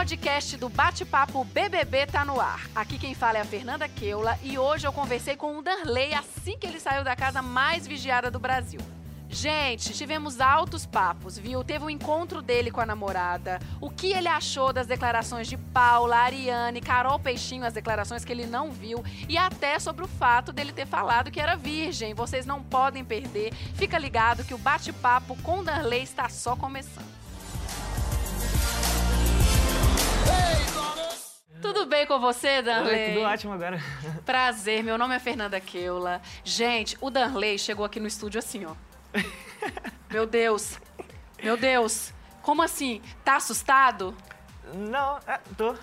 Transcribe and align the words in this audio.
podcast 0.00 0.56
do 0.56 0.70
Bate-Papo 0.70 1.44
BBB 1.44 2.06
tá 2.06 2.24
no 2.24 2.40
ar. 2.40 2.70
Aqui 2.74 2.98
quem 2.98 3.14
fala 3.14 3.36
é 3.36 3.40
a 3.42 3.44
Fernanda 3.44 3.86
Keula 3.86 4.38
e 4.42 4.58
hoje 4.58 4.86
eu 4.86 4.92
conversei 4.94 5.36
com 5.36 5.58
o 5.58 5.62
Danley 5.62 6.14
assim 6.14 6.56
que 6.56 6.66
ele 6.66 6.80
saiu 6.80 7.04
da 7.04 7.14
casa 7.14 7.42
mais 7.42 7.86
vigiada 7.86 8.30
do 8.30 8.40
Brasil. 8.40 8.80
Gente, 9.28 9.92
tivemos 9.92 10.40
altos 10.40 10.86
papos, 10.86 11.36
viu? 11.36 11.62
Teve 11.62 11.84
um 11.84 11.90
encontro 11.90 12.40
dele 12.40 12.70
com 12.70 12.80
a 12.80 12.86
namorada, 12.86 13.58
o 13.78 13.90
que 13.90 14.10
ele 14.10 14.26
achou 14.26 14.72
das 14.72 14.86
declarações 14.86 15.46
de 15.46 15.58
Paula, 15.58 16.16
Ariane, 16.16 16.80
Carol 16.80 17.18
Peixinho, 17.18 17.66
as 17.66 17.74
declarações 17.74 18.24
que 18.24 18.32
ele 18.32 18.46
não 18.46 18.72
viu, 18.72 19.04
e 19.28 19.36
até 19.36 19.78
sobre 19.78 20.02
o 20.02 20.08
fato 20.08 20.50
dele 20.50 20.72
ter 20.72 20.86
falado 20.86 21.30
que 21.30 21.38
era 21.38 21.56
virgem. 21.56 22.14
Vocês 22.14 22.46
não 22.46 22.62
podem 22.62 23.04
perder. 23.04 23.52
Fica 23.74 23.98
ligado 23.98 24.44
que 24.44 24.54
o 24.54 24.58
bate-papo 24.58 25.36
com 25.42 25.62
Danley 25.62 26.02
está 26.02 26.26
só 26.30 26.56
começando. 26.56 27.19
Tudo 31.60 31.84
bem 31.86 32.06
com 32.06 32.18
você, 32.18 32.62
Danley? 32.62 33.08
Oi, 33.08 33.14
tudo 33.14 33.26
ótimo 33.26 33.52
agora. 33.52 33.78
Prazer, 34.24 34.82
meu 34.82 34.96
nome 34.96 35.14
é 35.14 35.18
Fernanda 35.18 35.60
Keula. 35.60 36.22
Gente, 36.42 36.96
o 37.00 37.10
Danley 37.10 37.58
chegou 37.58 37.84
aqui 37.84 38.00
no 38.00 38.06
estúdio 38.06 38.38
assim, 38.38 38.64
ó. 38.64 38.74
Meu 40.10 40.26
Deus. 40.26 40.78
Meu 41.42 41.56
Deus. 41.56 42.12
Como 42.42 42.62
assim? 42.62 43.02
Tá 43.24 43.36
assustado? 43.36 44.16
Não, 44.74 45.18
é, 45.26 45.38
tô. 45.56 45.74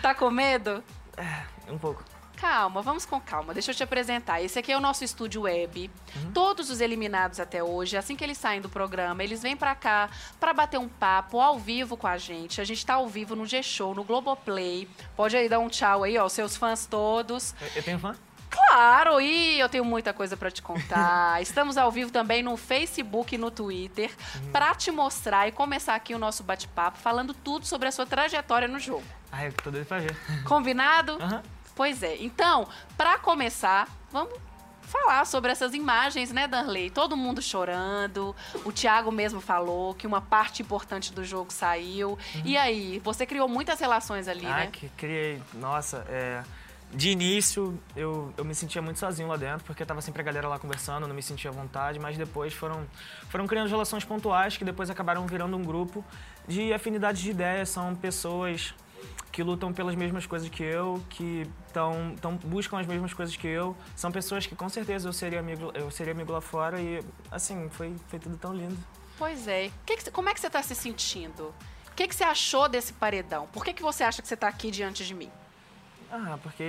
Tá 0.00 0.14
com 0.14 0.30
medo? 0.30 0.82
É, 1.16 1.70
um 1.70 1.78
pouco. 1.78 2.04
Calma, 2.40 2.80
vamos 2.80 3.04
com 3.04 3.20
calma. 3.20 3.52
Deixa 3.52 3.70
eu 3.70 3.74
te 3.74 3.82
apresentar. 3.82 4.40
Esse 4.40 4.58
aqui 4.58 4.72
é 4.72 4.76
o 4.76 4.80
nosso 4.80 5.04
estúdio 5.04 5.42
web. 5.42 5.90
Todos 6.32 6.70
os 6.70 6.80
eliminados 6.80 7.38
até 7.38 7.62
hoje, 7.62 7.96
assim 7.96 8.16
que 8.16 8.24
eles 8.24 8.38
saem 8.38 8.60
do 8.60 8.68
programa, 8.68 9.22
eles 9.22 9.42
vêm 9.42 9.56
pra 9.56 9.74
cá 9.74 10.08
pra 10.38 10.52
bater 10.54 10.78
um 10.78 10.88
papo 10.88 11.38
ao 11.40 11.58
vivo 11.58 11.96
com 11.96 12.06
a 12.06 12.16
gente. 12.16 12.60
A 12.60 12.64
gente 12.64 12.84
tá 12.86 12.94
ao 12.94 13.06
vivo 13.08 13.36
no 13.36 13.44
G-Show, 13.44 13.94
no 13.94 14.04
Globoplay. 14.04 14.88
Pode 15.14 15.36
aí 15.36 15.48
dar 15.48 15.58
um 15.58 15.68
tchau 15.68 16.02
aí, 16.02 16.16
ó, 16.16 16.28
seus 16.30 16.56
fãs 16.56 16.86
todos. 16.86 17.54
Eu- 17.60 17.68
Eu 17.76 17.82
tenho 17.82 17.98
fã? 17.98 18.14
Claro, 18.48 19.20
e 19.20 19.60
eu 19.60 19.68
tenho 19.68 19.84
muita 19.84 20.12
coisa 20.12 20.36
pra 20.36 20.50
te 20.50 20.60
contar. 20.62 21.40
Estamos 21.42 21.76
ao 21.76 21.90
vivo 21.92 22.10
também 22.10 22.42
no 22.42 22.56
Facebook 22.56 23.34
e 23.34 23.38
no 23.38 23.50
Twitter 23.50 24.10
pra 24.50 24.74
te 24.74 24.90
mostrar 24.90 25.46
e 25.46 25.52
começar 25.52 25.94
aqui 25.94 26.14
o 26.14 26.18
nosso 26.18 26.42
bate-papo 26.42 26.98
falando 26.98 27.32
tudo 27.32 27.64
sobre 27.66 27.86
a 27.88 27.92
sua 27.92 28.06
trajetória 28.06 28.66
no 28.66 28.80
jogo. 28.80 29.04
Ai, 29.30 29.48
eu 29.48 29.52
tô 29.52 29.70
doido 29.70 29.86
pra 29.86 29.98
ver. 30.00 30.16
Combinado? 30.44 31.18
Aham. 31.20 31.42
Pois 31.80 32.02
é. 32.02 32.14
Então, 32.20 32.68
pra 32.94 33.16
começar, 33.16 33.88
vamos 34.12 34.34
falar 34.82 35.24
sobre 35.24 35.50
essas 35.50 35.72
imagens, 35.72 36.30
né, 36.30 36.46
Danley? 36.46 36.90
Todo 36.90 37.16
mundo 37.16 37.40
chorando. 37.40 38.36
O 38.66 38.70
Thiago 38.70 39.10
mesmo 39.10 39.40
falou 39.40 39.94
que 39.94 40.06
uma 40.06 40.20
parte 40.20 40.60
importante 40.60 41.10
do 41.10 41.24
jogo 41.24 41.50
saiu. 41.50 42.18
E 42.44 42.54
aí, 42.54 42.98
você 43.02 43.24
criou 43.24 43.48
muitas 43.48 43.80
relações 43.80 44.28
ali, 44.28 44.44
Ah, 44.44 44.56
né? 44.56 44.66
que 44.70 44.90
criei. 44.90 45.42
Nossa, 45.54 46.04
é. 46.10 46.42
De 46.92 47.08
início, 47.08 47.80
eu, 47.96 48.30
eu 48.36 48.44
me 48.44 48.54
sentia 48.54 48.82
muito 48.82 48.98
sozinho 48.98 49.28
lá 49.28 49.38
dentro, 49.38 49.64
porque 49.64 49.82
tava 49.82 50.02
sempre 50.02 50.20
a 50.20 50.24
galera 50.24 50.48
lá 50.48 50.58
conversando, 50.58 51.08
não 51.08 51.14
me 51.14 51.22
sentia 51.22 51.48
à 51.48 51.54
vontade, 51.54 51.98
mas 51.98 52.18
depois 52.18 52.52
foram, 52.52 52.86
foram 53.30 53.46
criando 53.46 53.70
relações 53.70 54.04
pontuais 54.04 54.54
que 54.54 54.66
depois 54.66 54.90
acabaram 54.90 55.26
virando 55.26 55.56
um 55.56 55.62
grupo 55.62 56.04
de 56.46 56.74
afinidades 56.74 57.22
de 57.22 57.30
ideias. 57.30 57.70
São 57.70 57.94
pessoas 57.94 58.74
que 59.32 59.42
lutam 59.42 59.72
pelas 59.72 59.94
mesmas 59.94 60.26
coisas 60.26 60.48
que 60.48 60.62
eu, 60.62 61.02
que 61.08 61.48
tão, 61.72 62.14
tão, 62.20 62.36
buscam 62.36 62.78
as 62.78 62.86
mesmas 62.86 63.12
coisas 63.14 63.36
que 63.36 63.46
eu. 63.46 63.76
São 63.94 64.10
pessoas 64.10 64.46
que 64.46 64.56
com 64.56 64.68
certeza 64.68 65.08
eu 65.08 65.12
seria 65.12 65.40
amigo, 65.40 65.70
eu 65.74 65.90
seria 65.90 66.12
amigo 66.12 66.32
lá 66.32 66.40
fora 66.40 66.80
e, 66.80 67.02
assim, 67.30 67.68
foi, 67.70 67.94
foi 68.08 68.18
tudo 68.18 68.36
tão 68.36 68.52
lindo. 68.52 68.76
Pois 69.16 69.46
é. 69.46 69.70
Que 69.86 69.96
que 69.96 70.10
como 70.10 70.28
é 70.28 70.34
que 70.34 70.40
você 70.40 70.50
tá 70.50 70.62
se 70.62 70.74
sentindo? 70.74 71.54
O 71.88 71.94
que, 71.94 72.08
que 72.08 72.14
você 72.14 72.24
achou 72.24 72.68
desse 72.68 72.92
paredão? 72.94 73.46
Por 73.52 73.64
que, 73.64 73.72
que 73.74 73.82
você 73.82 74.02
acha 74.02 74.22
que 74.22 74.26
você 74.28 74.36
tá 74.36 74.48
aqui 74.48 74.70
diante 74.70 75.04
de 75.04 75.14
mim? 75.14 75.30
Ah, 76.10 76.38
porque 76.42 76.64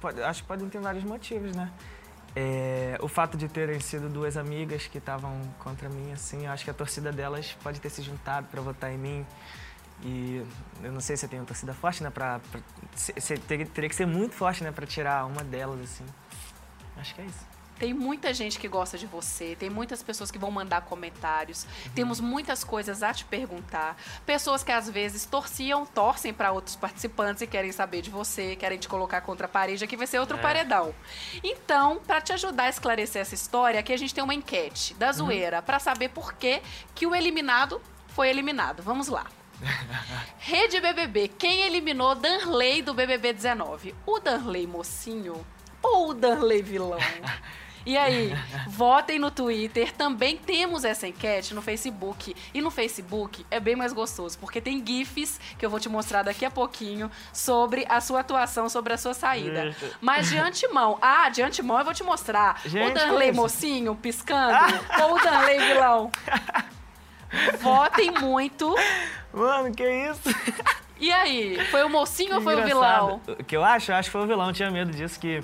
pode- 0.00 0.22
acho 0.22 0.42
que 0.42 0.48
podem 0.48 0.68
ter 0.68 0.80
vários 0.80 1.04
motivos, 1.04 1.54
né? 1.54 1.70
É, 2.36 2.96
o 3.02 3.08
fato 3.08 3.36
de 3.36 3.48
terem 3.48 3.80
sido 3.80 4.08
duas 4.08 4.36
amigas 4.36 4.86
que 4.86 4.98
estavam 4.98 5.40
contra 5.58 5.88
mim, 5.88 6.12
assim, 6.12 6.46
eu 6.46 6.52
acho 6.52 6.62
que 6.64 6.70
a 6.70 6.74
torcida 6.74 7.10
delas 7.10 7.56
pode 7.62 7.80
ter 7.80 7.90
se 7.90 8.00
juntado 8.00 8.46
para 8.46 8.60
votar 8.60 8.92
em 8.92 8.98
mim. 8.98 9.26
E 10.02 10.44
eu 10.82 10.92
não 10.92 11.00
sei 11.00 11.16
se 11.16 11.24
eu 11.26 11.28
tenho 11.28 11.42
uma 11.42 11.46
torcida 11.48 11.74
forte, 11.74 12.02
né? 12.02 12.10
Pra, 12.10 12.40
pra- 12.50 12.60
se- 12.94 13.14
se- 13.18 13.36
teria, 13.38 13.66
teria 13.66 13.90
que 13.90 13.96
ser 13.96 14.06
muito 14.06 14.34
forte, 14.34 14.62
né? 14.62 14.70
Pra 14.70 14.86
tirar 14.86 15.24
uma 15.26 15.42
delas, 15.42 15.80
assim. 15.80 16.04
Acho 16.96 17.14
que 17.14 17.20
é 17.20 17.24
isso. 17.24 17.46
Tem 17.78 17.94
muita 17.94 18.34
gente 18.34 18.58
que 18.58 18.66
gosta 18.66 18.98
de 18.98 19.06
você, 19.06 19.54
tem 19.56 19.70
muitas 19.70 20.02
pessoas 20.02 20.32
que 20.32 20.38
vão 20.38 20.50
mandar 20.50 20.80
comentários, 20.80 21.64
temos 21.94 22.18
muitas 22.18 22.64
coisas 22.64 23.04
a 23.04 23.14
te 23.14 23.24
perguntar. 23.24 23.96
Pessoas 24.26 24.64
que 24.64 24.72
às 24.72 24.90
vezes 24.90 25.24
torciam, 25.24 25.86
torcem 25.86 26.34
para 26.34 26.50
outros 26.50 26.74
participantes 26.74 27.40
e 27.42 27.46
querem 27.46 27.70
saber 27.70 28.02
de 28.02 28.10
você, 28.10 28.56
querem 28.56 28.78
te 28.80 28.88
colocar 28.88 29.20
contra 29.20 29.46
a 29.46 29.48
parede, 29.48 29.84
aqui 29.84 29.96
vai 29.96 30.08
ser 30.08 30.18
outro 30.18 30.36
É. 30.38 30.40
paredão. 30.40 30.92
Então, 31.40 32.00
para 32.04 32.20
te 32.20 32.32
ajudar 32.32 32.64
a 32.64 32.68
esclarecer 32.68 33.22
essa 33.22 33.36
história, 33.36 33.78
aqui 33.78 33.92
a 33.92 33.96
gente 33.96 34.12
tem 34.12 34.24
uma 34.24 34.34
enquete 34.34 34.94
da 34.94 35.12
zoeira 35.12 35.62
para 35.62 35.78
saber 35.78 36.08
por 36.08 36.32
que 36.32 36.60
que 36.96 37.06
o 37.06 37.14
eliminado 37.14 37.80
foi 38.08 38.28
eliminado. 38.28 38.82
Vamos 38.82 39.06
lá. 39.06 39.24
Rede 40.38 40.80
BBB, 40.80 41.28
quem 41.28 41.62
eliminou 41.62 42.14
Danley 42.14 42.82
do 42.82 42.94
BBB 42.94 43.32
19? 43.32 43.94
O 44.06 44.18
Danley 44.18 44.66
mocinho 44.66 45.44
ou 45.82 46.10
o 46.10 46.14
Danley 46.14 46.62
vilão? 46.62 46.98
E 47.86 47.96
aí, 47.96 48.32
votem 48.68 49.18
no 49.18 49.30
Twitter. 49.30 49.92
Também 49.92 50.36
temos 50.36 50.84
essa 50.84 51.06
enquete 51.06 51.54
no 51.54 51.62
Facebook. 51.62 52.34
E 52.52 52.60
no 52.60 52.70
Facebook 52.70 53.46
é 53.50 53.58
bem 53.58 53.74
mais 53.76 53.92
gostoso, 53.92 54.38
porque 54.38 54.60
tem 54.60 54.84
GIFs 54.84 55.40
que 55.58 55.64
eu 55.64 55.70
vou 55.70 55.80
te 55.80 55.88
mostrar 55.88 56.22
daqui 56.22 56.44
a 56.44 56.50
pouquinho 56.50 57.10
sobre 57.32 57.86
a 57.88 58.00
sua 58.00 58.20
atuação, 58.20 58.68
sobre 58.68 58.92
a 58.92 58.98
sua 58.98 59.14
saída. 59.14 59.74
Mas 60.00 60.28
de 60.28 60.36
antemão, 60.38 60.98
ah, 61.02 61.28
de 61.30 61.40
antemão 61.42 61.78
eu 61.78 61.84
vou 61.84 61.94
te 61.94 62.02
mostrar 62.02 62.60
o 62.64 62.68
Gente, 62.68 62.94
Danley 62.94 63.28
que 63.28 63.32
isso? 63.32 63.40
mocinho 63.40 63.94
piscando 63.94 64.74
ou 65.02 65.14
o 65.14 65.22
Danley 65.22 65.58
vilão. 65.58 66.10
Votem 67.60 68.10
muito. 68.12 68.74
Mano, 69.32 69.74
que 69.74 69.84
isso? 69.84 70.28
E 71.00 71.12
aí, 71.12 71.64
foi 71.70 71.84
o 71.84 71.88
mocinho 71.88 72.36
ou 72.36 72.40
foi 72.40 72.54
o 72.56 72.64
vilão? 72.64 73.20
Engraçado. 73.20 73.40
O 73.40 73.44
que 73.44 73.56
eu 73.56 73.64
acho? 73.64 73.92
Eu 73.92 73.96
acho 73.96 74.08
que 74.08 74.12
foi 74.12 74.22
o 74.22 74.26
vilão. 74.26 74.48
Eu 74.48 74.52
tinha 74.52 74.70
medo 74.70 74.90
disso, 74.90 75.18
que... 75.20 75.42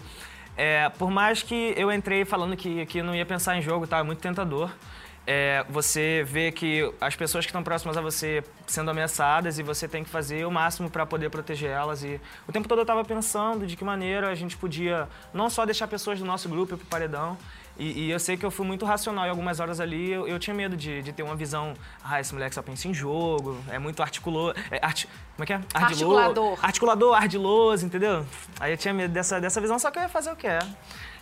é, 0.57 0.89
por 0.89 1.11
mais 1.11 1.43
que 1.43 1.75
eu 1.77 1.93
entrei 1.93 2.25
falando 2.25 2.57
que, 2.57 2.85
que 2.87 3.03
não 3.03 3.15
ia 3.15 3.27
pensar 3.27 3.57
em 3.57 3.63
jogo, 3.63 3.87
tá? 3.87 3.99
É 3.99 4.03
muito 4.03 4.21
tentador. 4.21 4.71
É, 5.27 5.65
você 5.71 6.23
vê 6.27 6.53
que 6.53 6.93
as 7.01 7.17
pessoas 7.17 7.47
que 7.47 7.51
estão 7.51 7.63
próximas 7.63 7.97
a 7.97 8.01
você 8.03 8.45
sendo 8.67 8.91
ameaçadas 8.91 9.59
e 9.59 9.63
você 9.63 9.89
tem 9.89 10.05
que 10.05 10.11
fazer 10.11 10.45
o 10.45 10.51
máximo 10.51 10.91
para 10.91 11.07
poder 11.07 11.31
proteger 11.31 11.71
elas. 11.71 12.05
E 12.05 12.21
o 12.47 12.53
tempo 12.53 12.69
todo 12.69 12.81
eu 12.81 12.83
estava 12.83 13.03
pensando 13.05 13.67
de 13.67 13.75
que 13.75 13.85
maneira 13.85 14.29
a 14.29 14.35
gente 14.35 14.57
podia 14.57 15.09
não 15.33 15.49
só 15.49 15.65
deixar 15.65 15.89
pessoas 15.89 16.19
do 16.19 16.27
nosso 16.27 16.47
grupo 16.49 16.75
ir 16.75 16.77
pro 16.77 16.87
paredão, 16.87 17.39
e, 17.79 18.05
e 18.07 18.11
eu 18.11 18.19
sei 18.21 18.37
que 18.37 18.45
eu 18.47 18.51
fui 18.51 18.65
muito 18.67 18.85
racional 18.85 19.27
em 19.27 19.31
algumas 19.31 19.61
horas 19.61 19.81
ali. 19.81 20.11
Eu, 20.13 20.27
eu 20.29 20.39
tinha 20.39 20.55
medo 20.55 20.77
de, 20.77 21.03
de 21.03 21.13
ter 21.13 21.23
uma 21.23 21.35
visão. 21.37 21.75
Ah, 22.03 22.21
esse 22.21 22.33
moleque 22.33 22.55
só 22.55 22.63
pensa 22.63 22.87
em 22.89 22.95
jogo, 22.95 23.59
é 23.69 23.79
muito 23.79 24.03
articulo... 24.03 24.53
É, 24.71 24.79
arti, 24.85 25.09
como 25.37 25.43
é 25.43 25.47
que 25.47 25.53
é? 25.53 25.57
Ardilo- 25.75 26.17
Articulador. 26.17 26.59
Articulador, 26.63 27.15
ardiloso, 27.17 27.85
entendeu? 27.87 28.25
Aí 28.61 28.73
eu 28.73 28.77
tinha 28.77 28.95
medo 28.95 29.13
dessa, 29.13 29.41
dessa 29.41 29.61
visão, 29.61 29.79
só 29.79 29.91
que 29.91 29.99
eu 29.99 30.03
ia 30.03 30.09
fazer 30.09 30.31
o 30.31 30.37
que 30.37 30.47
é. 30.47 30.59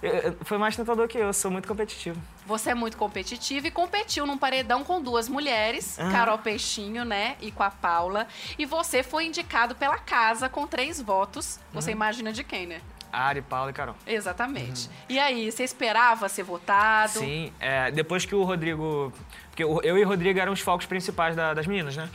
Eu- 0.03 0.13
eu- 0.15 0.37
Foi 0.43 0.59
mais 0.59 0.77
tentador 0.77 1.07
que 1.09 1.17
eu, 1.17 1.23
eu 1.29 1.33
sou 1.33 1.51
muito 1.51 1.67
competitivo. 1.69 2.21
Você 2.45 2.71
é 2.71 2.75
muito 2.75 2.97
competitivo 2.97 3.69
e 3.69 3.71
competiu 3.71 4.27
num 4.27 4.37
paredão 4.37 4.83
com 4.83 5.01
duas 5.01 5.29
mulheres, 5.29 5.97
Aham. 5.99 6.11
Carol 6.11 6.39
Peixinho, 6.39 7.05
né, 7.05 7.37
e 7.41 7.53
com 7.53 7.63
a 7.63 7.71
Paula. 7.71 8.27
E 8.59 8.67
você 8.67 9.03
foi 9.05 9.27
indicado 9.27 9.75
pela 9.77 9.97
casa 9.97 10.49
com 10.49 10.67
três 10.67 11.01
votos. 11.01 11.61
Você 11.73 11.91
Uhum. 11.91 11.97
imagina 11.97 12.33
de 12.33 12.43
quem, 12.43 12.67
né? 12.67 12.81
Ari, 13.13 13.43
Paulo 13.43 13.71
e 13.71 13.73
Carol. 13.73 13.95
Exatamente. 14.07 14.89
E 15.09 15.19
aí, 15.19 15.53
você 15.53 15.63
esperava 15.65 16.29
ser 16.29 16.43
votado? 16.43 17.19
Uhum. 17.21 17.25
Sim, 17.27 17.53
é, 17.61 17.91
depois 17.91 18.25
que 18.25 18.35
o 18.35 18.43
Rodrigo. 18.43 19.13
Porque 19.51 19.63
eu 19.63 19.99
e 19.99 20.05
o 20.05 20.09
Rodrigo 20.09 20.39
eram 20.41 20.53
os 20.53 20.61
focos 20.61 20.87
principais 20.87 21.37
da- 21.37 21.53
das 21.53 21.67
meninas, 21.67 21.95
né? 21.95 22.09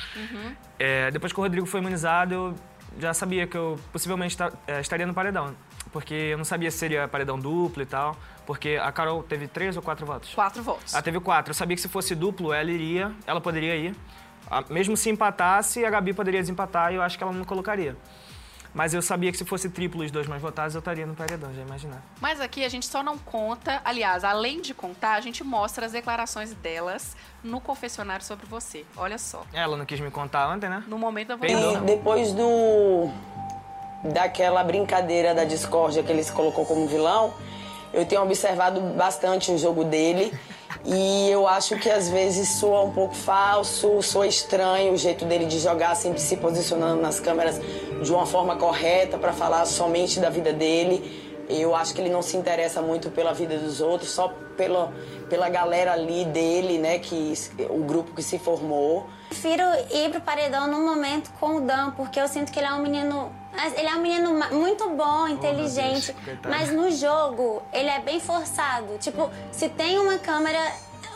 É, 0.80 1.12
depois 1.12 1.31
que 1.31 1.39
o 1.39 1.44
Rodrigo 1.44 1.68
foi 1.68 1.80
imunizado, 1.80 2.33
eu 2.33 2.56
já 3.00 3.13
sabia 3.13 3.45
que 3.45 3.56
eu 3.56 3.80
possivelmente 3.94 4.36
ta- 4.36 4.51
é, 4.66 4.80
estaria 4.81 5.06
no 5.06 5.13
paredão. 5.13 5.56
Porque 5.92 6.13
eu 6.13 6.38
não 6.38 6.45
sabia 6.45 6.69
se 6.71 6.77
seria 6.80 7.07
paredão 7.07 7.39
duplo 7.39 7.81
e 7.83 7.86
tal. 7.86 8.18
Porque 8.45 8.80
a 8.81 8.92
Carol 8.92 9.21
teve 9.24 9.48
três 9.48 9.75
ou 9.75 9.83
quatro 9.83 10.06
votos? 10.06 10.33
Quatro 10.33 10.63
votos. 10.63 10.94
Ela 10.94 11.04
teve 11.04 11.19
quatro. 11.19 11.51
Eu 11.51 11.54
sabia 11.56 11.75
que 11.75 11.81
se 11.81 11.88
fosse 11.88 12.16
duplo, 12.16 12.51
ela 12.54 12.71
iria, 12.71 13.12
ela 13.27 13.39
poderia 13.39 13.75
ir. 13.75 13.95
Mesmo 14.69 14.95
se 14.98 15.10
empatasse, 15.10 15.83
a 15.86 15.89
Gabi 15.89 16.13
poderia 16.13 16.39
desempatar 16.39 16.92
e 16.92 16.95
eu 16.95 17.01
acho 17.01 17.18
que 17.18 17.24
ela 17.24 17.33
não 17.33 17.44
colocaria. 17.44 17.95
Mas 18.74 18.94
eu 18.94 19.02
sabia 19.02 19.31
que 19.31 19.38
se 19.38 19.46
fosse 19.46 19.69
triplo 19.69 20.04
os 20.04 20.12
dois 20.12 20.28
mais 20.28 20.42
votados, 20.42 20.75
eu 20.75 20.80
estaria 20.80 21.06
no 21.06 21.16
paredão, 21.16 21.54
já 21.54 21.62
imaginar. 21.62 22.02
Mas 22.22 22.40
aqui 22.40 22.64
a 22.64 22.69
gente 22.69 22.86
só 22.86 23.02
não 23.02 23.18
conta, 23.18 23.81
aliás, 23.84 24.24
além 24.24 24.62
de 24.62 24.74
contar, 24.74 25.14
a 25.14 25.22
gente 25.22 25.44
mostra 25.44 25.86
as 25.86 25.92
declarações 25.92 26.54
delas 26.54 27.16
no 27.44 27.60
confessionário 27.60 28.25
sobre 28.25 28.46
você. 28.46 28.86
Olha 28.96 29.18
só. 29.18 29.44
Ela 29.54 29.78
não 29.78 29.86
quis 29.86 30.00
me 30.00 30.12
contar 30.12 30.50
ontem, 30.50 30.69
né? 30.69 30.84
No 30.88 30.98
momento 30.98 31.30
da 31.30 31.36
votação. 31.36 31.84
E 31.84 31.86
depois 31.86 32.34
do 32.34 33.10
daquela 34.04 34.64
brincadeira 34.64 35.34
da 35.34 35.44
discórdia 35.44 36.04
que 36.04 36.12
ele 36.12 36.24
se 36.24 36.31
colocou 36.31 36.66
como 36.66 36.88
vilão, 36.88 37.34
eu 37.94 38.06
tenho 38.06 38.22
observado 38.22 38.80
bastante 38.80 39.52
o 39.52 39.58
jogo 39.58 39.84
dele 39.84 40.31
E 40.89 41.30
eu 41.30 41.45
acho 41.45 41.78
que 41.78 41.89
às 41.89 42.10
vezes 42.10 42.48
soa 42.48 42.84
um 42.84 42.92
pouco 42.92 43.13
falso, 43.13 44.01
soa 44.01 44.25
estranho 44.25 44.94
o 44.94 44.98
jeito 44.98 45.25
dele 45.25 45.44
de 45.44 45.60
jogar, 45.60 45.94
sempre 45.95 46.22
se 46.22 46.38
posicionando 46.38 47.01
nas 47.01 47.19
câmeras 47.19 47.60
de 48.01 48.10
uma 48.10 48.25
forma 48.25 48.56
correta 48.56 49.18
para 49.18 49.34
falar 49.34 49.66
somente 49.66 50.18
da 50.18 50.30
vida 50.30 50.54
dele. 50.54 51.44
Eu 51.50 51.75
acho 51.75 51.94
que 51.94 52.00
ele 52.00 52.10
não 52.10 52.22
se 52.22 52.38
interessa 52.38 52.81
muito 52.81 53.10
pela 53.12 53.34
vida 53.34 53.57
dos 53.57 53.81
outros, 53.81 54.12
só 54.12 54.34
pela, 54.56 54.94
pela 55.30 55.50
galera 55.50 55.92
ali 55.92 56.24
dele, 56.24 56.78
né, 56.78 57.00
que 57.00 57.33
o 57.69 57.83
grupo 57.83 58.13
que 58.13 58.24
se 58.24 58.40
formou. 58.40 59.07
Prefiro 59.29 59.63
ir 59.91 60.09
pro 60.12 60.21
paredão 60.21 60.68
no 60.68 60.79
momento 60.79 61.31
com 61.39 61.57
o 61.57 61.62
Dan, 61.62 61.91
porque 61.91 62.19
eu 62.19 62.27
sinto 62.27 62.51
que 62.51 62.59
ele 62.59 62.68
é 62.68 62.74
um 62.74 62.81
menino, 62.81 63.31
ele 63.75 63.88
é 63.88 63.95
um 63.95 64.01
menino 64.01 64.33
muito 64.51 64.89
bom, 64.91 65.27
inteligente, 65.27 66.15
oh, 66.15 66.50
mas 66.50 66.71
no 66.71 66.89
jogo 66.91 67.62
ele 67.74 67.89
é 67.89 68.00
bem 68.00 68.19
forçado. 68.19 68.97
Tipo, 69.00 69.29
se 69.51 69.68
tem 69.69 70.00
uma 70.00 70.18
câmera 70.18 70.59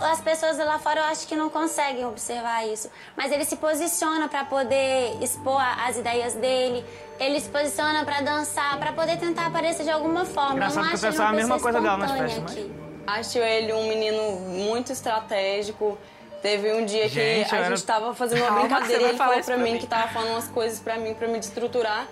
as 0.01 0.19
pessoas 0.19 0.57
lá 0.57 0.79
fora 0.79 1.01
eu 1.01 1.05
acho 1.05 1.27
que 1.27 1.35
não 1.35 1.49
conseguem 1.49 2.05
observar 2.05 2.67
isso. 2.67 2.89
Mas 3.15 3.31
ele 3.31 3.45
se 3.45 3.55
posiciona 3.55 4.27
para 4.27 4.43
poder 4.45 5.17
expor 5.21 5.61
as 5.61 5.97
ideias 5.97 6.33
dele, 6.33 6.83
ele 7.19 7.39
se 7.39 7.49
posiciona 7.49 8.03
para 8.03 8.21
dançar, 8.21 8.77
para 8.79 8.91
poder 8.93 9.17
tentar 9.17 9.47
aparecer 9.47 9.83
de 9.83 9.91
alguma 9.91 10.25
forma. 10.25 10.55
Engraçado 10.55 10.77
eu 10.77 10.83
não 10.83 10.89
que 10.89 10.95
acho 10.95 11.05
eu 11.05 11.11
pensava 11.11 11.29
a 11.29 11.33
mesma 11.33 11.59
coisa 11.59 11.81
dela 11.81 11.97
nas 11.97 12.11
festas, 12.11 12.43
mas... 12.43 12.81
Acho 13.07 13.39
ele 13.39 13.73
um 13.73 13.87
menino 13.87 14.31
muito 14.31 14.91
estratégico. 14.91 15.97
Teve 16.41 16.73
um 16.73 16.85
dia 16.85 17.07
gente, 17.07 17.49
que 17.49 17.55
a 17.55 17.59
era... 17.59 17.75
gente 17.75 17.85
tava 17.85 18.15
fazendo 18.15 18.41
uma 18.41 18.59
brincadeira 18.61 19.03
e 19.03 19.05
ele 19.05 19.17
falou 19.17 19.41
pra 19.43 19.57
mim, 19.57 19.73
mim 19.73 19.77
que 19.77 19.85
tava 19.85 20.07
falando 20.07 20.31
umas 20.31 20.47
coisas 20.47 20.79
pra 20.79 20.97
mim, 20.97 21.13
pra 21.13 21.27
me 21.27 21.39
destruturar 21.39 22.07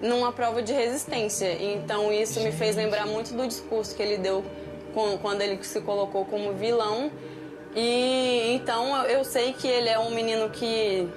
numa 0.00 0.32
prova 0.32 0.62
de 0.62 0.72
resistência. 0.72 1.52
Então 1.62 2.12
isso 2.12 2.34
gente. 2.34 2.44
me 2.44 2.52
fez 2.52 2.76
lembrar 2.76 3.06
muito 3.06 3.34
do 3.34 3.46
discurso 3.46 3.94
que 3.94 4.02
ele 4.02 4.18
deu 4.18 4.44
quando 5.22 5.40
ele 5.40 5.62
se 5.62 5.80
colocou 5.80 6.24
como 6.24 6.52
vilão 6.54 7.10
e 7.74 8.54
então 8.54 9.04
eu 9.06 9.24
sei 9.24 9.52
que 9.52 9.68
ele 9.68 9.88
é 9.88 9.98
um 9.98 10.10
menino 10.10 10.50
que 10.50 11.08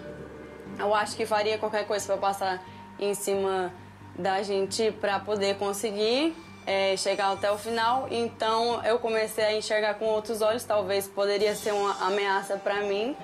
eu 0.77 0.93
acho 0.93 1.15
que 1.15 1.25
faria 1.25 1.57
qualquer 1.57 1.87
coisa 1.87 2.05
para 2.05 2.17
passar 2.17 2.63
em 2.99 3.13
cima 3.15 3.73
da 4.17 4.43
gente 4.43 4.91
para 4.91 5.19
poder 5.19 5.57
conseguir 5.57 6.35
é, 6.65 6.95
chegar 6.97 7.31
até 7.31 7.51
o 7.51 7.57
final. 7.57 8.07
Então 8.09 8.83
eu 8.83 8.99
comecei 8.99 9.43
a 9.43 9.57
enxergar 9.57 9.95
com 9.95 10.05
outros 10.05 10.41
olhos, 10.41 10.63
talvez 10.63 11.07
poderia 11.07 11.55
ser 11.55 11.73
uma 11.73 12.07
ameaça 12.07 12.57
para 12.57 12.81
mim. 12.81 13.15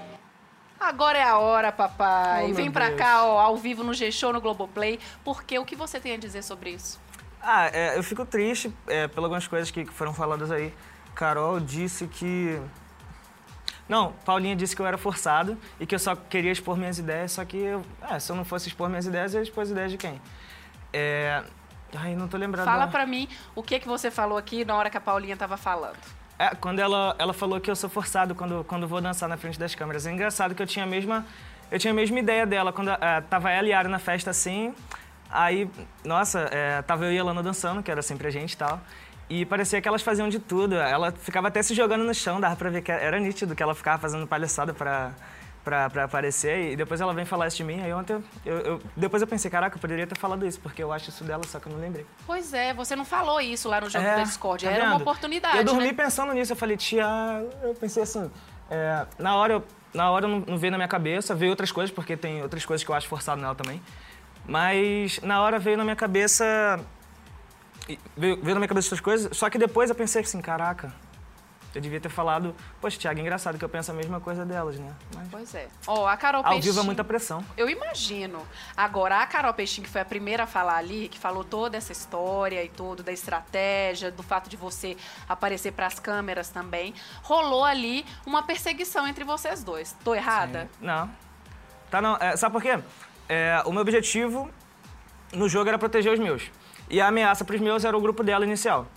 Agora 0.80 1.18
é 1.18 1.24
a 1.24 1.38
hora, 1.38 1.72
papai. 1.72 2.52
Oh, 2.52 2.54
Vem 2.54 2.72
pra 2.72 2.88
Deus. 2.88 3.00
cá, 3.00 3.26
ó, 3.26 3.40
ao 3.40 3.58
vivo 3.58 3.84
no 3.84 3.94
G-Show, 3.94 4.32
no 4.32 4.40
Globoplay. 4.40 5.00
Porque 5.26 5.60
o 5.60 5.66
que 5.66 5.76
você 5.76 6.00
tem 6.00 6.14
a 6.14 6.18
dizer 6.18 6.42
sobre 6.42 6.72
isso? 6.72 7.00
Ah, 7.42 7.70
é, 7.74 7.98
eu 7.98 8.04
fico 8.04 8.26
triste 8.26 8.74
é, 8.88 9.08
pelas 9.08 9.26
algumas 9.26 9.48
coisas 9.48 9.70
que 9.70 9.86
foram 9.86 10.14
faladas 10.14 10.52
aí. 10.52 10.74
Carol 11.16 11.60
disse 11.60 12.08
que 12.08 12.62
não, 13.90 14.14
Paulinha 14.24 14.56
disse 14.56 14.76
que 14.76 14.82
eu 14.84 14.86
era 14.86 15.00
forçado 15.00 15.58
e 15.80 15.86
que 15.88 15.96
eu 15.96 16.00
só 16.00 16.16
queria 16.16 16.52
expor 16.52 16.78
minhas 16.78 17.00
ideias, 17.00 17.32
só 17.32 17.44
que 17.44 17.58
eu, 17.58 17.82
é, 18.08 18.20
se 18.20 18.32
eu 18.32 18.36
não 18.36 18.46
fosse 18.46 18.68
expor 18.68 18.88
minhas 18.88 19.08
ideias, 19.08 19.34
eu 19.34 19.40
ia 19.40 19.44
expor 19.44 19.64
as 19.64 19.72
ideias 19.72 19.92
de 19.92 19.98
quem? 19.98 20.22
É... 20.94 21.44
Ai, 21.96 22.16
não 22.16 22.28
tô 22.28 22.38
lembrando. 22.38 22.66
Fala 22.66 22.88
pra 22.88 23.06
mim 23.06 23.28
o 23.56 23.64
que, 23.64 23.80
que 23.80 23.88
você 23.88 24.12
falou 24.12 24.38
aqui 24.38 24.64
na 24.66 24.76
hora 24.76 24.90
que 24.90 24.98
a 24.98 25.02
Paulinha 25.02 25.36
tava 25.36 25.58
falando. 25.58 25.98
É, 26.38 26.56
quando 26.56 26.80
ela, 26.80 27.16
ela 27.20 27.34
falou 27.34 27.60
que 27.60 27.70
eu 27.70 27.76
sou 27.76 27.90
forçado 27.90 28.34
quando, 28.34 28.64
quando 28.64 28.88
vou 28.88 29.02
dançar 29.02 29.28
na 29.28 29.36
frente 29.36 29.60
das 29.60 29.76
câmeras. 29.76 30.08
É 30.08 30.12
engraçado 30.12 30.56
que 30.56 30.62
eu 30.62 30.68
tinha 30.68 30.86
a 30.86 30.88
mesma, 30.88 31.26
eu 31.70 31.78
tinha 31.78 31.92
a 31.92 31.94
mesma 31.94 32.18
ideia 32.18 32.46
dela. 32.46 32.72
Quando 32.72 32.92
é, 32.92 33.22
tava 33.30 33.52
ela 33.52 33.68
e 33.68 33.74
a 33.74 33.80
Ari 33.80 33.90
na 33.90 34.00
festa 34.00 34.30
assim, 34.30 34.74
aí, 35.30 35.70
nossa, 36.04 36.48
é, 36.52 36.82
tava 36.82 37.06
eu 37.06 37.12
e 37.12 37.20
a 37.20 37.24
Lana 37.24 37.44
dançando, 37.44 37.84
que 37.84 37.92
era 37.92 38.02
sempre 38.02 38.28
a 38.28 38.32
gente 38.32 38.54
e 38.54 38.58
tal. 38.58 38.80
E 39.30 39.46
parecia 39.46 39.82
que 39.82 39.88
elas 39.88 40.02
faziam 40.02 40.30
de 40.30 40.40
tudo. 40.40 40.76
Ela 40.76 41.12
ficava 41.12 41.50
até 41.50 41.62
se 41.62 41.76
jogando 41.76 42.04
no 42.04 42.14
chão, 42.14 42.40
dava 42.40 42.56
pra 42.56 42.70
ver 42.70 42.82
que 42.82 42.92
era 42.92 43.20
nítido 43.20 43.54
que 43.54 43.62
ela 43.62 43.76
ficava 43.76 44.02
fazendo 44.02 44.26
palhaçada 44.26 44.74
pra, 44.74 45.12
pra, 45.64 45.90
pra 45.90 46.04
aparecer. 46.06 46.72
E 46.72 46.76
depois 46.76 47.00
ela 47.02 47.14
vem 47.14 47.26
falar 47.26 47.48
isso 47.48 47.58
de 47.58 47.64
mim. 47.64 47.82
Aí 47.82 47.94
ontem, 47.94 48.24
eu, 48.46 48.58
eu, 48.60 48.82
depois 48.96 49.22
eu 49.22 49.28
pensei, 49.28 49.50
caraca, 49.50 49.76
eu 49.76 49.80
poderia 49.82 50.06
ter 50.08 50.18
falado 50.18 50.46
isso, 50.46 50.60
porque 50.60 50.84
eu 50.84 50.92
acho 50.92 51.10
isso 51.10 51.24
dela, 51.24 51.44
só 51.48 51.60
que 51.60 51.68
eu 51.68 51.74
não 51.74 51.80
lembrei. 51.80 52.06
Pois 52.26 52.54
é, 52.54 52.74
você 52.74 52.96
não 52.96 53.06
falou 53.06 53.40
isso 53.42 53.68
lá 53.70 53.82
no 53.82 53.90
jogo 53.90 54.06
É, 54.06 54.16
da 54.18 54.24
Discord. 54.24 54.66
tá 54.66 54.72
Era 54.72 54.86
uma 54.86 54.98
oportunidade, 54.98 55.58
Eu 55.58 55.64
dormi 55.64 55.88
né? 55.88 55.94
pensando 55.94 56.34
nisso. 56.34 56.52
Eu 56.54 56.58
falei, 56.58 56.78
tia, 56.78 57.06
eu 57.64 57.74
pensei 57.76 58.04
assim, 58.04 58.30
é, 58.70 59.06
na 59.18 59.36
hora, 59.36 59.54
eu, 59.54 59.64
na 59.94 60.10
hora 60.12 60.28
não, 60.28 60.40
não 60.40 60.58
veio 60.58 60.72
na 60.72 60.78
minha 60.78 60.88
cabeça, 60.88 61.34
veio 61.36 61.52
outras 61.52 61.72
coisas, 61.72 61.94
porque 61.94 62.16
tem 62.18 62.42
outras 62.42 62.66
coisas 62.66 62.84
que 62.84 62.92
eu 62.92 62.96
acho 62.96 63.08
forçado 63.08 63.42
nela 63.42 63.56
também. 63.56 63.82
Mas 64.46 65.20
na 65.22 65.42
hora 65.42 65.60
veio 65.60 65.78
na 65.78 65.84
minha 65.84 65.96
cabeça 65.96 66.80
veio, 68.18 68.36
veio 68.42 68.54
na 68.56 68.60
minha 68.60 68.68
cabeça 68.68 68.88
essas 68.88 69.00
coisas, 69.00 69.36
só 69.38 69.50
que 69.50 69.58
depois 69.58 69.90
eu 69.90 69.96
pensei 69.96 70.22
assim, 70.22 70.42
caraca, 70.42 70.92
eu 71.74 71.82
devia 71.82 72.00
ter 72.00 72.10
falado, 72.10 72.56
poxa, 72.82 72.98
Thiago, 72.98 73.20
é 73.20 73.22
engraçado 73.22 73.58
que 73.58 73.64
eu 73.64 73.70
penso 73.70 73.92
a 73.92 73.94
mesma 73.94 74.20
coisa 74.20 74.46
delas, 74.46 74.80
né? 74.80 74.94
Mas 75.16 75.28
Pois 75.32 75.56
é. 75.56 75.68
Ó, 75.88 76.08
a 76.08 76.18
Carol 76.18 76.44
ao 76.44 76.52
Peixinho... 76.52 76.74
vivo 76.74 76.84
é 76.84 76.86
muita 76.86 77.04
pressão. 77.04 77.46
Eu 77.56 77.70
imagino. 77.70 78.46
Agora, 78.76 79.22
a 79.22 79.28
Carol 79.28 79.54
Peixinho, 79.54 79.86
que 79.86 79.92
foi 79.92 80.02
a 80.02 80.06
primeira 80.06 80.44
a 80.44 80.48
falar 80.48 80.78
ali, 80.78 81.08
que 81.08 81.18
falou 81.18 81.44
toda 81.44 81.78
essa 81.78 81.92
história 81.92 82.64
e 82.64 82.70
tudo, 82.70 83.04
da 83.04 83.12
estratégia, 83.12 84.12
do 84.12 84.24
fato 84.24 84.50
de 84.50 84.58
você 84.58 84.98
aparecer 85.28 85.72
para 85.72 85.86
as 85.86 86.00
câmeras 86.00 86.50
também, 86.50 86.94
rolou 87.24 87.64
ali 87.64 88.06
uma 88.26 88.44
perseguição 88.44 89.08
entre 89.08 89.24
vocês 89.24 89.64
dois. 89.64 89.96
Tô 90.04 90.16
errada? 90.16 90.70
Não. 90.82 91.10
Tá 91.90 92.02
não. 92.02 92.18
É, 92.18 92.36
sabe 92.36 92.54
por 92.54 92.62
quê? 92.62 92.80
É, 93.28 93.62
o 93.66 93.72
meu 93.72 93.82
objetivo 93.82 94.50
no 95.32 95.48
jogo 95.48 95.70
era 95.70 95.78
proteger 95.78 96.12
os 96.12 96.20
meus. 96.20 96.52
E 96.90 97.00
a 97.00 97.08
ameaça 97.08 97.46
pros 97.46 97.62
meus 97.62 97.86
era 97.86 97.96
o 97.96 98.02
grupo 98.02 98.24
dela 98.24 98.44
inicial. 98.44 98.88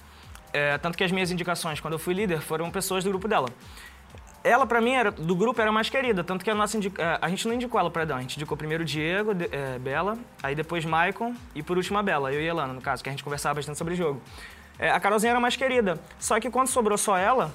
É, 0.52 0.76
tanto 0.78 0.98
que 0.98 1.04
as 1.04 1.10
minhas 1.10 1.30
indicações, 1.30 1.80
quando 1.80 1.94
eu 1.94 1.98
fui 1.98 2.14
líder, 2.14 2.40
foram 2.40 2.70
pessoas 2.70 3.04
do 3.04 3.10
grupo 3.10 3.26
dela. 3.26 3.48
Ela, 4.44 4.66
pra 4.66 4.80
mim, 4.80 4.92
era, 4.94 5.10
do 5.12 5.36
grupo 5.36 5.60
era 5.60 5.70
mais 5.70 5.88
querida, 5.88 6.24
tanto 6.24 6.44
que 6.44 6.50
a 6.50 6.54
nossa 6.54 6.76
indica- 6.76 7.00
é, 7.00 7.18
a 7.22 7.28
gente 7.28 7.46
não 7.46 7.54
indicou 7.54 7.78
ela 7.78 7.90
pra 7.90 8.02
Edão, 8.02 8.16
a 8.16 8.20
gente 8.20 8.34
indicou 8.36 8.56
primeiro 8.56 8.84
Diego, 8.84 9.34
de- 9.34 9.48
é, 9.52 9.78
Bela, 9.78 10.18
aí 10.42 10.54
depois 10.54 10.84
Maicon 10.84 11.32
e 11.54 11.62
por 11.62 11.76
último 11.76 11.96
a 11.98 12.02
Bela, 12.02 12.32
eu 12.32 12.40
e 12.40 12.46
Elana, 12.46 12.72
no 12.72 12.80
caso, 12.80 13.02
que 13.04 13.08
a 13.08 13.12
gente 13.12 13.22
conversava 13.22 13.54
bastante 13.54 13.78
sobre 13.78 13.94
jogo. 13.94 14.20
É, 14.78 14.90
a 14.90 14.98
Carolzinha 14.98 15.30
era 15.30 15.38
mais 15.40 15.54
querida, 15.54 15.98
só 16.18 16.40
que 16.40 16.50
quando 16.50 16.66
sobrou 16.68 16.98
só 16.98 17.16
ela, 17.16 17.52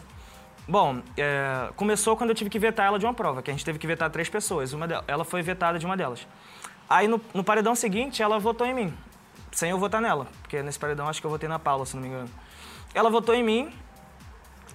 Bom, 0.70 1.02
é, 1.16 1.70
começou 1.78 2.18
quando 2.18 2.32
eu 2.32 2.36
tive 2.36 2.50
que 2.50 2.60
vetar 2.60 2.86
ela 2.88 3.00
de 3.00 3.06
uma 3.06 3.14
prova, 3.14 3.42
que 3.42 3.50
a 3.50 3.54
gente 3.54 3.64
teve 3.64 3.80
que 3.80 3.88
vetar 3.88 4.10
três 4.10 4.28
pessoas. 4.28 4.74
Uma 4.74 4.86
del- 4.86 5.02
ela 5.08 5.24
foi 5.24 5.42
vetada 5.42 5.80
de 5.80 5.86
uma 5.86 5.96
delas. 5.96 6.28
Aí 6.90 7.08
no, 7.08 7.22
no 7.34 7.42
paredão 7.42 7.74
seguinte, 7.74 8.22
ela 8.22 8.38
votou 8.38 8.68
em 8.68 8.74
mim, 8.74 8.94
sem 9.50 9.70
eu 9.72 9.80
votar 9.80 10.02
nela, 10.02 10.28
porque 10.42 10.62
nesse 10.62 10.78
paredão 10.78 11.08
acho 11.08 11.22
que 11.22 11.26
eu 11.26 11.32
votei 11.32 11.48
na 11.48 11.58
Paula, 11.58 11.86
se 11.86 11.96
não 11.96 12.04
me 12.04 12.10
engano. 12.10 12.30
Ela 12.94 13.10
votou 13.10 13.36
em 13.36 13.44
mim. 13.44 13.74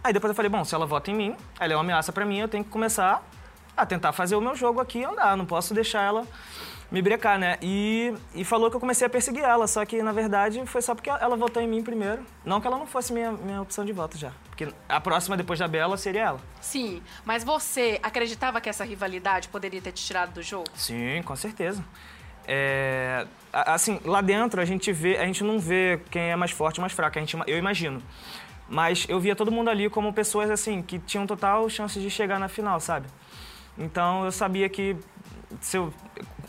Aí 0.04 0.12
depois 0.12 0.30
eu 0.30 0.34
falei, 0.34 0.48
bom, 0.48 0.64
se 0.64 0.74
ela 0.74 0.86
vota 0.86 1.10
em 1.10 1.14
mim, 1.14 1.36
ela 1.60 1.72
é 1.72 1.76
uma 1.76 1.82
ameaça 1.82 2.12
pra 2.12 2.24
mim, 2.24 2.38
eu 2.38 2.48
tenho 2.48 2.64
que 2.64 2.70
começar 2.70 3.22
a 3.76 3.86
tentar 3.86 4.12
fazer 4.12 4.34
o 4.34 4.40
meu 4.40 4.54
jogo 4.54 4.80
aqui 4.80 4.98
e 4.98 5.04
andar. 5.04 5.36
Não 5.36 5.46
posso 5.46 5.72
deixar 5.72 6.02
ela 6.02 6.26
me 6.90 7.00
brecar, 7.00 7.38
né? 7.38 7.56
E, 7.62 8.12
e 8.34 8.44
falou 8.44 8.68
que 8.68 8.76
eu 8.76 8.80
comecei 8.80 9.06
a 9.06 9.10
perseguir 9.10 9.42
ela, 9.42 9.66
só 9.66 9.82
que 9.86 10.02
na 10.02 10.12
verdade 10.12 10.62
foi 10.66 10.82
só 10.82 10.94
porque 10.94 11.08
ela 11.08 11.36
votou 11.36 11.62
em 11.62 11.66
mim 11.66 11.82
primeiro. 11.82 12.22
Não 12.44 12.60
que 12.60 12.66
ela 12.66 12.76
não 12.76 12.86
fosse 12.86 13.14
minha, 13.14 13.32
minha 13.32 13.62
opção 13.62 13.84
de 13.84 13.92
voto 13.92 14.18
já. 14.18 14.30
Porque 14.50 14.68
a 14.86 15.00
próxima 15.00 15.34
depois 15.34 15.58
da 15.58 15.66
Bela 15.66 15.96
seria 15.96 16.22
ela. 16.22 16.40
Sim. 16.60 17.02
Mas 17.24 17.42
você 17.42 17.98
acreditava 18.02 18.60
que 18.60 18.68
essa 18.68 18.84
rivalidade 18.84 19.48
poderia 19.48 19.80
ter 19.80 19.92
te 19.92 20.04
tirado 20.04 20.34
do 20.34 20.42
jogo? 20.42 20.66
Sim, 20.74 21.22
com 21.24 21.34
certeza. 21.34 21.82
É, 22.46 23.26
assim, 23.52 24.00
lá 24.04 24.20
dentro 24.20 24.60
a 24.60 24.64
gente 24.64 24.92
vê, 24.92 25.16
a 25.16 25.26
gente 25.26 25.44
não 25.44 25.58
vê 25.58 26.00
quem 26.10 26.30
é 26.30 26.36
mais 26.36 26.50
forte 26.50 26.80
mais 26.80 26.92
fraco, 26.92 27.18
a 27.18 27.20
gente, 27.20 27.36
eu 27.46 27.58
imagino. 27.58 28.02
Mas 28.68 29.06
eu 29.08 29.20
via 29.20 29.36
todo 29.36 29.52
mundo 29.52 29.68
ali 29.68 29.90
como 29.90 30.12
pessoas 30.12 30.50
assim 30.50 30.82
que 30.82 30.98
tinham 30.98 31.26
total 31.26 31.68
chance 31.68 32.00
de 32.00 32.08
chegar 32.08 32.38
na 32.38 32.48
final, 32.48 32.80
sabe? 32.80 33.06
Então 33.76 34.24
eu 34.24 34.32
sabia 34.32 34.68
que 34.68 34.96
se 35.60 35.76
eu, 35.76 35.92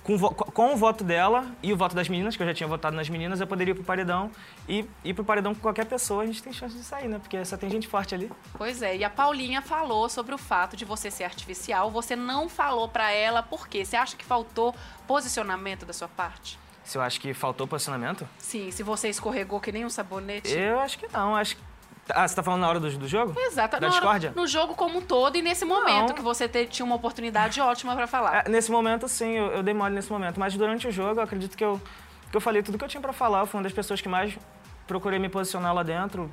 com, 0.03 0.17
com 0.19 0.73
o 0.73 0.75
voto 0.75 1.03
dela 1.03 1.49
e 1.63 1.71
o 1.71 1.77
voto 1.77 1.95
das 1.95 2.09
meninas, 2.09 2.35
que 2.35 2.43
eu 2.43 2.47
já 2.47 2.53
tinha 2.53 2.67
votado 2.67 2.95
nas 2.95 3.09
meninas, 3.09 3.39
eu 3.39 3.47
poderia 3.47 3.71
ir 3.71 3.75
pro 3.75 3.83
paredão 3.83 4.29
e 4.67 4.85
ir 5.03 5.13
pro 5.13 5.23
paredão 5.23 5.55
com 5.55 5.61
qualquer 5.61 5.85
pessoa, 5.85 6.23
a 6.23 6.25
gente 6.25 6.43
tem 6.43 6.51
chance 6.51 6.75
de 6.75 6.83
sair, 6.83 7.07
né? 7.07 7.19
Porque 7.19 7.43
só 7.45 7.55
tem 7.55 7.69
gente 7.69 7.87
forte 7.87 8.13
ali. 8.13 8.31
Pois 8.57 8.81
é, 8.81 8.97
e 8.97 9.03
a 9.03 9.09
Paulinha 9.09 9.61
falou 9.61 10.09
sobre 10.09 10.35
o 10.35 10.37
fato 10.37 10.75
de 10.75 10.83
você 10.83 11.09
ser 11.09 11.23
artificial. 11.23 11.89
Você 11.91 12.15
não 12.15 12.49
falou 12.49 12.87
pra 12.89 13.11
ela 13.11 13.41
por 13.41 13.67
quê? 13.67 13.85
Você 13.85 13.95
acha 13.95 14.15
que 14.15 14.25
faltou 14.25 14.75
posicionamento 15.07 15.85
da 15.85 15.93
sua 15.93 16.07
parte? 16.07 16.59
Se 16.83 16.97
eu 16.97 17.01
acho 17.01 17.21
que 17.21 17.33
faltou 17.33 17.65
posicionamento, 17.65 18.27
Sim, 18.37 18.69
se 18.71 18.83
você 18.83 19.07
escorregou 19.09 19.59
que 19.61 19.71
nem 19.71 19.85
um 19.85 19.89
sabonete. 19.89 20.51
eu 20.53 20.79
acho 20.79 20.99
que 20.99 21.07
não. 21.13 21.35
Acho 21.35 21.55
que... 21.55 21.72
Ah, 22.09 22.27
você 22.27 22.35
tá 22.35 22.43
falando 22.43 22.61
na 22.61 22.67
hora 22.69 22.79
do, 22.79 22.89
do 22.97 23.07
jogo? 23.07 23.33
Exato, 23.39 23.79
Da 23.79 23.87
discórdia? 23.87 24.33
no 24.35 24.45
jogo 24.45 24.75
como 24.75 24.99
um 24.99 25.01
todo 25.01 25.37
e 25.37 25.41
nesse 25.41 25.63
momento 25.63 26.09
Não. 26.09 26.15
que 26.15 26.21
você 26.21 26.47
te- 26.49 26.65
tinha 26.67 26.85
uma 26.85 26.95
oportunidade 26.95 27.61
ótima 27.61 27.95
pra 27.95 28.07
falar. 28.07 28.45
É, 28.45 28.49
nesse 28.49 28.69
momento, 28.71 29.07
sim, 29.07 29.31
eu, 29.37 29.45
eu 29.47 29.63
dei 29.63 29.73
mole 29.73 29.95
nesse 29.95 30.11
momento. 30.11 30.37
Mas 30.39 30.53
durante 30.55 30.87
o 30.87 30.91
jogo, 30.91 31.19
eu 31.21 31.23
acredito 31.23 31.55
que 31.55 31.63
eu, 31.63 31.81
que 32.29 32.35
eu 32.35 32.41
falei 32.41 32.61
tudo 32.61 32.77
que 32.77 32.83
eu 32.83 32.89
tinha 32.89 32.99
pra 33.01 33.13
falar. 33.13 33.39
Eu 33.39 33.45
fui 33.47 33.57
uma 33.57 33.63
das 33.63 33.71
pessoas 33.73 34.01
que 34.01 34.09
mais 34.09 34.37
procurei 34.85 35.17
me 35.17 35.29
posicionar 35.29 35.73
lá 35.73 35.81
dentro. 35.81 36.29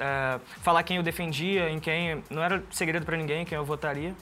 é, 0.00 0.40
falar 0.62 0.82
quem 0.82 0.96
eu 0.96 1.02
defendia, 1.02 1.68
em 1.70 1.78
quem... 1.78 2.24
Não 2.30 2.42
era 2.42 2.62
segredo 2.70 3.04
pra 3.04 3.16
ninguém, 3.16 3.44
quem 3.44 3.56
eu 3.56 3.64
votaria. 3.64 4.14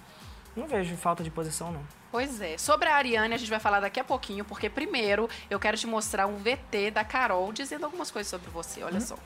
Não 0.57 0.67
vejo 0.67 0.95
falta 0.97 1.23
de 1.23 1.31
posição, 1.31 1.71
não. 1.73 1.81
Pois 2.11 2.41
é. 2.43 2.59
Sobre 2.59 2.89
a 2.89 2.97
Ariane, 2.97 3.33
a 3.35 3.39
gente 3.39 3.49
vai 3.49 3.59
falar 3.61 3.81
daqui 3.81 3.99
a 4.01 4.05
pouquinho, 4.05 4.45
porque 4.45 4.69
primeiro 4.69 5.31
eu 5.49 5.59
quero 5.59 5.77
te 5.79 5.87
mostrar 5.87 6.27
um 6.27 6.37
VT 6.37 6.91
da 6.91 7.05
Carol 7.05 7.53
dizendo 7.53 7.85
algumas 7.87 8.11
coisas 8.11 8.29
sobre 8.29 8.51
você. 8.51 8.83
Olha 8.83 9.01
só. 9.01 9.17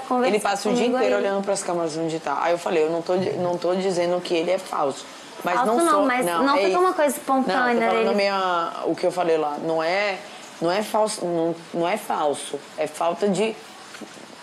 Conversa 0.00 0.34
ele 0.34 0.40
passa 0.40 0.68
o 0.68 0.74
dia 0.74 0.86
inteiro 0.86 1.16
aí. 1.16 1.22
olhando 1.22 1.42
para 1.42 1.52
as 1.52 1.62
câmeras 1.62 1.96
onde 1.96 2.18
tá. 2.20 2.38
Aí 2.42 2.52
eu 2.52 2.58
falei, 2.58 2.84
eu 2.84 2.90
não 2.90 3.02
tô, 3.02 3.16
não 3.16 3.56
tô 3.56 3.74
dizendo 3.74 4.20
que 4.20 4.34
ele 4.34 4.50
é 4.50 4.58
falso. 4.58 5.04
Mas 5.44 5.54
falso 5.54 5.72
não, 5.72 5.84
não, 5.84 5.92
sou, 5.92 6.06
mas 6.06 6.26
não, 6.26 6.44
não 6.44 6.56
é, 6.56 6.78
uma 6.78 6.92
coisa 6.92 7.16
espontânea 7.16 7.86
não, 7.86 8.02
dele. 8.04 8.14
minha, 8.14 8.72
o 8.84 8.94
que 8.94 9.06
eu 9.06 9.12
falei 9.12 9.38
lá. 9.38 9.56
Não 9.58 9.82
é, 9.82 10.18
não 10.60 10.70
é 10.70 10.82
falso, 10.82 11.24
não, 11.24 11.54
não 11.72 11.88
é 11.88 11.96
falso. 11.96 12.58
É 12.76 12.86
falta 12.86 13.28
de. 13.28 13.54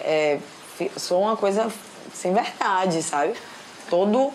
É, 0.01 0.39
sou 0.95 1.21
uma 1.21 1.37
coisa 1.37 1.71
sem 2.13 2.33
verdade, 2.33 3.01
sabe? 3.03 3.33
Todo 3.89 4.31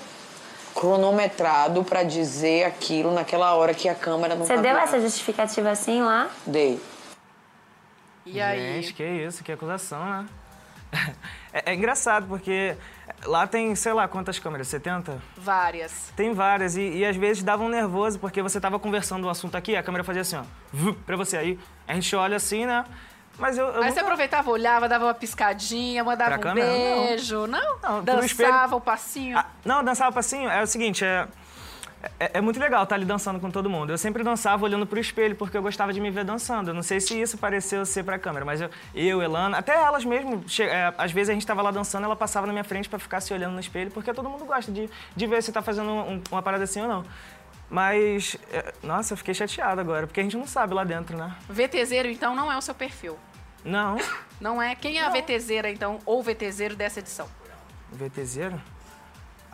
cronometrado 0.74 1.84
para 1.84 2.02
dizer 2.02 2.64
aquilo 2.64 3.12
naquela 3.12 3.54
hora 3.54 3.74
que 3.74 3.88
a 3.88 3.94
câmera 3.94 4.34
não 4.34 4.46
Você 4.46 4.54
tá 4.54 4.60
deu 4.60 4.74
lá. 4.74 4.82
essa 4.82 5.00
justificativa 5.00 5.70
assim 5.70 6.02
lá? 6.02 6.30
Dei. 6.46 6.80
E 8.24 8.40
aí? 8.40 8.80
Gente, 8.80 8.94
que 8.94 9.04
isso, 9.04 9.42
que 9.42 9.52
acusação, 9.52 10.04
né? 10.04 10.26
É, 11.52 11.72
é 11.72 11.74
engraçado, 11.74 12.26
porque 12.26 12.74
lá 13.24 13.46
tem, 13.46 13.74
sei 13.74 13.92
lá, 13.92 14.08
quantas 14.08 14.38
câmeras? 14.38 14.68
70? 14.68 15.20
Várias. 15.36 16.12
Tem 16.16 16.32
várias, 16.32 16.76
e, 16.76 16.80
e 16.98 17.04
às 17.04 17.16
vezes 17.16 17.42
dava 17.42 17.62
um 17.62 17.68
nervoso, 17.68 18.18
porque 18.18 18.40
você 18.42 18.60
tava 18.60 18.78
conversando 18.78 19.26
um 19.26 19.30
assunto 19.30 19.54
aqui, 19.56 19.76
a 19.76 19.82
câmera 19.82 20.02
fazia 20.04 20.22
assim, 20.22 20.36
ó, 20.36 20.44
pra 21.06 21.16
você. 21.16 21.36
Aí 21.36 21.58
a 21.86 21.94
gente 21.94 22.14
olha 22.16 22.36
assim, 22.36 22.64
né? 22.66 22.84
Mas 23.38 23.56
eu. 23.56 23.66
eu 23.66 23.82
Aí 23.82 23.84
você 23.84 23.88
nunca- 23.90 24.00
aproveitava, 24.02 24.50
olhava, 24.50 24.88
dava 24.88 25.04
uma 25.06 25.14
piscadinha, 25.14 26.04
mandava 26.04 26.30
Pra 26.32 26.38
um 26.38 26.42
câmera? 26.42 26.66
Não. 26.66 27.06
beijo. 27.06 27.46
Não? 27.46 27.78
Não, 27.82 28.02
pro 28.02 28.02
Dançava 28.02 28.76
o 28.76 28.80
passinho. 28.80 29.38
Ah, 29.38 29.46
não, 29.64 29.82
dançava 29.82 30.12
passinho, 30.12 30.48
é 30.50 30.62
o 30.62 30.66
seguinte, 30.66 31.02
é, 31.04 31.26
é, 32.18 32.30
é 32.34 32.40
muito 32.40 32.58
legal 32.58 32.82
estar 32.82 32.94
ali 32.96 33.04
dançando 33.04 33.38
com 33.40 33.50
todo 33.50 33.68
mundo. 33.70 33.90
Eu 33.90 33.98
sempre 33.98 34.22
dançava 34.22 34.64
olhando 34.64 34.86
pro 34.86 34.98
espelho, 34.98 35.36
porque 35.36 35.56
eu 35.56 35.62
gostava 35.62 35.92
de 35.92 36.00
me 36.00 36.10
ver 36.10 36.24
dançando. 36.24 36.68
Eu 36.70 36.74
não 36.74 36.82
sei 36.82 37.00
se 37.00 37.20
isso 37.20 37.38
pareceu 37.38 37.84
ser 37.86 38.02
pra 38.04 38.18
câmera, 38.18 38.44
mas 38.44 38.60
eu, 38.60 38.70
eu 38.94 39.22
Elana, 39.22 39.58
até 39.58 39.74
elas 39.74 40.04
mesmo, 40.04 40.44
é, 40.60 40.92
às 40.98 41.12
vezes 41.12 41.30
a 41.30 41.32
gente 41.32 41.46
tava 41.46 41.62
lá 41.62 41.70
dançando, 41.70 42.04
ela 42.04 42.16
passava 42.16 42.46
na 42.46 42.52
minha 42.52 42.64
frente 42.64 42.88
pra 42.88 42.98
ficar 42.98 43.20
se 43.20 43.32
olhando 43.32 43.54
no 43.54 43.60
espelho, 43.60 43.90
porque 43.90 44.12
todo 44.12 44.28
mundo 44.28 44.44
gosta 44.44 44.70
de, 44.72 44.88
de 45.14 45.26
ver 45.26 45.42
se 45.42 45.52
tá 45.52 45.62
fazendo 45.62 45.90
um- 45.90 46.22
uma 46.30 46.42
parada 46.42 46.64
assim 46.64 46.80
ou 46.82 46.88
não. 46.88 47.04
Mas, 47.70 48.36
é, 48.52 48.74
nossa, 48.82 49.14
eu 49.14 49.16
fiquei 49.16 49.32
chateado 49.32 49.80
agora, 49.80 50.06
porque 50.06 50.20
a 50.20 50.22
gente 50.22 50.36
não 50.36 50.46
sabe 50.46 50.74
lá 50.74 50.84
dentro, 50.84 51.16
né? 51.16 51.34
VTZero, 51.48 52.08
então, 52.08 52.34
não 52.34 52.52
é 52.52 52.56
o 52.58 52.60
seu 52.60 52.74
perfil. 52.74 53.16
Não, 53.64 53.96
Não 54.40 54.60
é? 54.60 54.74
Quem 54.74 54.98
é 54.98 55.04
a 55.04 55.08
VTZera, 55.08 55.70
então, 55.70 55.98
ou 56.04 56.22
VTZero 56.22 56.74
dessa 56.74 56.98
edição? 56.98 57.28
VTZero? 57.92 58.60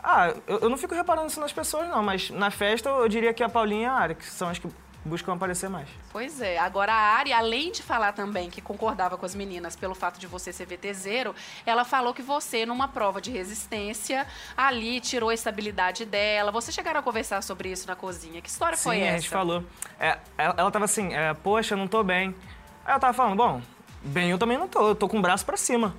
Ah, 0.03 0.33
eu, 0.47 0.59
eu 0.59 0.69
não 0.69 0.77
fico 0.77 0.95
reparando 0.95 1.27
isso 1.27 1.39
nas 1.39 1.51
pessoas, 1.51 1.89
não, 1.89 2.01
mas 2.01 2.29
na 2.29 2.49
festa 2.49 2.89
eu 2.89 3.07
diria 3.07 3.33
que 3.33 3.43
a 3.43 3.49
Paulinha 3.49 3.83
e 3.83 3.85
a 3.85 3.93
Ari, 3.93 4.15
que 4.15 4.25
são 4.25 4.49
as 4.49 4.57
que 4.57 4.67
buscam 5.03 5.33
aparecer 5.33 5.69
mais. 5.69 5.87
Pois 6.11 6.41
é. 6.41 6.57
Agora, 6.57 6.93
a 6.93 7.17
Ari, 7.17 7.33
além 7.33 7.71
de 7.71 7.81
falar 7.81 8.13
também 8.13 8.49
que 8.49 8.61
concordava 8.61 9.17
com 9.17 9.25
as 9.25 9.33
meninas 9.33 9.75
pelo 9.75 9.95
fato 9.95 10.19
de 10.19 10.27
você 10.27 10.51
ser 10.51 10.65
VTZero, 10.65 11.33
ela 11.65 11.85
falou 11.85 12.13
que 12.13 12.21
você, 12.21 12.65
numa 12.65 12.87
prova 12.87 13.21
de 13.21 13.31
resistência, 13.31 14.27
ali 14.55 14.99
tirou 14.99 15.29
a 15.29 15.33
estabilidade 15.33 16.05
dela. 16.05 16.51
Vocês 16.51 16.73
chegaram 16.73 16.99
a 16.99 17.03
conversar 17.03 17.41
sobre 17.41 17.69
isso 17.69 17.87
na 17.87 17.95
cozinha. 17.95 18.41
Que 18.41 18.49
história 18.49 18.77
foi 18.77 18.97
Sim, 18.97 19.03
essa? 19.03 19.15
a 19.15 19.19
gente 19.19 19.29
falou. 19.29 19.63
É, 19.99 20.17
ela, 20.37 20.55
ela 20.57 20.71
tava 20.71 20.85
assim, 20.85 21.13
é, 21.13 21.33
poxa, 21.33 21.73
eu 21.73 21.77
não 21.77 21.87
tô 21.87 22.03
bem. 22.03 22.35
Aí 22.85 22.95
eu 22.95 22.99
tava 22.99 23.13
falando, 23.13 23.37
bom, 23.37 23.61
bem 24.03 24.31
eu 24.31 24.37
também 24.37 24.57
não 24.57 24.67
tô, 24.67 24.89
eu 24.89 24.95
tô 24.95 25.07
com 25.07 25.19
o 25.19 25.21
braço 25.21 25.45
pra 25.45 25.57
cima. 25.57 25.95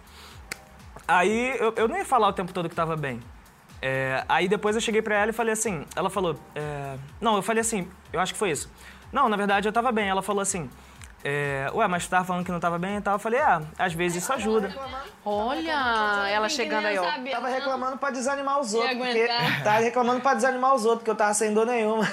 Aí 1.09 1.57
eu, 1.59 1.73
eu 1.77 1.89
não 1.89 1.97
ia 1.97 2.05
falar 2.05 2.29
o 2.29 2.33
tempo 2.33 2.53
todo 2.53 2.69
que 2.69 2.75
tava 2.75 2.97
bem. 2.97 3.21
É, 3.83 4.25
aí 4.29 4.49
depois 4.49 4.77
eu 4.77 4.81
cheguei 4.83 5.01
pra 5.01 5.15
ela 5.17 5.31
e 5.31 5.33
falei 5.33 5.53
assim, 5.53 5.87
ela 5.97 6.11
falou, 6.11 6.39
é, 6.55 6.97
não, 7.21 7.37
eu 7.37 7.43
falei 7.43 7.61
assim, 7.63 7.89
eu 8.13 8.21
acho 8.21 8.33
que 8.33 8.39
foi 8.39 8.51
isso. 8.51 8.71
Não, 9.13 9.29
na 9.29 9.37
verdade 9.37 9.67
eu 9.67 9.73
tava 9.73 9.91
bem. 9.91 10.09
Ela 10.09 10.23
falou 10.23 10.43
assim, 10.43 10.69
é, 11.23 11.71
ué, 11.75 11.87
mas 11.87 12.07
tu 12.07 12.11
tava 12.11 12.25
falando 12.25 12.45
que 12.45 12.53
não 12.53 12.61
tava 12.61 12.79
bem 12.79 12.97
e 12.97 13.01
tal. 13.01 13.15
Eu 13.15 13.19
falei, 13.19 13.41
ah, 13.41 13.61
às 13.79 13.93
vezes 13.93 14.23
isso 14.23 14.33
ajuda. 14.33 14.75
Olha, 15.25 16.29
ela 16.31 16.49
chegando 16.49 16.87
aí, 16.87 16.99
ó. 16.99 17.05
Tava 17.31 17.49
reclamando 17.49 17.99
pra 17.99 18.11
desanimar 18.11 18.59
os 18.59 18.73
outros. 18.73 18.97
Porque, 18.97 19.29
tava 19.63 19.81
reclamando 19.81 20.21
pra 20.23 20.33
desanimar 20.33 20.75
os 20.75 20.85
outros, 20.85 21.01
porque 21.01 21.11
eu 21.11 21.15
tava 21.15 21.35
sem 21.35 21.53
dor 21.53 21.67
nenhuma. 21.67 22.11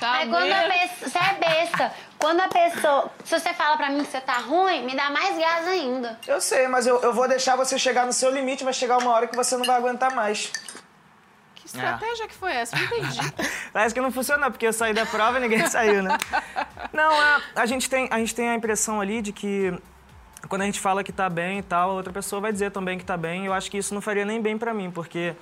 Tá 0.00 0.12
Aí 0.12 0.28
quando 0.28 0.50
a 0.50 0.62
pessoa. 0.62 1.10
Você 1.10 1.18
é 1.18 1.34
besta. 1.34 1.92
Quando 2.18 2.40
a 2.40 2.48
pessoa. 2.48 3.10
Se 3.24 3.38
você 3.38 3.52
fala 3.52 3.76
pra 3.76 3.90
mim 3.90 4.02
que 4.02 4.10
você 4.10 4.20
tá 4.22 4.38
ruim, 4.38 4.86
me 4.86 4.96
dá 4.96 5.10
mais 5.10 5.36
gás 5.38 5.68
ainda. 5.68 6.18
Eu 6.26 6.40
sei, 6.40 6.66
mas 6.66 6.86
eu, 6.86 6.98
eu 7.02 7.12
vou 7.12 7.28
deixar 7.28 7.56
você 7.56 7.78
chegar 7.78 8.06
no 8.06 8.12
seu 8.12 8.30
limite, 8.30 8.64
vai 8.64 8.72
chegar 8.72 8.96
uma 8.96 9.10
hora 9.10 9.26
que 9.26 9.36
você 9.36 9.54
não 9.56 9.64
vai 9.64 9.76
aguentar 9.76 10.14
mais. 10.14 10.50
Estratégia 11.76 12.28
que 12.28 12.34
foi 12.34 12.52
essa? 12.52 12.76
Não 12.76 12.84
entendi. 12.84 13.18
Parece 13.72 13.94
que 13.94 14.00
não 14.00 14.10
funcionou, 14.12 14.50
porque 14.50 14.66
eu 14.66 14.72
saí 14.72 14.92
da 14.92 15.06
prova 15.06 15.38
e 15.38 15.42
ninguém 15.42 15.66
saiu, 15.68 16.02
né? 16.02 16.16
Não, 16.92 17.12
a, 17.12 17.40
a, 17.56 17.66
gente 17.66 17.88
tem, 17.88 18.08
a 18.10 18.18
gente 18.18 18.34
tem 18.34 18.48
a 18.48 18.54
impressão 18.54 19.00
ali 19.00 19.22
de 19.22 19.32
que 19.32 19.72
quando 20.48 20.62
a 20.62 20.64
gente 20.64 20.80
fala 20.80 21.04
que 21.04 21.12
tá 21.12 21.28
bem 21.28 21.58
e 21.58 21.62
tal, 21.62 21.90
a 21.90 21.92
outra 21.94 22.12
pessoa 22.12 22.40
vai 22.40 22.52
dizer 22.52 22.70
também 22.70 22.98
que 22.98 23.04
tá 23.04 23.16
bem. 23.16 23.46
Eu 23.46 23.52
acho 23.52 23.70
que 23.70 23.78
isso 23.78 23.94
não 23.94 24.00
faria 24.00 24.24
nem 24.24 24.40
bem 24.40 24.56
pra 24.58 24.72
mim, 24.74 24.90
porque 24.90 25.34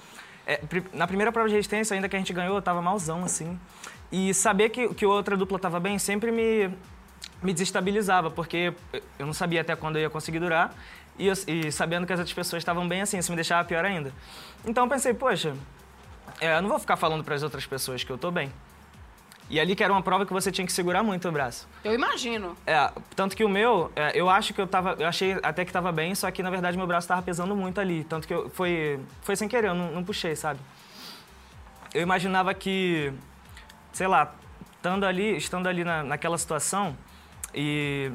é, 0.47 0.61
na 0.92 1.06
primeira 1.06 1.30
prova 1.32 1.49
de 1.49 1.54
resistência, 1.54 1.94
ainda 1.94 2.08
que 2.08 2.16
a 2.16 2.18
gente 2.18 2.32
ganhou, 2.32 2.56
eu 2.56 2.62
tava 2.62 2.82
malzão, 2.82 3.25
assim. 3.25 3.58
E 4.11 4.32
saber 4.35 4.70
que, 4.70 4.92
que 4.94 5.06
outra 5.06 5.37
dupla 5.37 5.58
tava 5.58 5.78
bem 5.78 5.99
sempre 5.99 6.30
me, 6.32 6.68
me 7.42 7.52
desestabilizava, 7.52 8.30
porque 8.30 8.73
eu 9.18 9.26
não 9.26 9.32
sabia 9.35 9.61
até 9.61 9.76
quando 9.76 9.97
eu 9.97 10.02
ia 10.02 10.11
conseguir 10.11 10.40
durar. 10.40 10.75
E, 11.18 11.26
eu- 11.26 11.35
e 11.47 11.70
sabendo 11.73 12.06
que 12.06 12.12
as 12.12 12.18
outras 12.18 12.35
pessoas 12.35 12.61
estavam 12.61 12.87
bem 12.88 13.02
assim, 13.02 13.18
isso 13.18 13.30
me 13.30 13.37
deixava 13.37 13.66
pior 13.66 13.85
ainda. 13.85 14.12
Então 14.64 14.85
eu 14.85 14.90
pensei, 14.90 15.12
poxa, 15.14 15.54
é, 16.40 16.56
eu 16.56 16.62
não 16.62 16.68
vou 16.68 16.78
ficar 16.78 16.97
falando 16.97 17.25
para 17.25 17.35
as 17.35 17.42
outras 17.42 17.66
pessoas 17.66 18.04
que 18.04 18.11
eu 18.11 18.18
tô 18.18 18.30
bem. 18.30 18.52
E 19.50 19.58
ali 19.58 19.75
que 19.75 19.82
era 19.82 19.92
uma 19.92 20.02
prova 20.02 20.26
que 20.26 20.32
você 20.32 20.52
tinha 20.52 20.66
que 20.66 20.73
segurar 20.73 21.02
muito 21.02 21.26
o 21.26 21.32
braço. 21.32 21.66
Eu 21.82 21.94
imagino. 21.94 22.54
É, 22.66 22.90
tanto 23.16 23.35
que 23.35 23.42
o 23.42 23.49
meu, 23.49 23.90
é, 23.97 24.12
eu 24.14 24.28
acho 24.28 24.52
que 24.52 24.61
eu 24.61 24.66
tava, 24.66 24.94
eu 24.99 25.08
achei 25.08 25.38
até 25.42 25.64
que 25.64 25.73
tava 25.73 25.90
bem, 25.90 26.14
só 26.14 26.30
que 26.30 26.42
na 26.42 26.50
verdade 26.50 26.76
meu 26.76 26.87
braço 26.87 27.08
tava 27.08 27.23
pesando 27.23 27.56
muito 27.56 27.80
ali, 27.80 28.04
tanto 28.04 28.28
que 28.28 28.35
eu, 28.35 28.50
foi, 28.50 29.00
foi 29.23 29.37
sem 29.37 29.49
querer, 29.49 29.68
eu 29.68 29.75
não, 29.75 29.90
não 29.90 30.04
puxei, 30.04 30.37
sabe? 30.37 30.61
Eu 31.94 32.02
imaginava 32.02 32.52
que, 32.52 33.11
sei 33.90 34.06
lá, 34.06 34.35
estando 34.76 35.06
ali, 35.06 35.37
estando 35.37 35.66
ali 35.66 35.82
na, 35.82 36.02
naquela 36.02 36.37
situação 36.37 36.94
e 37.54 38.12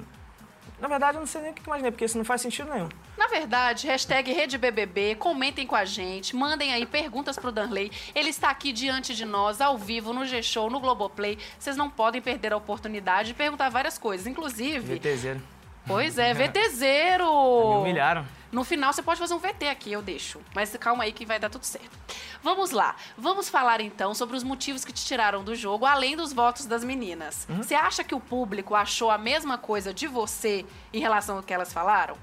na 0.80 0.88
verdade 0.88 1.18
eu 1.18 1.20
não 1.20 1.28
sei 1.28 1.42
nem 1.42 1.52
o 1.52 1.54
que 1.56 1.64
imaginei, 1.66 1.92
porque 1.92 2.06
isso 2.06 2.18
não 2.18 2.26
faz 2.26 2.42
sentido 2.42 2.72
nenhum. 2.72 2.90
Na 3.24 3.30
verdade, 3.30 3.88
hashtag 3.88 4.34
RedeBBB, 4.34 5.16
comentem 5.16 5.66
com 5.66 5.78
a 5.78 5.86
gente, 5.86 6.36
mandem 6.36 6.74
aí 6.74 6.86
perguntas 6.86 7.38
pro 7.38 7.54
Danley. 7.54 7.90
Ele 8.14 8.28
está 8.28 8.50
aqui 8.50 8.74
diante 8.74 9.16
de 9.16 9.24
nós, 9.24 9.62
ao 9.62 9.78
vivo, 9.78 10.12
no 10.12 10.26
G-Show, 10.26 10.70
no 10.70 10.78
Globoplay. 10.82 11.40
Vocês 11.58 11.78
não 11.78 11.90
podem 11.90 12.22
perder 12.22 12.52
a 12.52 12.58
oportunidade 12.58 13.30
de 13.30 13.34
perguntar 13.34 13.70
várias 13.70 13.98
coisas, 13.98 14.28
inclusive... 14.28 14.96
VTZero. 14.96 15.42
Pois 15.88 16.18
é, 16.18 16.34
VTZero! 16.36 17.24
Me 17.24 17.76
humilharam. 17.78 18.28
No 18.52 18.66
final 18.66 18.92
você 18.92 19.02
pode 19.02 19.22
fazer 19.22 19.34
um 19.34 19.40
VT 19.40 19.70
aqui, 19.70 19.94
eu 19.94 20.02
deixo. 20.02 20.42
Mas 20.54 20.76
calma 20.76 21.06
aí 21.06 21.14
que 21.14 21.26
vai 21.26 21.40
dar 21.40 21.50
tudo 21.50 21.64
certo. 21.64 21.98
Vamos 22.44 22.72
lá. 22.72 22.94
Vamos 23.18 23.48
falar 23.48 23.80
então 23.80 24.14
sobre 24.14 24.36
os 24.36 24.44
motivos 24.44 24.84
que 24.84 24.92
te 24.92 25.06
tiraram 25.06 25.46
do 25.46 25.56
jogo, 25.56 25.86
além 25.86 26.18
dos 26.18 26.34
votos 26.34 26.66
das 26.66 26.84
meninas. 26.84 27.48
Você 27.50 27.74
acha 27.74 28.04
que 28.04 28.14
o 28.14 28.20
público 28.20 28.76
achou 28.76 29.10
a 29.10 29.18
mesma 29.18 29.58
coisa 29.58 29.94
de 29.94 30.08
você 30.08 30.66
em 30.92 31.00
relação 31.00 31.38
ao 31.38 31.44
que 31.44 31.54
elas 31.54 31.72
falaram? 31.72 32.18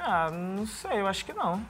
Ah, 0.00 0.30
não 0.30 0.66
sei, 0.66 1.00
eu 1.00 1.06
acho 1.06 1.24
que 1.24 1.32
não. 1.32 1.62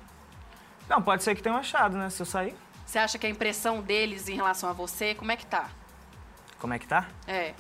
Não, 0.89 1.03
pode 1.03 1.23
ser 1.23 1.35
que 1.35 1.43
tenham 1.43 1.59
achado, 1.59 1.97
né, 1.97 2.09
se 2.11 2.23
eu 2.23 2.27
sair. 2.27 2.55
Você 2.87 2.99
acha 2.99 3.19
que 3.19 3.27
a 3.27 3.31
impressão 3.31 3.81
deles 3.83 4.29
em 4.29 4.35
relação 4.35 4.69
a 4.71 4.73
você, 4.73 5.15
como 5.15 5.31
é 5.31 5.37
que 5.37 5.47
tá? 5.47 5.69
Como 6.59 6.73
é 6.73 6.79
que 6.79 6.87
tá? 6.87 7.07
É. 7.27 7.55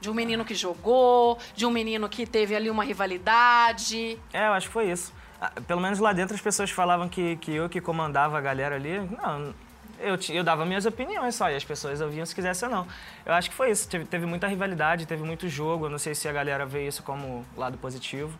De 0.00 0.10
um 0.10 0.14
menino 0.14 0.44
que 0.44 0.54
jogou, 0.54 1.38
de 1.54 1.64
um 1.64 1.70
menino 1.70 2.08
que 2.08 2.26
teve 2.26 2.54
ali 2.54 2.68
uma 2.70 2.84
rivalidade. 2.84 4.18
É, 4.32 4.48
eu 4.48 4.52
acho 4.52 4.66
que 4.68 4.72
foi 4.72 4.90
isso. 4.90 5.12
Ah, 5.40 5.50
Pelo 5.66 5.80
menos 5.80 5.98
lá 5.98 6.12
dentro 6.12 6.34
as 6.34 6.40
pessoas 6.40 6.70
falavam 6.70 7.08
que, 7.08 7.36
que 7.36 7.52
eu 7.52 7.68
que 7.68 7.80
comandava 7.80 8.36
a 8.38 8.40
galera 8.40 8.74
ali. 8.76 9.00
Não, 9.00 9.54
eu, 10.00 10.18
eu 10.30 10.44
dava 10.44 10.64
minhas 10.64 10.86
opiniões 10.86 11.34
só, 11.34 11.50
e 11.50 11.54
as 11.56 11.64
pessoas 11.64 12.00
ouviam 12.00 12.24
se 12.26 12.34
quisessem 12.34 12.68
ou 12.68 12.74
não. 12.74 12.86
Eu 13.24 13.32
acho 13.32 13.48
que 13.50 13.56
foi 13.56 13.70
isso. 13.70 13.88
Teve, 13.88 14.04
teve 14.04 14.26
muita 14.26 14.46
rivalidade, 14.46 15.06
teve 15.06 15.22
muito 15.22 15.48
jogo. 15.48 15.86
Eu 15.86 15.90
não 15.90 15.98
sei 15.98 16.14
se 16.14 16.28
a 16.28 16.32
galera 16.32 16.64
vê 16.66 16.86
isso 16.86 17.02
como 17.02 17.44
lado 17.56 17.78
positivo. 17.78 18.36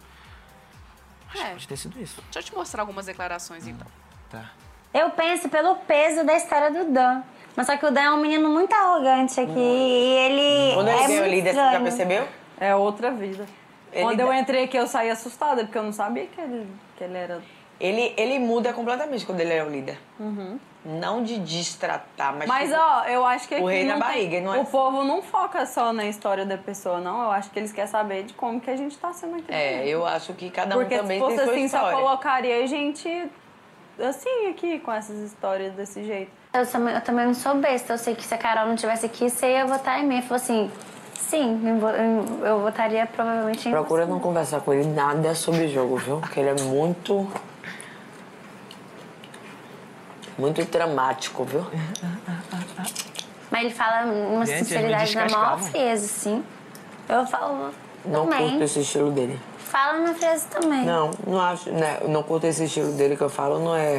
Acho 1.29 1.39
que 1.43 1.47
É. 1.49 1.51
pode 1.51 1.69
ter 1.69 1.77
sido 1.77 2.01
isso. 2.01 2.21
Deixa 2.25 2.39
eu 2.39 2.43
te 2.43 2.55
mostrar 2.55 2.83
algumas 2.83 3.07
declarações 3.07 3.67
então. 3.67 3.87
Tá. 4.31 4.51
Eu 4.95 5.11
penso 5.11 5.49
pelo 5.49 5.77
peso 5.77 6.25
da 6.25 6.35
história 6.37 6.71
do 6.71 6.91
Dan. 6.93 7.23
Mas 7.55 7.67
só 7.67 7.77
que 7.77 7.87
o 7.87 7.91
Dan 7.91 8.01
é 8.03 8.11
um 8.13 8.21
menino 8.21 8.49
muito 8.49 8.73
arrogante 8.75 9.41
aqui. 9.41 9.53
E 9.57 10.13
ele. 10.19 10.75
Quando 10.75 10.89
ele 10.89 10.99
é 11.03 11.07
veio 11.07 11.27
líder, 11.27 11.51
você 11.55 11.73
já 11.73 11.81
percebeu? 11.81 12.29
É 12.59 12.75
outra 12.75 13.11
vida. 13.11 13.47
Ele 13.93 14.03
Quando 14.03 14.21
eu 14.21 14.33
entrei 14.33 14.65
aqui, 14.65 14.77
eu 14.77 14.87
saí 14.87 15.11
assustada, 15.11 15.65
porque 15.65 15.77
eu 15.79 15.83
não 15.83 15.93
sabia 15.93 16.27
que 16.27 16.41
ele, 16.41 16.67
que 16.97 17.05
ele 17.05 17.17
era. 17.17 17.43
Ele, 17.81 18.15
ele 18.17 18.39
muda 18.39 18.73
completamente 18.73 19.25
quando 19.27 19.41
ele 19.41 19.53
é 19.53 19.63
o 19.65 19.71
líder. 19.71 19.99
Não 20.87 21.23
de 21.23 21.38
destratar, 21.38 22.33
mas. 22.37 22.49
Mas, 22.49 22.69
tipo, 22.71 22.81
ó, 22.81 23.05
eu 23.07 23.25
acho 23.25 23.49
que 23.49 23.55
o 23.57 23.66
aqui 23.66 23.66
rei 23.66 23.85
na 23.85 23.97
barriga, 23.97 24.40
não 24.40 24.55
é? 24.55 24.59
o 24.61 24.64
povo 24.64 25.02
não 25.02 25.21
foca 25.21 25.66
só 25.66 25.93
na 25.93 26.07
história 26.07 26.47
da 26.47 26.57
pessoa, 26.57 27.00
não. 27.00 27.25
Eu 27.25 27.33
acho 27.33 27.50
que 27.50 27.59
eles 27.59 27.73
querem 27.73 27.90
saber 27.90 28.23
de 28.23 28.35
como 28.35 28.61
que 28.61 28.71
a 28.71 28.76
gente 28.76 28.97
tá 28.97 29.12
sendo 29.12 29.37
aqui. 29.37 29.52
É, 29.52 29.78
dentro. 29.78 29.88
eu 29.88 30.07
acho 30.07 30.33
que 30.35 30.49
cada 30.49 30.76
um 30.76 30.81
Porque 30.81 30.97
também 30.97 31.19
se 31.19 31.25
fosse 31.25 31.37
tem 31.37 31.45
sua 31.45 31.55
assim, 31.55 31.69
só 31.69 31.76
história. 31.78 31.99
colocaria 31.99 32.62
a 32.62 32.66
gente 32.66 33.31
assim 33.99 34.49
aqui, 34.49 34.78
com 34.78 34.93
essas 34.93 35.19
histórias 35.19 35.73
desse 35.75 36.05
jeito. 36.05 36.31
Eu 36.52 36.66
também, 36.66 36.95
eu 36.95 37.00
também 37.00 37.26
não 37.26 37.35
sou 37.35 37.55
besta. 37.57 37.95
Eu 37.95 37.99
sei 37.99 38.14
que 38.14 38.25
se 38.25 38.33
a 38.35 38.38
Carol 38.38 38.66
não 38.66 38.76
tivesse 38.76 39.07
aqui, 39.07 39.28
você 39.28 39.55
ia 39.55 39.66
votar 39.66 39.99
em 40.00 40.07
mim. 40.07 40.23
Falou 40.23 40.37
assim: 40.37 40.71
Sim, 41.14 41.61
eu 42.45 42.61
votaria 42.61 43.05
provavelmente 43.07 43.69
em 43.69 43.73
Procura 43.73 44.05
você. 44.05 44.12
não 44.12 44.21
conversar 44.21 44.61
com 44.61 44.73
ele 44.73 44.87
nada 44.88 45.35
sobre 45.35 45.66
jogo, 45.69 45.97
viu? 45.97 46.19
Porque 46.21 46.38
ele 46.38 46.50
é 46.50 46.62
muito. 46.62 47.28
Muito 50.38 50.62
dramático, 50.64 51.45
viu? 51.45 51.66
Mas 53.50 53.61
ele 53.64 53.75
fala 53.75 54.05
uma 54.07 54.45
Gente, 54.45 54.59
sinceridade 54.59 55.14
na 55.14 55.21
maior 55.23 55.57
descascava. 55.57 55.62
frieza, 55.71 56.07
sim. 56.09 56.45
Eu 57.09 57.26
falo 57.26 57.71
Não 58.05 58.25
também. 58.25 58.50
curto 58.50 58.64
esse 58.64 58.81
estilo 58.81 59.11
dele. 59.12 59.40
Fala 59.59 59.99
na 60.00 60.14
frieza 60.14 60.47
também. 60.49 60.85
Não, 60.85 61.11
não 61.26 61.40
acho, 61.40 61.71
né? 61.71 62.00
Não 62.09 62.23
curto 62.23 62.47
esse 62.47 62.64
estilo 62.64 62.93
dele 62.93 63.16
que 63.16 63.23
eu 63.23 63.31
falo, 63.31 63.59
não 63.59 63.75
é 63.75 63.99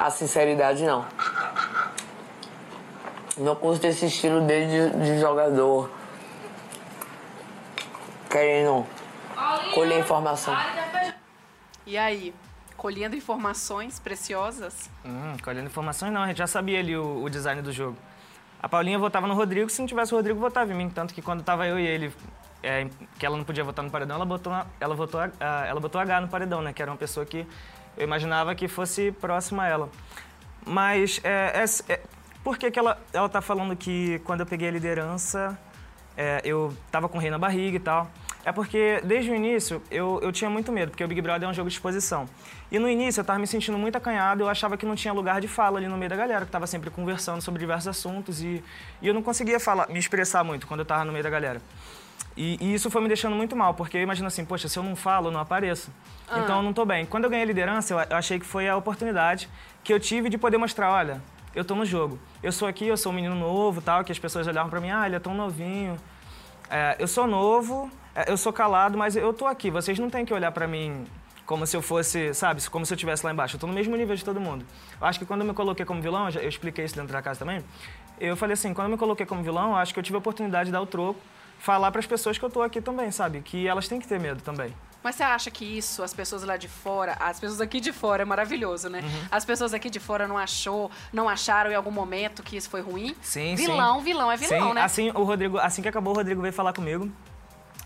a 0.00 0.10
sinceridade, 0.10 0.84
não. 0.84 1.04
Não 3.36 3.54
curto 3.54 3.86
esse 3.86 4.06
estilo 4.06 4.40
dele 4.40 4.90
de, 4.90 4.98
de 5.04 5.20
jogador 5.20 5.90
querendo 8.28 8.84
colher 9.74 10.00
informação. 10.00 10.56
E 11.86 11.96
aí, 11.96 12.34
colhendo 12.78 13.14
informações 13.14 13.98
preciosas? 13.98 14.88
Hum, 15.04 15.36
colhendo 15.42 15.66
informações 15.66 16.10
não, 16.12 16.22
a 16.22 16.28
gente 16.28 16.38
já 16.38 16.46
sabia 16.46 16.78
ali 16.78 16.96
o, 16.96 17.22
o 17.24 17.28
design 17.28 17.60
do 17.60 17.72
jogo. 17.72 17.96
A 18.62 18.68
Paulinha 18.68 18.98
votava 18.98 19.26
no 19.26 19.34
Rodrigo, 19.34 19.68
se 19.68 19.80
não 19.80 19.86
tivesse 19.86 20.14
o 20.14 20.16
Rodrigo, 20.16 20.40
votava 20.40 20.72
em 20.72 20.76
mim. 20.76 20.88
Tanto 20.88 21.12
que 21.12 21.20
quando 21.20 21.42
tava 21.42 21.66
eu 21.66 21.78
e 21.78 21.86
ele, 21.86 22.12
é, 22.62 22.88
que 23.18 23.26
ela 23.26 23.36
não 23.36 23.44
podia 23.44 23.62
votar 23.62 23.84
no 23.84 23.90
paredão, 23.90 24.16
ela 24.16 24.24
botou, 24.24 24.52
ela, 24.80 24.96
a- 25.40 25.66
ela 25.66 25.78
botou 25.80 26.00
H 26.00 26.20
no 26.22 26.28
paredão, 26.28 26.62
né? 26.62 26.72
Que 26.72 26.80
era 26.82 26.90
uma 26.90 26.96
pessoa 26.96 27.26
que 27.26 27.46
eu 27.96 28.04
imaginava 28.04 28.54
que 28.54 28.66
fosse 28.66 29.12
próxima 29.12 29.64
a 29.64 29.66
ela. 29.68 29.88
Mas, 30.64 31.20
é, 31.24 31.52
é- 31.64 31.92
é- 31.92 32.00
por 32.42 32.56
que, 32.58 32.70
que 32.70 32.78
ela, 32.78 32.98
ela 33.12 33.28
tá 33.28 33.40
falando 33.40 33.76
que 33.76 34.18
quando 34.24 34.40
eu 34.40 34.46
peguei 34.46 34.68
a 34.68 34.72
liderança, 34.72 35.58
é, 36.16 36.40
eu 36.44 36.76
tava 36.90 37.08
com 37.08 37.18
o 37.18 37.20
rei 37.20 37.30
na 37.30 37.38
barriga 37.38 37.76
e 37.76 37.80
tal? 37.80 38.08
É 38.48 38.52
porque, 38.52 39.02
desde 39.04 39.30
o 39.30 39.34
início, 39.34 39.82
eu, 39.90 40.20
eu 40.22 40.32
tinha 40.32 40.48
muito 40.48 40.72
medo, 40.72 40.88
porque 40.88 41.04
o 41.04 41.06
Big 41.06 41.20
Brother 41.20 41.46
é 41.46 41.50
um 41.50 41.52
jogo 41.52 41.68
de 41.68 41.74
exposição. 41.74 42.26
E 42.72 42.78
no 42.78 42.88
início, 42.88 43.20
eu 43.20 43.24
tava 43.24 43.38
me 43.38 43.46
sentindo 43.46 43.76
muito 43.76 43.96
acanhado, 43.96 44.44
eu 44.44 44.48
achava 44.48 44.74
que 44.74 44.86
não 44.86 44.96
tinha 44.96 45.12
lugar 45.12 45.38
de 45.38 45.46
fala 45.46 45.76
ali 45.76 45.86
no 45.86 45.98
meio 45.98 46.08
da 46.08 46.16
galera, 46.16 46.46
que 46.46 46.50
tava 46.50 46.66
sempre 46.66 46.88
conversando 46.88 47.42
sobre 47.42 47.60
diversos 47.60 47.88
assuntos, 47.88 48.42
e, 48.42 48.64
e 49.02 49.06
eu 49.06 49.12
não 49.12 49.22
conseguia 49.22 49.60
falar, 49.60 49.86
me 49.90 49.98
expressar 49.98 50.42
muito 50.44 50.66
quando 50.66 50.80
eu 50.80 50.86
tava 50.86 51.04
no 51.04 51.12
meio 51.12 51.22
da 51.22 51.28
galera. 51.28 51.60
E, 52.34 52.56
e 52.58 52.72
isso 52.72 52.90
foi 52.90 53.02
me 53.02 53.08
deixando 53.08 53.36
muito 53.36 53.54
mal, 53.54 53.74
porque 53.74 53.98
eu 53.98 54.02
imagino 54.02 54.26
assim, 54.26 54.46
poxa, 54.46 54.66
se 54.66 54.78
eu 54.78 54.82
não 54.82 54.96
falo, 54.96 55.28
eu 55.28 55.30
não 55.30 55.40
apareço. 55.40 55.90
Então 56.42 56.56
eu 56.56 56.62
não 56.62 56.72
tô 56.72 56.86
bem. 56.86 57.04
Quando 57.04 57.24
eu 57.24 57.30
ganhei 57.30 57.44
a 57.44 57.46
liderança, 57.46 57.92
eu, 57.92 57.98
eu 58.00 58.16
achei 58.16 58.40
que 58.40 58.46
foi 58.46 58.66
a 58.66 58.74
oportunidade 58.78 59.46
que 59.84 59.92
eu 59.92 60.00
tive 60.00 60.30
de 60.30 60.38
poder 60.38 60.56
mostrar, 60.56 60.90
olha, 60.90 61.20
eu 61.54 61.66
tô 61.66 61.74
no 61.74 61.84
jogo. 61.84 62.18
Eu 62.42 62.50
sou 62.50 62.66
aqui, 62.66 62.86
eu 62.86 62.96
sou 62.96 63.12
um 63.12 63.14
menino 63.14 63.34
novo, 63.34 63.82
tal, 63.82 64.02
que 64.04 64.10
as 64.10 64.18
pessoas 64.18 64.46
olhavam 64.46 64.70
pra 64.70 64.80
mim, 64.80 64.90
ah, 64.90 65.04
ele 65.04 65.16
é 65.16 65.20
tão 65.20 65.34
novinho. 65.34 65.98
É, 66.70 66.96
eu 66.98 67.06
sou 67.06 67.26
novo, 67.26 67.90
eu 68.26 68.36
sou 68.36 68.52
calado, 68.52 68.96
mas 68.96 69.16
eu 69.16 69.32
tô 69.32 69.46
aqui. 69.46 69.70
Vocês 69.70 69.98
não 69.98 70.10
têm 70.10 70.24
que 70.24 70.32
olhar 70.32 70.50
pra 70.52 70.66
mim 70.66 71.06
como 71.46 71.66
se 71.66 71.74
eu 71.74 71.80
fosse, 71.80 72.34
sabe, 72.34 72.60
como 72.68 72.84
se 72.84 72.92
eu 72.92 72.96
estivesse 72.96 73.24
lá 73.24 73.32
embaixo. 73.32 73.56
Eu 73.56 73.60
tô 73.60 73.66
no 73.66 73.72
mesmo 73.72 73.96
nível 73.96 74.14
de 74.14 74.22
todo 74.22 74.38
mundo. 74.38 74.66
Eu 75.00 75.06
acho 75.06 75.18
que 75.18 75.24
quando 75.24 75.40
eu 75.40 75.46
me 75.46 75.54
coloquei 75.54 75.86
como 75.86 76.02
vilão, 76.02 76.28
eu 76.28 76.46
expliquei 76.46 76.84
isso 76.84 76.94
dentro 76.94 77.12
da 77.12 77.22
casa 77.22 77.38
também, 77.38 77.64
eu 78.20 78.36
falei 78.36 78.52
assim, 78.54 78.74
quando 78.74 78.88
eu 78.88 78.90
me 78.92 78.98
coloquei 78.98 79.24
como 79.24 79.42
vilão, 79.42 79.70
eu 79.70 79.76
acho 79.76 79.94
que 79.94 79.98
eu 79.98 80.02
tive 80.02 80.16
a 80.16 80.18
oportunidade 80.18 80.66
de 80.66 80.72
dar 80.72 80.82
o 80.82 80.86
troco, 80.86 81.18
falar 81.58 81.90
pras 81.90 82.06
pessoas 82.06 82.36
que 82.36 82.44
eu 82.44 82.50
tô 82.50 82.60
aqui 82.60 82.80
também, 82.80 83.10
sabe? 83.10 83.40
Que 83.40 83.66
elas 83.66 83.88
têm 83.88 83.98
que 83.98 84.06
ter 84.06 84.20
medo 84.20 84.42
também. 84.42 84.74
Mas 85.02 85.14
você 85.14 85.22
acha 85.22 85.50
que 85.50 85.64
isso, 85.64 86.02
as 86.02 86.12
pessoas 86.12 86.42
lá 86.42 86.56
de 86.56 86.68
fora, 86.68 87.16
as 87.20 87.38
pessoas 87.38 87.60
aqui 87.60 87.80
de 87.80 87.92
fora, 87.92 88.22
é 88.22 88.24
maravilhoso, 88.24 88.90
né? 88.90 89.00
Uhum. 89.00 89.28
As 89.30 89.44
pessoas 89.44 89.72
aqui 89.72 89.88
de 89.88 90.00
fora 90.00 90.26
não 90.26 90.36
achou, 90.36 90.90
não 91.12 91.28
acharam 91.28 91.70
em 91.70 91.74
algum 91.74 91.90
momento 91.90 92.42
que 92.42 92.56
isso 92.56 92.68
foi 92.68 92.80
ruim? 92.80 93.14
Sim, 93.22 93.54
vilão, 93.54 93.98
sim. 93.98 94.04
vilão 94.04 94.30
é 94.30 94.36
vilão, 94.36 94.68
Sim, 94.68 94.74
né? 94.74 94.82
Assim, 94.82 95.10
o 95.14 95.22
Rodrigo, 95.22 95.56
assim 95.58 95.80
que 95.80 95.88
acabou, 95.88 96.12
o 96.12 96.16
Rodrigo 96.16 96.42
veio 96.42 96.52
falar 96.52 96.72
comigo. 96.72 97.10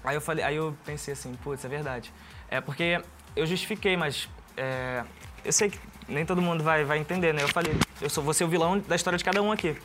Aí 0.04 0.16
eu 0.16 0.20
falei, 0.20 0.44
aí 0.44 0.56
eu 0.56 0.76
pensei 0.84 1.12
assim, 1.12 1.34
putz, 1.42 1.64
é 1.64 1.68
verdade. 1.68 2.12
É 2.50 2.60
porque 2.60 3.00
eu 3.36 3.46
justifiquei, 3.46 3.96
mas 3.96 4.28
é, 4.56 5.04
eu 5.44 5.52
sei 5.52 5.70
que 5.70 5.78
nem 6.08 6.26
todo 6.26 6.42
mundo 6.42 6.62
vai, 6.62 6.84
vai 6.84 6.98
entender, 6.98 7.32
né? 7.32 7.42
Eu 7.42 7.48
falei, 7.48 7.72
eu 8.00 8.10
sou 8.10 8.32
ser 8.32 8.44
o 8.44 8.48
vilão 8.48 8.78
da 8.80 8.96
história 8.96 9.16
de 9.16 9.24
cada 9.24 9.40
um 9.40 9.52
aqui. 9.52 9.76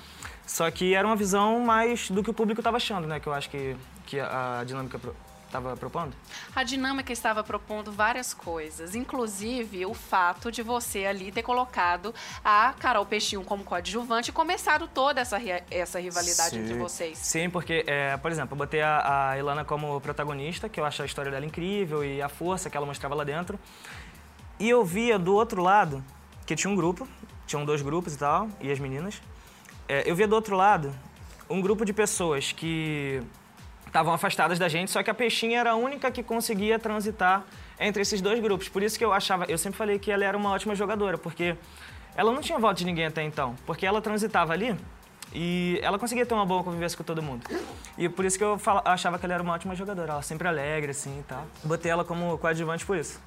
Só 0.46 0.70
que 0.72 0.94
era 0.94 1.06
uma 1.06 1.16
visão 1.16 1.60
mais 1.60 2.10
do 2.10 2.24
que 2.24 2.30
o 2.30 2.34
público 2.34 2.62
estava 2.62 2.78
achando, 2.78 3.06
né? 3.08 3.20
Que 3.20 3.28
eu 3.28 3.34
acho 3.34 3.50
que, 3.50 3.76
que 4.06 4.20
a 4.20 4.64
dinâmica 4.66 5.00
estava 5.48 5.76
propondo. 5.76 6.16
A 6.56 6.64
dinâmica 6.64 7.12
estava 7.12 7.44
propondo 7.44 7.92
várias 7.92 8.34
coisas, 8.34 8.96
inclusive 8.96 9.86
o 9.86 9.94
fato 9.94 10.52
de 10.52 10.62
você 10.62 11.06
ali 11.06 11.32
ter 11.32 11.42
colocado 11.42 12.14
a 12.44 12.74
Carol 12.80 13.06
Peixinho 13.06 13.44
como 13.44 13.64
coadjuvante 13.64 14.30
e 14.30 14.34
começado 14.34 14.88
toda 14.88 15.22
essa, 15.22 15.38
essa 15.72 16.00
rivalidade 16.00 16.58
entre 16.58 16.76
vocês. 16.76 17.18
Sim, 17.18 17.50
porque, 17.50 17.84
é, 17.88 18.16
por 18.18 18.32
exemplo, 18.32 18.54
eu 18.54 18.58
botei 18.58 18.82
a, 18.82 19.32
a 19.32 19.38
Ilana 19.38 19.66
como 19.66 20.00
protagonista, 20.02 20.70
que 20.70 20.80
eu 20.80 20.86
acho 20.86 21.02
a 21.02 21.06
história 21.06 21.32
dela 21.32 21.46
incrível 21.46 22.04
e 22.04 22.22
a 22.22 22.30
força 22.30 22.70
que 22.70 22.78
ela 22.78 22.86
mostrava 22.86 23.16
lá 23.16 23.24
dentro. 23.24 23.60
E 24.60 24.70
eu 24.70 24.84
via 24.84 25.18
do 25.18 25.34
outro 25.34 25.62
lado, 25.62 26.04
que 26.46 26.56
tinha 26.56 26.72
um 26.72 26.76
grupo, 26.76 27.08
tinham 27.46 27.64
dois 27.64 27.82
grupos 27.82 28.14
e 28.14 28.18
tal, 28.18 28.50
e 28.60 28.72
as 28.72 28.80
meninas. 28.80 29.22
É, 29.88 30.04
eu 30.10 30.16
via 30.16 30.28
do 30.28 30.36
outro 30.36 30.56
lado 30.56 30.94
um 31.50 31.62
grupo 31.62 31.86
de 31.86 31.94
pessoas 31.94 32.52
que 32.52 33.22
estavam 33.98 34.14
afastadas 34.14 34.60
da 34.60 34.70
gente, 34.70 34.92
só 34.92 35.02
que 35.02 35.10
a 35.10 35.14
Peixinha 35.14 35.60
era 35.60 35.72
a 35.72 35.76
única 35.76 36.12
que 36.12 36.22
conseguia 36.22 36.78
transitar 36.78 37.44
entre 37.80 38.04
esses 38.04 38.22
dois 38.22 38.40
grupos. 38.40 38.70
Por 38.70 38.84
isso 38.84 38.96
que 38.98 39.04
eu 39.04 39.12
achava, 39.12 39.46
eu 39.46 39.58
sempre 39.58 39.76
falei 39.76 39.98
que 39.98 40.12
ela 40.12 40.24
era 40.24 40.38
uma 40.38 40.52
ótima 40.52 40.76
jogadora, 40.76 41.18
porque 41.18 41.56
ela 42.16 42.32
não 42.32 42.40
tinha 42.42 42.60
voto 42.60 42.78
de 42.78 42.86
ninguém 42.86 43.08
até 43.08 43.24
então, 43.24 43.56
porque 43.66 43.88
ela 43.88 44.00
transitava 44.00 44.54
ali 44.54 44.78
e 45.34 45.80
ela 45.82 45.98
conseguia 45.98 46.28
ter 46.28 46.34
uma 46.36 46.46
boa 46.46 46.64
convivência 46.64 46.96
com 46.96 47.04
todo 47.04 47.24
mundo. 47.24 47.44
E 47.98 48.08
por 48.08 48.24
isso 48.24 48.38
que 48.38 48.44
eu 48.44 48.60
fala- 48.60 48.84
achava 48.86 49.18
que 49.18 49.26
ela 49.26 49.34
era 49.34 49.42
uma 49.42 49.54
ótima 49.54 49.74
jogadora, 49.74 50.12
ela 50.14 50.22
sempre 50.22 50.48
alegre 50.48 50.92
assim 50.92 51.20
e 51.20 51.24
tal. 51.24 51.44
Botei 51.64 51.92
ela 51.92 52.06
como 52.06 52.38
coadjuvante 52.38 52.86
por 52.86 52.98
isso. 52.98 53.20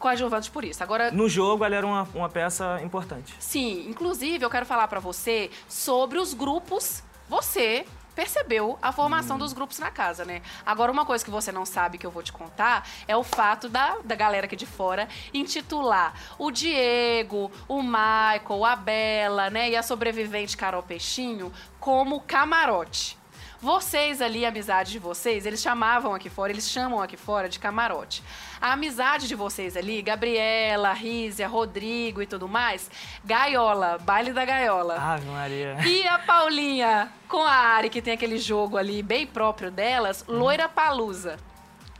Coadjuvantes 0.00 0.48
por 0.48 0.64
isso. 0.64 0.82
Agora, 0.82 1.12
No 1.12 1.28
jogo 1.28 1.64
ela 1.64 1.76
era 1.76 1.86
uma, 1.86 2.08
uma 2.12 2.28
peça 2.28 2.80
importante. 2.82 3.34
sim, 3.38 3.88
inclusive 3.88 4.44
eu 4.44 4.50
quero 4.50 4.66
falar 4.66 4.88
pra 4.88 4.98
você 4.98 5.48
sobre 5.68 6.18
os 6.18 6.34
grupos. 6.34 7.04
Você 7.28 7.84
percebeu 8.18 8.76
a 8.82 8.90
formação 8.90 9.36
Hum. 9.36 9.38
dos 9.38 9.52
grupos 9.52 9.78
na 9.78 9.92
casa, 9.92 10.24
né? 10.24 10.42
Agora, 10.66 10.90
uma 10.90 11.06
coisa 11.06 11.24
que 11.24 11.30
você 11.30 11.52
não 11.52 11.64
sabe 11.64 11.98
que 11.98 12.04
eu 12.04 12.10
vou 12.10 12.20
te 12.20 12.32
contar 12.32 12.84
é 13.06 13.16
o 13.16 13.22
fato 13.22 13.68
da, 13.68 13.98
da 14.04 14.16
galera 14.16 14.46
aqui 14.46 14.56
de 14.56 14.66
fora 14.66 15.08
intitular 15.32 16.12
o 16.36 16.50
Diego, 16.50 17.48
o 17.68 17.80
Michael, 17.80 18.64
a 18.64 18.74
Bela, 18.74 19.50
né? 19.50 19.70
E 19.70 19.76
a 19.76 19.84
sobrevivente 19.84 20.56
Carol 20.56 20.82
Peixinho 20.82 21.52
como 21.78 22.20
camarote. 22.22 23.16
Vocês 23.60 24.22
ali, 24.22 24.44
a 24.44 24.50
amizade 24.50 24.92
de 24.92 25.00
vocês, 25.00 25.44
eles 25.44 25.60
chamavam 25.60 26.14
aqui 26.14 26.30
fora, 26.30 26.52
eles 26.52 26.70
chamam 26.70 27.02
aqui 27.02 27.16
fora 27.16 27.48
de 27.48 27.58
camarote. 27.58 28.22
A 28.60 28.72
amizade 28.72 29.26
de 29.26 29.34
vocês 29.34 29.76
ali, 29.76 30.00
Gabriela, 30.00 30.92
Rízia, 30.92 31.48
Rodrigo 31.48 32.22
e 32.22 32.26
tudo 32.26 32.46
mais, 32.46 32.88
gaiola, 33.24 33.98
baile 33.98 34.32
da 34.32 34.44
gaiola. 34.44 34.94
Ave 34.94 35.26
Maria. 35.26 35.76
E 35.84 36.06
a 36.06 36.20
Paulinha 36.20 37.12
com 37.26 37.42
a 37.42 37.50
Ari, 37.50 37.90
que 37.90 38.00
tem 38.00 38.14
aquele 38.14 38.38
jogo 38.38 38.76
ali 38.76 39.02
bem 39.02 39.26
próprio 39.26 39.72
delas, 39.72 40.24
loira 40.28 40.68
palusa. 40.68 41.36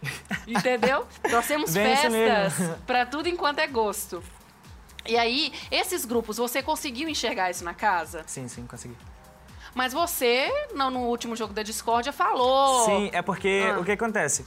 Entendeu? 0.47 1.09
Nós 1.29 1.45
temos 1.49 1.75
Bem 1.75 1.97
festas 1.97 2.77
pra 2.87 3.05
tudo 3.05 3.29
enquanto 3.29 3.59
é 3.59 3.67
gosto. 3.67 4.23
E 5.05 5.17
aí, 5.17 5.53
esses 5.73 6.05
grupos, 6.05 6.37
você 6.37 6.63
conseguiu 6.63 7.09
enxergar 7.09 7.51
isso 7.51 7.65
na 7.65 7.75
casa? 7.75 8.23
Sim, 8.27 8.47
sim, 8.47 8.65
consegui. 8.65 8.95
Mas 9.75 9.93
você, 9.93 10.51
no, 10.75 10.91
no 10.91 11.01
último 11.01 11.37
jogo 11.37 11.53
da 11.53 11.63
Discordia, 11.63 12.13
falou. 12.13 12.85
Sim, 12.85 13.11
é 13.13 13.23
porque 13.23 13.65
Ah. 13.73 13.79
o 13.79 13.85
que 13.85 13.93
acontece? 13.93 14.47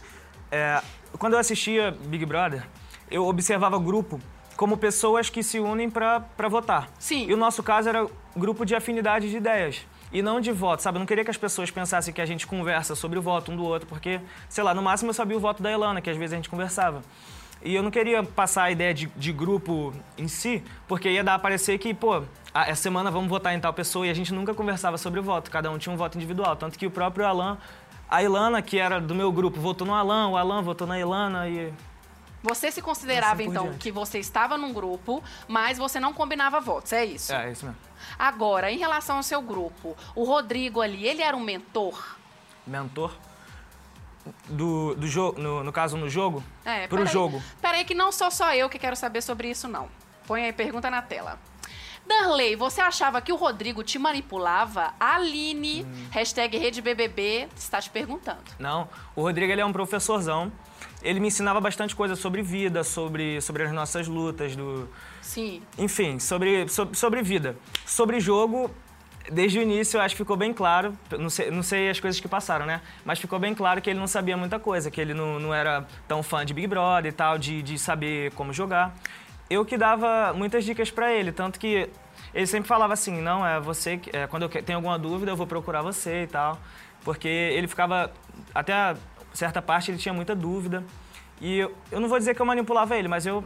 É, 0.51 0.81
quando 1.17 1.33
eu 1.33 1.39
assistia 1.39 1.91
Big 2.05 2.25
Brother, 2.25 2.63
eu 3.09 3.25
observava 3.27 3.77
grupo 3.79 4.19
como 4.57 4.77
pessoas 4.77 5.29
que 5.29 5.41
se 5.41 5.59
unem 5.59 5.89
pra 5.89 6.23
votar. 6.49 6.89
Sim. 6.99 7.25
E 7.27 7.33
o 7.33 7.37
nosso 7.37 7.63
caso 7.63 7.89
era 7.89 8.05
grupo 8.35 8.65
de 8.65 8.75
afinidade 8.75 9.29
de 9.29 9.37
ideias. 9.37 9.85
E 10.13 10.21
não 10.21 10.41
de 10.41 10.51
voto, 10.51 10.81
sabe? 10.83 10.97
Eu 10.97 10.99
não 10.99 11.05
queria 11.05 11.23
que 11.23 11.31
as 11.31 11.37
pessoas 11.37 11.71
pensassem 11.71 12.13
que 12.13 12.19
a 12.21 12.25
gente 12.25 12.45
conversa 12.45 12.95
sobre 12.95 13.17
o 13.17 13.21
voto 13.21 13.49
um 13.51 13.55
do 13.55 13.63
outro, 13.63 13.87
porque, 13.87 14.19
sei 14.49 14.61
lá, 14.61 14.73
no 14.73 14.81
máximo 14.81 15.09
eu 15.09 15.13
sabia 15.13 15.37
o 15.37 15.39
voto 15.39 15.63
da 15.63 15.71
Elana, 15.71 16.01
que 16.01 16.09
às 16.09 16.17
vezes 16.17 16.33
a 16.33 16.35
gente 16.35 16.49
conversava. 16.49 17.01
E 17.63 17.75
eu 17.75 17.83
não 17.83 17.91
queria 17.91 18.23
passar 18.23 18.63
a 18.63 18.71
ideia 18.71 18.93
de, 18.93 19.07
de 19.15 19.31
grupo 19.31 19.93
em 20.17 20.27
si, 20.27 20.63
porque 20.87 21.09
ia 21.09 21.23
dar 21.23 21.35
a 21.35 21.39
parecer 21.39 21.77
que, 21.77 21.93
pô, 21.93 22.23
essa 22.53 22.81
semana 22.81 23.11
vamos 23.11 23.29
votar 23.29 23.53
em 23.53 23.59
tal 23.59 23.73
pessoa 23.73 24.07
e 24.07 24.09
a 24.09 24.13
gente 24.13 24.33
nunca 24.33 24.53
conversava 24.53 24.97
sobre 24.97 25.19
o 25.19 25.23
voto, 25.23 25.51
cada 25.51 25.69
um 25.69 25.77
tinha 25.77 25.93
um 25.93 25.97
voto 25.97 26.17
individual. 26.17 26.55
Tanto 26.55 26.77
que 26.77 26.85
o 26.87 26.91
próprio 26.91 27.25
Alan, 27.25 27.57
a 28.09 28.23
Ilana, 28.23 28.61
que 28.61 28.77
era 28.77 28.99
do 28.99 29.13
meu 29.13 29.31
grupo, 29.31 29.59
votou 29.59 29.85
no 29.85 29.93
Alan, 29.93 30.29
o 30.29 30.37
Alan 30.37 30.61
votou 30.61 30.87
na 30.87 30.99
Ilana 30.99 31.47
e. 31.47 31.71
Você 32.43 32.71
se 32.71 32.81
considerava, 32.81 33.41
Assim 33.41 33.51
então, 33.51 33.65
diante. 33.65 33.77
que 33.77 33.91
você 33.91 34.17
estava 34.17 34.57
num 34.57 34.73
grupo, 34.73 35.23
mas 35.47 35.77
você 35.77 35.99
não 35.99 36.11
combinava 36.11 36.59
votos, 36.59 36.91
é 36.91 37.05
isso? 37.05 37.31
É, 37.31 37.47
é 37.47 37.51
isso 37.51 37.63
mesmo. 37.63 37.79
Agora, 38.17 38.71
em 38.71 38.79
relação 38.79 39.17
ao 39.17 39.23
seu 39.23 39.43
grupo, 39.43 39.95
o 40.15 40.23
Rodrigo 40.23 40.81
ali, 40.81 41.07
ele 41.07 41.21
era 41.21 41.37
um 41.37 41.39
mentor? 41.39 42.17
Mentor. 42.65 43.11
Do, 44.47 44.95
do 44.95 45.07
jogo, 45.07 45.41
no, 45.41 45.63
no 45.63 45.71
caso, 45.71 45.97
no 45.97 46.09
jogo? 46.09 46.43
É, 46.63 46.87
Pro 46.87 46.99
peraí. 46.99 47.13
jogo. 47.13 47.41
Peraí, 47.61 47.85
que 47.85 47.95
não 47.95 48.11
sou 48.11 48.29
só 48.29 48.53
eu 48.53 48.69
que 48.69 48.77
quero 48.77 48.95
saber 48.95 49.21
sobre 49.21 49.49
isso, 49.49 49.67
não. 49.67 49.89
Põe 50.27 50.45
aí 50.45 50.53
pergunta 50.53 50.89
na 50.89 51.01
tela. 51.01 51.39
Darley, 52.05 52.55
você 52.55 52.81
achava 52.81 53.21
que 53.21 53.31
o 53.31 53.35
Rodrigo 53.35 53.83
te 53.83 53.97
manipulava? 53.97 54.93
Aline, 54.99 55.83
hum. 55.83 56.07
hashtag 56.11 56.57
RedeBBB, 56.57 57.47
está 57.55 57.79
te 57.79 57.89
perguntando. 57.89 58.43
Não, 58.59 58.89
o 59.15 59.21
Rodrigo 59.21 59.51
ele 59.51 59.61
é 59.61 59.65
um 59.65 59.71
professorzão. 59.73 60.51
Ele 61.01 61.19
me 61.19 61.29
ensinava 61.29 61.59
bastante 61.59 61.95
coisa 61.95 62.15
sobre 62.15 62.43
vida, 62.43 62.83
sobre, 62.83 63.41
sobre 63.41 63.63
as 63.63 63.71
nossas 63.71 64.07
lutas, 64.07 64.55
do... 64.55 64.87
Sim. 65.21 65.63
Enfim, 65.77 66.19
sobre, 66.19 66.67
sobre, 66.67 66.97
sobre 66.97 67.21
vida. 67.23 67.57
Sobre 67.85 68.19
jogo, 68.19 68.69
desde 69.31 69.59
o 69.59 69.61
início, 69.61 69.97
eu 69.97 70.01
acho 70.01 70.13
que 70.13 70.17
ficou 70.17 70.35
bem 70.35 70.53
claro, 70.53 70.97
não 71.17 71.29
sei, 71.29 71.49
não 71.49 71.63
sei 71.63 71.89
as 71.89 71.99
coisas 71.99 72.19
que 72.19 72.27
passaram, 72.27 72.65
né? 72.65 72.81
Mas 73.05 73.19
ficou 73.19 73.39
bem 73.39 73.55
claro 73.55 73.81
que 73.81 73.89
ele 73.89 73.99
não 73.99 74.07
sabia 74.07 74.35
muita 74.35 74.59
coisa, 74.59 74.91
que 74.91 74.99
ele 74.99 75.13
não, 75.13 75.39
não 75.39 75.53
era 75.53 75.85
tão 76.07 76.21
fã 76.21 76.45
de 76.45 76.53
Big 76.53 76.67
Brother 76.67 77.11
e 77.11 77.15
tal, 77.15 77.37
de, 77.37 77.63
de 77.63 77.79
saber 77.79 78.31
como 78.33 78.51
jogar. 78.53 78.93
Eu 79.49 79.65
que 79.65 79.77
dava 79.77 80.33
muitas 80.33 80.63
dicas 80.63 80.91
para 80.91 81.11
ele, 81.11 81.31
tanto 81.31 81.59
que 81.59 81.89
ele 82.33 82.47
sempre 82.47 82.67
falava 82.67 82.93
assim, 82.93 83.21
não, 83.21 83.45
é 83.45 83.59
você, 83.59 83.99
é, 84.13 84.27
quando 84.27 84.43
eu 84.43 84.49
tenho 84.49 84.77
alguma 84.77 84.99
dúvida 84.99 85.31
eu 85.31 85.35
vou 85.35 85.47
procurar 85.47 85.81
você 85.81 86.23
e 86.23 86.27
tal. 86.27 86.59
Porque 87.03 87.27
ele 87.27 87.67
ficava, 87.67 88.11
até 88.53 88.95
certa 89.33 89.61
parte 89.61 89.91
ele 89.91 89.97
tinha 89.97 90.13
muita 90.13 90.35
dúvida. 90.35 90.83
E 91.39 91.59
eu, 91.59 91.75
eu 91.91 91.99
não 91.99 92.07
vou 92.07 92.19
dizer 92.19 92.35
que 92.35 92.41
eu 92.41 92.45
manipulava 92.45 92.95
ele, 92.95 93.07
mas 93.07 93.25
eu 93.25 93.43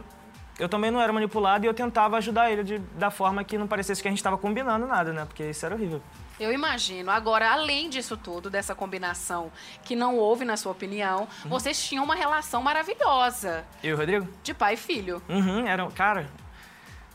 eu 0.58 0.68
também 0.68 0.90
não 0.90 1.00
era 1.00 1.12
manipulado 1.12 1.64
e 1.64 1.68
eu 1.68 1.74
tentava 1.74 2.16
ajudar 2.16 2.50
ele 2.50 2.64
de, 2.64 2.78
da 2.78 3.10
forma 3.10 3.44
que 3.44 3.58
não 3.58 3.66
parecesse 3.66 4.00
que 4.00 4.08
a 4.08 4.10
gente 4.10 4.18
estava 4.18 4.38
combinando 4.38 4.86
nada, 4.86 5.12
né? 5.12 5.24
Porque 5.24 5.44
isso 5.44 5.66
era 5.66 5.74
horrível. 5.74 6.00
Eu 6.38 6.52
imagino. 6.52 7.10
Agora, 7.10 7.50
além 7.50 7.88
disso 7.88 8.16
tudo, 8.16 8.50
dessa 8.50 8.74
combinação 8.74 9.50
que 9.84 9.96
não 9.96 10.16
houve, 10.16 10.44
na 10.44 10.56
sua 10.56 10.72
opinião, 10.72 11.28
uhum. 11.44 11.50
vocês 11.50 11.82
tinham 11.82 12.04
uma 12.04 12.14
relação 12.14 12.62
maravilhosa. 12.62 13.64
E 13.82 13.92
o 13.92 13.96
Rodrigo? 13.96 14.28
De 14.42 14.52
pai 14.54 14.74
e 14.74 14.76
filho. 14.76 15.22
Uhum, 15.28 15.66
era, 15.66 15.86
cara. 15.90 16.28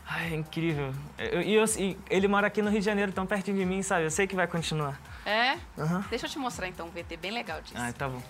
Ai, 0.08 0.32
é 0.32 0.36
incrível. 0.36 0.92
E 1.18 1.54
eu, 1.54 1.64
eu, 1.64 1.96
ele 2.10 2.28
mora 2.28 2.48
aqui 2.48 2.60
no 2.60 2.70
Rio 2.70 2.80
de 2.80 2.84
Janeiro, 2.84 3.12
tão 3.12 3.26
pertinho 3.26 3.56
de 3.56 3.64
mim, 3.64 3.82
sabe? 3.82 4.04
Eu 4.04 4.10
sei 4.10 4.26
que 4.26 4.34
vai 4.34 4.46
continuar. 4.46 5.00
É? 5.24 5.52
Uhum. 5.76 6.02
Deixa 6.10 6.26
eu 6.26 6.30
te 6.30 6.38
mostrar 6.38 6.66
então 6.66 6.86
um 6.86 6.90
VT 6.90 7.16
bem 7.16 7.30
legal 7.30 7.60
disso. 7.60 7.74
Ah, 7.76 7.92
tá 7.92 8.08
bom. 8.08 8.22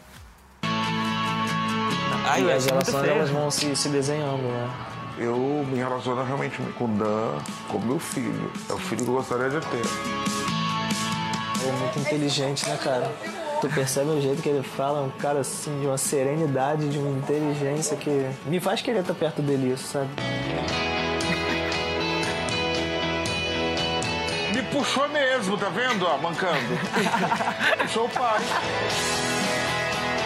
Ai, 2.25 2.53
as 2.53 2.67
relações 2.67 3.09
elas 3.09 3.31
vão 3.31 3.51
se, 3.51 3.75
se 3.75 3.89
desenhando, 3.89 4.43
né? 4.43 4.92
Eu 5.19 5.65
me 5.69 5.77
relaciono 5.77 6.23
realmente 6.25 6.61
com 6.79 6.85
o 6.85 6.89
Dan 6.89 7.39
como 7.69 7.87
meu 7.87 7.99
filho. 7.99 8.51
É 8.69 8.73
o 8.73 8.79
filho 8.79 9.05
que 9.05 9.11
eu 9.11 9.15
gostaria 9.15 9.51
de 9.51 9.61
ter. 9.67 9.83
É 11.67 11.73
muito 11.73 11.99
inteligente, 11.99 12.69
né, 12.69 12.79
cara? 12.83 13.11
Tu 13.61 13.69
percebe 13.69 14.11
o 14.11 14.21
jeito 14.21 14.43
que 14.43 14.49
ele 14.49 14.63
fala, 14.63 15.03
um 15.03 15.11
cara 15.11 15.41
assim, 15.41 15.81
de 15.81 15.87
uma 15.87 15.97
serenidade, 15.97 16.89
de 16.89 16.99
uma 16.99 17.17
inteligência 17.17 17.97
que 17.97 18.29
me 18.47 18.59
faz 18.59 18.83
querer 18.83 19.01
estar 19.01 19.15
perto 19.15 19.41
dele, 19.41 19.73
isso, 19.73 19.87
sabe? 19.93 20.09
Me 24.53 24.63
puxou 24.65 25.09
mesmo, 25.09 25.57
tá 25.57 25.69
vendo? 25.69 26.05
Ó, 26.05 26.19
mancando. 26.19 26.59
Puxou 27.79 28.07
o 28.07 28.09
pai. 28.09 28.41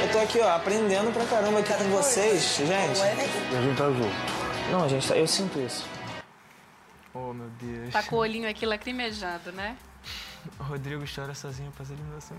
Eu 0.02 0.12
tô 0.12 0.18
aqui, 0.18 0.40
ó, 0.40 0.56
aprendendo 0.56 1.12
pra 1.12 1.24
caramba 1.26 1.58
aqui 1.58 1.74
com 1.74 1.90
vocês, 1.90 2.56
gente. 2.56 3.02
A 3.02 3.60
gente 3.60 3.76
tá 3.76 3.84
junto. 3.90 4.35
Não, 4.70 4.88
gente, 4.88 5.12
eu 5.12 5.26
sinto 5.26 5.60
isso. 5.60 5.86
Oh, 7.14 7.32
meu 7.32 7.48
Deus. 7.50 7.92
Tá 7.92 8.02
com 8.02 8.16
o 8.16 8.18
olhinho 8.18 8.48
aqui 8.48 8.66
lacrimejado, 8.66 9.52
né? 9.52 9.76
O 10.60 10.62
Rodrigo 10.62 11.04
chora 11.12 11.34
sozinho 11.34 11.70
após 11.70 11.90
a 11.90 11.94
eliminação. 11.94 12.36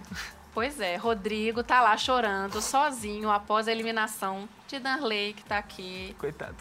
Pois 0.54 0.80
é, 0.80 0.96
Rodrigo 0.96 1.62
tá 1.62 1.82
lá 1.82 1.98
chorando 1.98 2.62
sozinho 2.62 3.30
após 3.30 3.68
a 3.68 3.72
eliminação 3.72 4.48
de 4.66 4.80
Darley, 4.80 5.34
que 5.34 5.44
tá 5.44 5.58
aqui. 5.58 6.16
Coitado. 6.18 6.56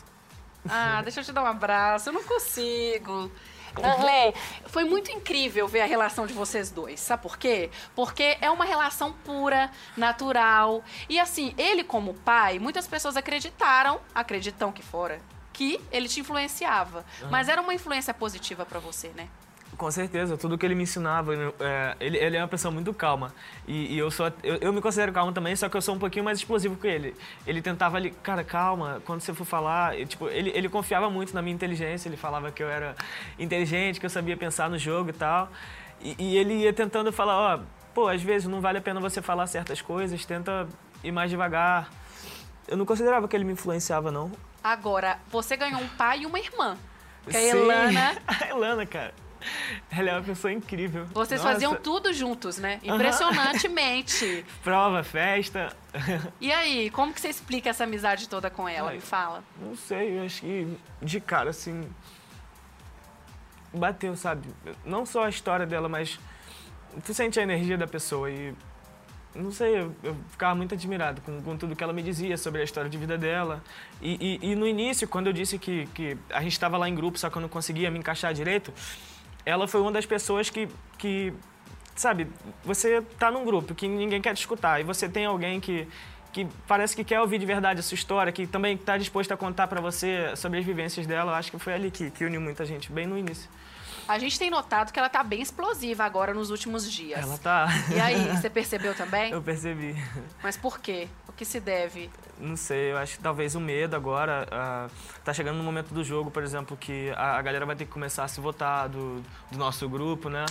Ah, 0.68 1.00
deixa 1.02 1.20
eu 1.20 1.24
te 1.24 1.32
dar 1.32 1.44
um 1.44 1.46
abraço. 1.46 2.08
Eu 2.08 2.12
não 2.14 2.24
consigo. 2.24 3.30
Darley, 3.80 4.34
foi 4.66 4.84
muito 4.84 5.12
incrível 5.12 5.68
ver 5.68 5.82
a 5.82 5.86
relação 5.86 6.26
de 6.26 6.32
vocês 6.34 6.70
dois. 6.70 6.98
Sabe 6.98 7.22
por 7.22 7.38
quê? 7.38 7.70
Porque 7.94 8.36
é 8.40 8.50
uma 8.50 8.64
relação 8.64 9.12
pura, 9.12 9.70
natural. 9.96 10.82
E 11.08 11.20
assim, 11.20 11.54
ele 11.56 11.84
como 11.84 12.12
pai, 12.12 12.58
muitas 12.58 12.86
pessoas 12.88 13.16
acreditaram, 13.16 14.00
acreditam 14.14 14.72
que 14.72 14.82
fora, 14.82 15.20
que 15.56 15.80
ele 15.90 16.06
te 16.06 16.20
influenciava. 16.20 16.98
Uhum. 17.22 17.30
Mas 17.30 17.48
era 17.48 17.62
uma 17.62 17.72
influência 17.72 18.12
positiva 18.12 18.66
para 18.66 18.78
você, 18.78 19.08
né? 19.16 19.26
Com 19.78 19.90
certeza, 19.90 20.36
tudo 20.36 20.56
que 20.56 20.64
ele 20.64 20.74
me 20.74 20.84
ensinava, 20.84 21.34
é, 21.34 21.96
ele, 21.98 22.16
ele, 22.18 22.36
é 22.36 22.40
uma 22.40 22.48
pessoa 22.48 22.72
muito 22.72 22.92
calma. 22.94 23.32
E, 23.66 23.94
e 23.94 23.98
eu, 23.98 24.10
sou, 24.10 24.30
eu, 24.42 24.56
eu, 24.56 24.72
me 24.72 24.80
considero 24.80 25.12
calmo 25.12 25.32
também, 25.32 25.56
só 25.56 25.68
que 25.68 25.76
eu 25.76 25.82
sou 25.82 25.94
um 25.94 25.98
pouquinho 25.98 26.24
mais 26.24 26.38
explosivo 26.38 26.76
que 26.76 26.86
ele. 26.86 27.14
Ele 27.46 27.60
tentava 27.60 27.96
ali, 27.96 28.10
cara, 28.10 28.44
calma, 28.44 29.02
quando 29.04 29.20
você 29.20 29.32
for 29.32 29.44
falar. 29.44 29.98
Eu, 29.98 30.06
tipo, 30.06 30.28
ele, 30.28 30.50
ele 30.54 30.68
confiava 30.68 31.10
muito 31.10 31.34
na 31.34 31.42
minha 31.42 31.54
inteligência, 31.54 32.08
ele 32.08 32.16
falava 32.16 32.50
que 32.52 32.62
eu 32.62 32.68
era 32.68 32.94
inteligente, 33.38 33.98
que 33.98 34.06
eu 34.06 34.10
sabia 34.10 34.36
pensar 34.36 34.68
no 34.68 34.78
jogo 34.78 35.10
e 35.10 35.14
tal. 35.14 35.50
E, 36.00 36.16
e 36.18 36.36
ele 36.36 36.54
ia 36.54 36.72
tentando 36.72 37.12
falar: 37.12 37.56
ó, 37.56 37.60
pô, 37.94 38.08
às 38.08 38.22
vezes 38.22 38.46
não 38.46 38.60
vale 38.60 38.78
a 38.78 38.82
pena 38.82 39.00
você 39.00 39.20
falar 39.20 39.46
certas 39.46 39.82
coisas, 39.82 40.24
tenta 40.24 40.66
ir 41.02 41.12
mais 41.12 41.30
devagar. 41.30 41.90
Eu 42.68 42.76
não 42.76 42.86
considerava 42.86 43.26
que 43.28 43.36
ele 43.36 43.44
me 43.44 43.52
influenciava, 43.52 44.10
não. 44.10 44.30
Agora, 44.66 45.20
você 45.30 45.56
ganhou 45.56 45.80
um 45.80 45.88
pai 45.90 46.22
e 46.22 46.26
uma 46.26 46.40
irmã. 46.40 46.76
Que 47.30 47.36
é 47.36 47.52
a 47.52 47.56
Elana. 47.56 48.22
a 48.26 48.48
Elana, 48.48 48.84
cara. 48.84 49.14
Ela 49.88 50.10
é 50.10 50.12
uma 50.14 50.24
pessoa 50.24 50.52
incrível. 50.52 51.06
Vocês 51.06 51.40
Nossa. 51.40 51.52
faziam 51.52 51.76
tudo 51.76 52.12
juntos, 52.12 52.58
né? 52.58 52.80
Impressionantemente. 52.82 54.44
Prova, 54.64 55.04
festa. 55.04 55.72
E 56.40 56.52
aí, 56.52 56.90
como 56.90 57.14
que 57.14 57.20
você 57.20 57.28
explica 57.28 57.70
essa 57.70 57.84
amizade 57.84 58.28
toda 58.28 58.50
com 58.50 58.68
ela? 58.68 58.90
Ai, 58.90 58.96
Me 58.96 59.00
fala. 59.00 59.42
Não 59.60 59.76
sei, 59.76 60.18
eu 60.18 60.24
acho 60.24 60.40
que 60.40 60.76
de 61.00 61.20
cara, 61.20 61.50
assim. 61.50 61.88
Bateu, 63.72 64.16
sabe? 64.16 64.48
Não 64.84 65.06
só 65.06 65.24
a 65.24 65.28
história 65.28 65.64
dela, 65.64 65.88
mas. 65.88 66.18
Tu 67.04 67.14
sente 67.14 67.38
a 67.38 67.42
energia 67.42 67.78
da 67.78 67.86
pessoa 67.86 68.28
e 68.30 68.52
não 69.36 69.52
sei, 69.52 69.78
eu, 69.78 69.94
eu, 70.02 70.16
ficava 70.30 70.54
muito 70.54 70.74
admirado 70.74 71.20
com, 71.20 71.40
com, 71.42 71.56
tudo 71.56 71.76
que 71.76 71.84
ela 71.84 71.92
me 71.92 72.02
dizia 72.02 72.36
sobre 72.36 72.60
a 72.60 72.64
história 72.64 72.90
de 72.90 72.96
vida 72.96 73.16
dela. 73.16 73.62
E, 74.00 74.40
e, 74.42 74.52
e 74.52 74.54
no 74.54 74.66
início, 74.66 75.06
quando 75.06 75.28
eu 75.28 75.32
disse 75.32 75.58
que, 75.58 75.86
que 75.94 76.16
a 76.30 76.42
gente 76.42 76.52
estava 76.52 76.76
lá 76.76 76.88
em 76.88 76.94
grupo, 76.94 77.18
só 77.18 77.30
que 77.30 77.36
eu 77.36 77.42
não 77.42 77.48
conseguia 77.48 77.90
me 77.90 77.98
encaixar 77.98 78.32
direito, 78.34 78.72
ela 79.44 79.68
foi 79.68 79.80
uma 79.80 79.92
das 79.92 80.06
pessoas 80.06 80.50
que, 80.50 80.68
que 80.98 81.32
sabe, 81.94 82.28
você 82.64 83.02
tá 83.18 83.30
num 83.30 83.44
grupo 83.44 83.74
que 83.74 83.86
ninguém 83.88 84.20
quer 84.20 84.34
te 84.34 84.40
escutar 84.40 84.80
e 84.80 84.84
você 84.84 85.08
tem 85.08 85.24
alguém 85.24 85.60
que, 85.60 85.88
que 86.32 86.46
parece 86.66 86.94
que 86.94 87.04
quer 87.04 87.20
ouvir 87.20 87.38
de 87.38 87.46
verdade 87.46 87.80
a 87.80 87.82
sua 87.82 87.94
história, 87.94 88.32
que 88.32 88.46
também 88.46 88.74
está 88.74 88.96
disposto 88.98 89.32
a 89.32 89.36
contar 89.36 89.66
para 89.68 89.80
você 89.80 90.34
sobre 90.36 90.58
as 90.58 90.64
vivências 90.64 91.06
dela. 91.06 91.32
Eu 91.32 91.36
acho 91.36 91.50
que 91.50 91.58
foi 91.58 91.74
ali 91.74 91.90
que, 91.90 92.10
que 92.10 92.24
uniu 92.24 92.40
muita 92.40 92.64
gente, 92.64 92.92
bem 92.92 93.06
no 93.06 93.16
início. 93.16 93.48
A 94.08 94.18
gente 94.18 94.38
tem 94.38 94.50
notado 94.50 94.92
que 94.92 94.98
ela 94.98 95.08
tá 95.08 95.22
bem 95.22 95.42
explosiva 95.42 96.04
agora 96.04 96.32
nos 96.32 96.50
últimos 96.50 96.90
dias. 96.90 97.20
Ela 97.20 97.38
tá. 97.38 97.68
E 97.94 98.00
aí, 98.00 98.28
você 98.36 98.48
percebeu 98.48 98.94
também? 98.94 99.32
Eu 99.32 99.42
percebi. 99.42 99.96
Mas 100.42 100.56
por 100.56 100.78
quê? 100.78 101.08
O 101.28 101.32
que 101.32 101.44
se 101.44 101.58
deve? 101.58 102.08
Não 102.38 102.56
sei, 102.56 102.92
eu 102.92 102.98
acho 102.98 103.16
que 103.16 103.22
talvez 103.22 103.54
o 103.54 103.60
medo 103.60 103.96
agora. 103.96 104.46
Uh, 104.46 104.90
tá 105.24 105.32
chegando 105.32 105.56
no 105.56 105.64
momento 105.64 105.92
do 105.92 106.04
jogo, 106.04 106.30
por 106.30 106.42
exemplo, 106.42 106.76
que 106.76 107.10
a, 107.16 107.36
a 107.36 107.42
galera 107.42 107.66
vai 107.66 107.74
ter 107.74 107.84
que 107.84 107.90
começar 107.90 108.24
a 108.24 108.28
se 108.28 108.40
votar 108.40 108.88
do, 108.88 109.22
do 109.50 109.58
nosso 109.58 109.88
grupo, 109.88 110.28
né? 110.28 110.46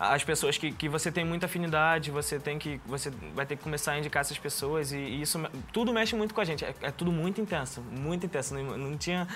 as 0.00 0.24
pessoas 0.24 0.56
que, 0.56 0.72
que 0.72 0.88
você 0.88 1.12
tem 1.12 1.26
muita 1.26 1.44
afinidade, 1.44 2.10
você 2.10 2.40
tem 2.40 2.58
que 2.58 2.80
você 2.86 3.10
vai 3.34 3.44
ter 3.44 3.56
que 3.56 3.62
começar 3.62 3.92
a 3.92 3.98
indicar 3.98 4.22
essas 4.22 4.38
pessoas 4.38 4.92
e, 4.92 4.96
e 4.96 5.20
isso 5.20 5.38
tudo 5.74 5.92
mexe 5.92 6.16
muito 6.16 6.32
com 6.32 6.40
a 6.40 6.44
gente. 6.44 6.64
É, 6.64 6.74
é 6.80 6.90
tudo 6.90 7.12
muito 7.12 7.38
intenso, 7.38 7.82
muito 7.82 8.24
intenso. 8.24 8.54
Não, 8.54 8.78
não 8.78 8.96
tinha 8.96 9.28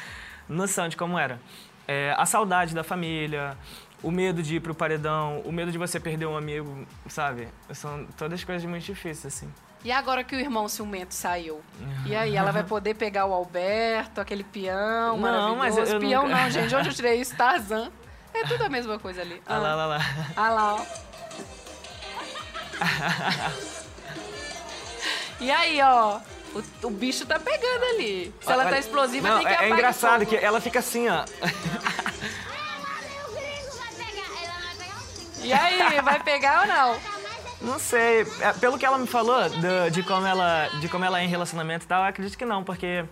noção 0.49 0.89
de 0.89 0.97
como 0.97 1.19
era 1.19 1.39
é, 1.87 2.15
a 2.17 2.27
saudade 2.27 2.75
da 2.75 2.85
família, 2.85 3.57
o 4.03 4.11
medo 4.11 4.43
de 4.43 4.57
ir 4.57 4.61
pro 4.61 4.75
paredão, 4.75 5.41
o 5.45 5.53
medo 5.53 5.73
de 5.73 5.79
você 5.79 5.99
perder 5.99 6.27
um 6.27 6.37
amigo, 6.37 6.87
sabe? 7.09 7.49
São 7.73 8.07
todas 8.17 8.45
coisas 8.45 8.69
muito 8.69 8.85
difíceis, 8.85 9.35
assim. 9.35 9.51
E 9.85 9.93
agora 9.93 10.25
que 10.25 10.35
o 10.35 10.41
irmão 10.41 10.67
ciumento 10.67 11.13
saiu? 11.13 11.61
E 12.07 12.17
aí, 12.17 12.37
ela 12.37 12.51
vai 12.51 12.65
poder 12.65 12.95
pegar 12.95 13.27
o 13.27 13.35
Alberto, 13.35 14.19
aquele 14.19 14.43
peão 14.43 15.19
não, 15.19 15.57
Mas 15.57 15.77
eu, 15.77 15.85
eu 15.85 16.01
peão 16.01 16.23
nunca... 16.23 16.43
não, 16.43 16.51
gente. 16.51 16.75
Onde 16.75 16.89
eu 16.89 16.95
tirei 16.95 17.21
isso? 17.21 17.37
Tarzan. 17.37 17.93
É 18.33 18.45
tudo 18.45 18.65
a 18.65 18.71
mesma 18.71 18.99
coisa 18.99 19.21
ali. 19.21 19.43
Ah, 19.47 19.57
ah 19.57 19.59
lá, 19.59 19.75
lá, 19.75 19.87
lá. 19.87 19.99
Ah 20.37 20.51
lá, 20.51 20.75
ó. 20.75 20.81
e 25.41 25.51
aí, 25.51 25.81
ó. 25.83 26.21
O, 26.55 26.87
o, 26.87 26.91
bicho 26.91 27.27
tá 27.27 27.39
pegando 27.39 27.85
ali. 27.95 28.33
Se 28.41 28.53
ela 28.53 28.65
tá 28.65 28.79
explosiva, 28.79 29.29
não, 29.29 29.39
tem 29.39 29.47
que 29.47 29.53
É, 29.53 29.67
é 29.67 29.71
engraçado 29.71 30.25
que 30.25 30.37
ela 30.37 30.61
fica 30.61 30.79
assim, 30.79 31.09
ó. 31.09 31.25
E 35.45 35.53
aí, 35.53 36.01
vai 36.01 36.19
pegar 36.23 36.63
ou 36.63 36.67
não? 36.67 37.15
Não 37.73 37.79
sei. 37.79 38.27
É, 38.41 38.53
pelo 38.55 38.79
que 38.79 38.87
ela 38.87 38.97
me 38.97 39.07
falou, 39.07 39.47
de, 39.49 39.91
de, 39.91 40.03
como 40.03 40.27
ela, 40.27 40.69
de 40.81 40.89
como 40.89 41.05
ela 41.05 41.21
é 41.21 41.25
em 41.25 41.29
relacionamento 41.29 41.85
e 41.85 41.89
tal, 41.89 42.03
eu 42.03 42.09
acredito 42.09 42.39
que 42.39 42.47
não, 42.47 42.65
porque 42.65 43.05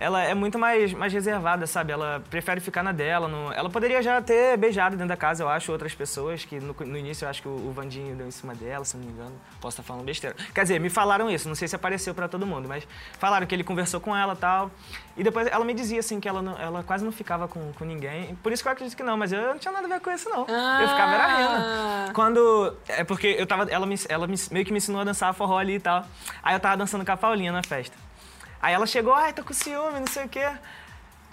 ela 0.00 0.22
é 0.22 0.34
muito 0.34 0.58
mais, 0.58 0.94
mais 0.94 1.12
reservada, 1.12 1.66
sabe? 1.66 1.92
Ela 1.92 2.22
prefere 2.30 2.58
ficar 2.58 2.82
na 2.82 2.90
dela. 2.90 3.28
No... 3.28 3.52
Ela 3.52 3.68
poderia 3.68 4.02
já 4.02 4.20
ter 4.22 4.56
beijado 4.56 4.96
dentro 4.96 5.10
da 5.10 5.16
casa, 5.16 5.44
eu 5.44 5.48
acho, 5.48 5.70
outras 5.70 5.94
pessoas, 5.94 6.42
que 6.42 6.58
no, 6.58 6.74
no 6.74 6.96
início 6.96 7.26
eu 7.26 7.28
acho 7.28 7.42
que 7.42 7.48
o, 7.48 7.50
o, 7.50 7.70
Vandinho 7.70 8.16
deu 8.16 8.26
em 8.26 8.30
cima 8.30 8.54
dela, 8.54 8.82
se 8.82 8.96
não 8.96 9.04
me 9.04 9.12
engano. 9.12 9.38
Posso 9.60 9.74
estar 9.74 9.82
falando 9.82 10.06
besteira. 10.06 10.34
Quer 10.54 10.62
dizer, 10.62 10.80
me 10.80 10.88
falaram 10.88 11.30
isso, 11.30 11.46
não 11.46 11.54
sei 11.54 11.68
se 11.68 11.76
apareceu 11.76 12.14
para 12.14 12.26
todo 12.28 12.46
mundo, 12.46 12.66
mas 12.66 12.88
falaram 13.18 13.46
que 13.46 13.54
ele 13.54 13.62
conversou 13.62 14.00
com 14.00 14.16
ela 14.16 14.32
e 14.32 14.36
tal. 14.36 14.70
E 15.18 15.22
depois 15.22 15.46
ela 15.48 15.66
me 15.66 15.74
dizia, 15.74 16.00
assim, 16.00 16.18
que 16.18 16.26
ela, 16.26 16.40
não, 16.40 16.58
ela 16.58 16.82
quase 16.82 17.04
não 17.04 17.12
ficava 17.12 17.46
com, 17.46 17.70
com 17.74 17.84
ninguém. 17.84 18.34
Por 18.36 18.52
isso 18.52 18.62
que 18.62 18.68
eu 18.70 18.72
acredito 18.72 18.96
que 18.96 19.02
não, 19.02 19.18
mas 19.18 19.32
eu 19.32 19.48
não 19.48 19.58
tinha 19.58 19.70
nada 19.70 19.84
a 19.84 19.90
ver 19.90 20.00
com 20.00 20.10
isso, 20.10 20.30
não. 20.30 20.46
Ah. 20.48 20.78
Eu 20.80 20.88
ficava 20.88 21.12
era 21.12 21.36
rindo. 21.36 21.50
Ah. 21.52 22.12
Quando... 22.14 22.74
É 22.88 23.04
porque 23.04 23.36
eu 23.38 23.46
tava... 23.46 23.70
Ela, 23.70 23.84
me, 23.84 23.96
ela 24.08 24.26
me, 24.26 24.36
meio 24.50 24.64
que 24.64 24.72
me 24.72 24.78
ensinou 24.78 25.02
a 25.02 25.04
dançar 25.04 25.34
forró 25.34 25.58
ali 25.58 25.74
e 25.74 25.80
tal. 25.80 26.06
Aí 26.42 26.54
eu 26.54 26.60
tava 26.60 26.78
dançando 26.78 27.04
com 27.04 27.12
a 27.12 27.18
Paulinha 27.18 27.52
na 27.52 27.62
festa. 27.62 28.09
Aí 28.62 28.74
ela 28.74 28.86
chegou, 28.86 29.14
ai, 29.14 29.32
tô 29.32 29.42
com 29.42 29.54
ciúme, 29.54 30.00
não 30.00 30.06
sei 30.06 30.24
o 30.24 30.28
quê. 30.28 30.46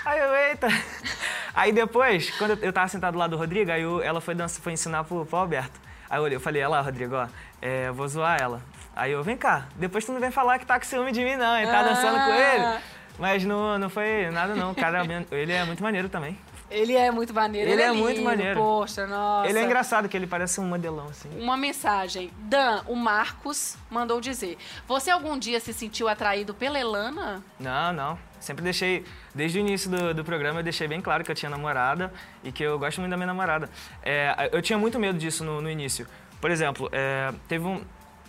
Aí 0.06 0.20
eu, 0.20 0.36
eita. 0.36 0.68
Aí 1.54 1.72
depois, 1.72 2.30
quando 2.38 2.64
eu 2.64 2.72
tava 2.72 2.88
sentado 2.88 3.18
lá 3.18 3.28
do 3.28 3.36
Rodrigo, 3.36 3.72
aí 3.72 3.82
eu, 3.82 4.02
ela 4.02 4.22
foi, 4.22 4.36
dança, 4.36 4.62
foi 4.62 4.74
ensinar 4.74 5.04
pro, 5.04 5.26
pro 5.26 5.40
Alberto. 5.40 5.80
Aí 6.08 6.20
eu, 6.20 6.24
olhei, 6.24 6.36
eu 6.38 6.40
falei, 6.40 6.62
olha 6.62 6.70
lá, 6.70 6.82
Rodrigo, 6.82 7.16
ó, 7.16 7.28
é, 7.62 7.90
vou 7.92 8.08
zoar 8.08 8.40
ela. 8.40 8.62
Aí 8.96 9.12
eu, 9.12 9.24
vem 9.24 9.36
cá, 9.36 9.66
depois 9.76 10.06
tu 10.06 10.12
não 10.12 10.20
vem 10.20 10.30
falar 10.30 10.60
que 10.60 10.66
tá 10.66 10.80
com 10.80 10.86
ciúme 10.86 11.12
de 11.12 11.24
mim, 11.24 11.36
não, 11.36 11.60
e 11.60 11.66
tá 11.66 11.82
dançando 11.82 12.18
com 12.26 12.34
ele. 12.34 12.64
Ah. 12.64 12.82
Mas 13.18 13.44
não, 13.44 13.80
não 13.80 13.90
foi 13.90 14.30
nada, 14.32 14.54
não. 14.54 14.72
O 14.72 14.76
cara, 14.76 15.04
ele 15.32 15.52
é 15.52 15.66
muito 15.66 15.82
maneiro 15.82 16.08
também. 16.08 16.38
Ele 16.70 16.96
é 16.96 17.10
muito 17.12 17.34
maneiro. 17.34 17.70
Ele, 17.70 17.82
ele 17.82 17.82
é, 17.82 17.86
é 17.86 17.92
lindo, 17.92 18.04
muito 18.04 18.22
maneiro. 18.22 18.60
Poxa, 18.60 19.08
nossa. 19.08 19.50
Ele 19.50 19.58
é 19.58 19.64
engraçado, 19.64 20.10
que 20.10 20.18
ele 20.18 20.28
parece 20.28 20.60
um 20.60 20.66
modelão, 20.66 21.08
assim. 21.08 21.30
Uma 21.40 21.56
mensagem. 21.56 22.30
Dan, 22.40 22.82
o 22.88 22.96
Marcos 22.96 23.78
mandou 23.90 24.20
dizer. 24.20 24.58
Você 24.88 25.10
algum 25.10 25.38
dia 25.38 25.60
se 25.60 25.74
sentiu 25.74 26.10
atraído 26.10 26.54
pela 26.54 26.78
Elana? 26.80 27.44
Não, 27.60 27.94
não. 27.94 28.20
Sempre 28.40 28.64
deixei, 28.64 29.06
desde 29.34 29.58
o 29.58 29.62
início 29.62 29.90
do, 29.90 30.14
do 30.14 30.24
programa, 30.24 30.60
eu 30.60 30.64
deixei 30.64 30.88
bem 30.88 31.02
claro 31.02 31.24
que 31.24 31.32
eu 31.32 31.36
tinha 31.36 31.50
namorada 31.50 32.14
e 32.44 32.52
que 32.52 32.64
eu 32.64 32.78
gosto 32.78 33.00
muito 33.00 33.12
da 33.12 33.18
minha 33.18 33.28
namorada. 33.28 33.70
É, 34.04 34.50
eu 34.52 34.62
tinha 34.62 34.78
muito 34.78 35.00
medo 35.00 35.18
disso 35.18 35.44
no, 35.44 35.62
no 35.62 35.70
início. 35.70 36.06
Por 36.40 36.52
exemplo, 36.52 36.88
é, 36.92 37.34
teve 37.48 37.66
um, 37.66 37.84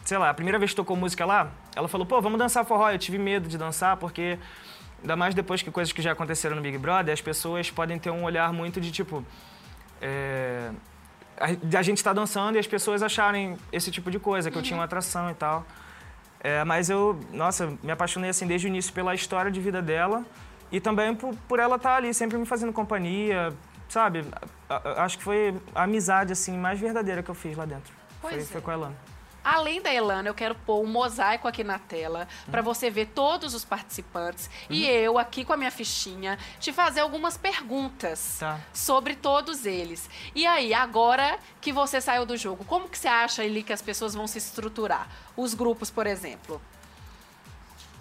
sei 0.04 0.16
lá, 0.16 0.30
a 0.30 0.34
primeira 0.34 0.58
vez 0.58 0.70
que 0.70 0.76
tocou 0.76 0.96
música 0.96 1.26
lá, 1.26 1.50
ela 1.76 1.88
falou, 1.88 2.06
pô, 2.06 2.20
vamos 2.22 2.38
dançar 2.38 2.64
forró. 2.64 2.90
Eu 2.90 2.98
tive 2.98 3.18
medo 3.18 3.48
de 3.48 3.58
dançar 3.58 3.96
porque 3.98 4.38
Ainda 5.00 5.16
mais 5.16 5.34
depois 5.34 5.62
que 5.62 5.70
coisas 5.70 5.92
que 5.92 6.02
já 6.02 6.12
aconteceram 6.12 6.56
no 6.56 6.62
Big 6.62 6.76
Brother, 6.78 7.12
as 7.12 7.20
pessoas 7.20 7.70
podem 7.70 7.98
ter 7.98 8.10
um 8.10 8.24
olhar 8.24 8.52
muito 8.52 8.80
de 8.80 8.90
tipo. 8.90 9.24
É, 10.00 10.70
a, 11.38 11.78
a, 11.78 11.82
gente 11.82 11.98
está 11.98 12.12
dançando 12.12 12.56
e 12.56 12.58
as 12.58 12.66
pessoas 12.66 13.02
acharem 13.02 13.56
esse 13.72 13.90
tipo 13.90 14.10
de 14.10 14.18
coisa, 14.18 14.50
que 14.50 14.56
uhum. 14.56 14.62
eu 14.62 14.64
tinha 14.64 14.76
uma 14.76 14.84
atração 14.84 15.30
e 15.30 15.34
tal. 15.34 15.64
É, 16.40 16.64
mas 16.64 16.88
eu, 16.88 17.18
nossa, 17.32 17.72
me 17.82 17.90
apaixonei 17.90 18.30
assim 18.30 18.46
desde 18.46 18.66
o 18.66 18.68
início 18.68 18.92
pela 18.92 19.14
história 19.14 19.50
de 19.50 19.60
vida 19.60 19.82
dela 19.82 20.24
e 20.70 20.80
também 20.80 21.14
por, 21.14 21.34
por 21.48 21.58
ela 21.58 21.76
estar 21.76 21.90
tá 21.90 21.96
ali, 21.96 22.12
sempre 22.14 22.38
me 22.38 22.46
fazendo 22.46 22.72
companhia, 22.72 23.52
sabe? 23.88 24.24
A, 24.68 24.76
a, 24.76 25.04
acho 25.04 25.18
que 25.18 25.24
foi 25.24 25.54
a 25.74 25.84
amizade 25.84 26.32
assim 26.32 26.56
mais 26.56 26.78
verdadeira 26.78 27.22
que 27.22 27.30
eu 27.30 27.34
fiz 27.34 27.56
lá 27.56 27.64
dentro. 27.64 27.92
Pois 28.20 28.34
foi, 28.34 28.42
é. 28.42 28.46
foi 28.46 28.60
com 28.60 28.70
a 28.70 28.74
Elana. 28.74 28.96
Além 29.48 29.80
da 29.80 29.90
Elana, 29.90 30.28
eu 30.28 30.34
quero 30.34 30.54
pôr 30.54 30.84
um 30.84 30.86
mosaico 30.86 31.48
aqui 31.48 31.64
na 31.64 31.78
tela 31.78 32.28
para 32.50 32.60
você 32.60 32.90
ver 32.90 33.06
todos 33.06 33.54
os 33.54 33.64
participantes 33.64 34.50
uhum. 34.68 34.76
e 34.76 34.86
eu 34.86 35.18
aqui 35.18 35.42
com 35.42 35.54
a 35.54 35.56
minha 35.56 35.70
fichinha 35.70 36.38
te 36.60 36.70
fazer 36.70 37.00
algumas 37.00 37.38
perguntas 37.38 38.36
tá. 38.40 38.60
sobre 38.74 39.16
todos 39.16 39.64
eles. 39.64 40.10
E 40.34 40.46
aí, 40.46 40.74
agora 40.74 41.38
que 41.62 41.72
você 41.72 41.98
saiu 41.98 42.26
do 42.26 42.36
jogo, 42.36 42.62
como 42.66 42.90
que 42.90 42.98
você 42.98 43.08
acha 43.08 43.40
ali 43.40 43.62
que 43.62 43.72
as 43.72 43.80
pessoas 43.80 44.14
vão 44.14 44.26
se 44.26 44.36
estruturar? 44.36 45.08
Os 45.34 45.54
grupos, 45.54 45.90
por 45.90 46.06
exemplo. 46.06 46.60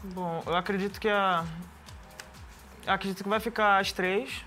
Bom, 0.03 0.43
eu 0.45 0.55
acredito 0.55 0.99
que 0.99 1.07
a 1.07 1.45
eu 2.85 2.91
acredito 2.91 3.23
que 3.23 3.29
vai 3.29 3.39
ficar 3.39 3.79
as 3.79 3.93
três 3.93 4.43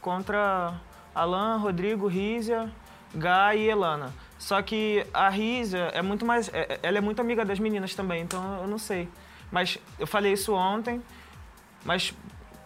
contra 0.00 0.74
Alan, 1.14 1.58
Rodrigo, 1.58 2.08
Rízia, 2.08 2.72
Gai 3.14 3.58
e 3.58 3.70
Elana. 3.70 4.12
Só 4.42 4.60
que 4.60 5.06
a 5.14 5.28
Risa 5.28 5.78
é 5.94 6.02
muito 6.02 6.26
mais. 6.26 6.48
É, 6.52 6.62
é, 6.62 6.78
ela 6.82 6.98
é 6.98 7.00
muito 7.00 7.20
amiga 7.20 7.44
das 7.44 7.60
meninas 7.60 7.94
também, 7.94 8.22
então 8.22 8.60
eu 8.60 8.66
não 8.66 8.76
sei. 8.76 9.08
Mas 9.52 9.78
eu 10.00 10.06
falei 10.06 10.32
isso 10.32 10.52
ontem, 10.52 11.00
mas 11.84 12.12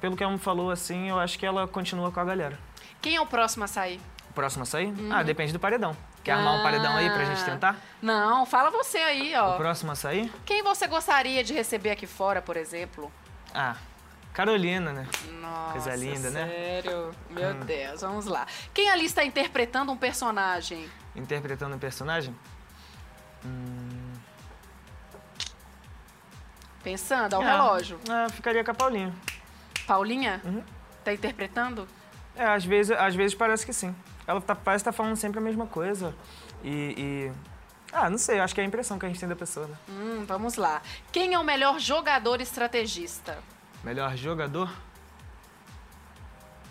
pelo 0.00 0.16
que 0.16 0.24
ela 0.24 0.32
me 0.32 0.38
falou, 0.38 0.70
assim, 0.70 1.10
eu 1.10 1.18
acho 1.18 1.38
que 1.38 1.44
ela 1.44 1.68
continua 1.68 2.10
com 2.10 2.18
a 2.18 2.24
galera. 2.24 2.58
Quem 3.02 3.16
é 3.16 3.20
o 3.20 3.26
próximo 3.26 3.64
a 3.64 3.66
sair? 3.66 4.00
O 4.30 4.32
próximo 4.32 4.62
a 4.62 4.66
sair? 4.66 4.86
Uhum. 4.86 5.12
Ah, 5.12 5.22
depende 5.22 5.52
do 5.52 5.60
paredão. 5.60 5.94
Quer 6.24 6.32
ah. 6.32 6.38
armar 6.38 6.54
um 6.54 6.62
paredão 6.62 6.96
aí 6.96 7.10
pra 7.10 7.26
gente 7.26 7.44
tentar? 7.44 7.76
Não, 8.00 8.46
fala 8.46 8.70
você 8.70 8.96
aí, 8.96 9.34
ó. 9.36 9.52
O 9.52 9.56
próximo 9.58 9.92
a 9.92 9.94
sair? 9.94 10.32
Quem 10.46 10.62
você 10.62 10.86
gostaria 10.86 11.44
de 11.44 11.52
receber 11.52 11.90
aqui 11.90 12.06
fora, 12.06 12.40
por 12.40 12.56
exemplo? 12.56 13.12
Ah, 13.54 13.76
Carolina, 14.36 14.92
né? 14.92 15.08
Nossa, 15.40 15.72
Coisa 15.72 15.96
linda, 15.96 16.30
sério? 16.30 16.32
né? 16.32 16.46
Sério? 16.46 17.14
Meu 17.30 17.50
hum. 17.52 17.60
Deus, 17.60 18.02
vamos 18.02 18.26
lá. 18.26 18.46
Quem 18.74 18.90
ali 18.90 19.06
está 19.06 19.24
interpretando 19.24 19.90
um 19.90 19.96
personagem? 19.96 20.90
interpretando 21.14 21.74
um 21.74 21.78
personagem? 21.78 22.36
Hum... 23.42 24.12
Pensando 26.84 27.32
ao 27.32 27.42
é, 27.42 27.50
relógio. 27.50 27.98
É, 28.10 28.28
ficaria 28.28 28.62
com 28.62 28.72
a 28.72 28.74
Paulinha. 28.74 29.14
Paulinha? 29.86 30.42
Uhum. 30.44 30.62
Tá 31.02 31.14
interpretando? 31.14 31.88
É, 32.36 32.44
às 32.44 32.62
vezes, 32.62 32.94
às 32.94 33.14
vezes 33.14 33.34
parece 33.34 33.64
que 33.64 33.72
sim. 33.72 33.96
Ela 34.26 34.42
tá, 34.42 34.54
parece 34.54 34.82
estar 34.82 34.92
tá 34.92 34.96
falando 34.96 35.16
sempre 35.16 35.38
a 35.38 35.42
mesma 35.42 35.66
coisa. 35.66 36.14
E, 36.62 36.94
e, 36.98 37.32
Ah, 37.90 38.10
não 38.10 38.18
sei, 38.18 38.38
acho 38.38 38.54
que 38.54 38.60
é 38.60 38.64
a 38.64 38.66
impressão 38.66 38.98
que 38.98 39.06
a 39.06 39.08
gente 39.08 39.18
tem 39.18 39.30
da 39.30 39.34
pessoa, 39.34 39.66
né? 39.66 39.76
Hum, 39.88 40.24
vamos 40.26 40.56
lá. 40.56 40.82
Quem 41.10 41.32
é 41.32 41.38
o 41.38 41.44
melhor 41.44 41.80
jogador 41.80 42.42
estrategista? 42.42 43.38
Melhor 43.86 44.16
jogador? 44.16 44.68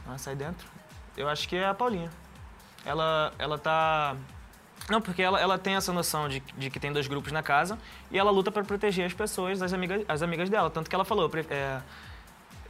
Ah, 0.06 0.18
sai 0.18 0.36
dentro. 0.36 0.68
Eu 1.16 1.30
acho 1.30 1.48
que 1.48 1.56
é 1.56 1.66
a 1.66 1.74
Paulinha 1.74 2.12
ela, 2.86 3.34
ela 3.40 3.58
tá... 3.58 4.16
Não, 4.90 5.02
porque 5.02 5.22
ela, 5.22 5.40
ela 5.40 5.58
tem 5.58 5.76
essa 5.76 5.92
noção 5.92 6.30
de, 6.30 6.44
de 6.58 6.70
que 6.70 6.80
tem 6.80 6.94
dois 6.94 7.08
grupos 7.08 7.32
na 7.32 7.42
casa 7.42 7.80
e 8.12 8.20
ela 8.20 8.30
luta 8.30 8.52
para 8.52 8.64
proteger 8.64 9.06
as 9.06 9.14
pessoas, 9.14 9.62
as 9.62 9.74
amigas, 9.74 10.04
as 10.08 10.22
amigas 10.22 10.50
dela. 10.50 10.70
Tanto 10.70 10.90
que 10.90 10.96
ela 10.96 11.06
falou, 11.06 11.32
é, 11.50 11.82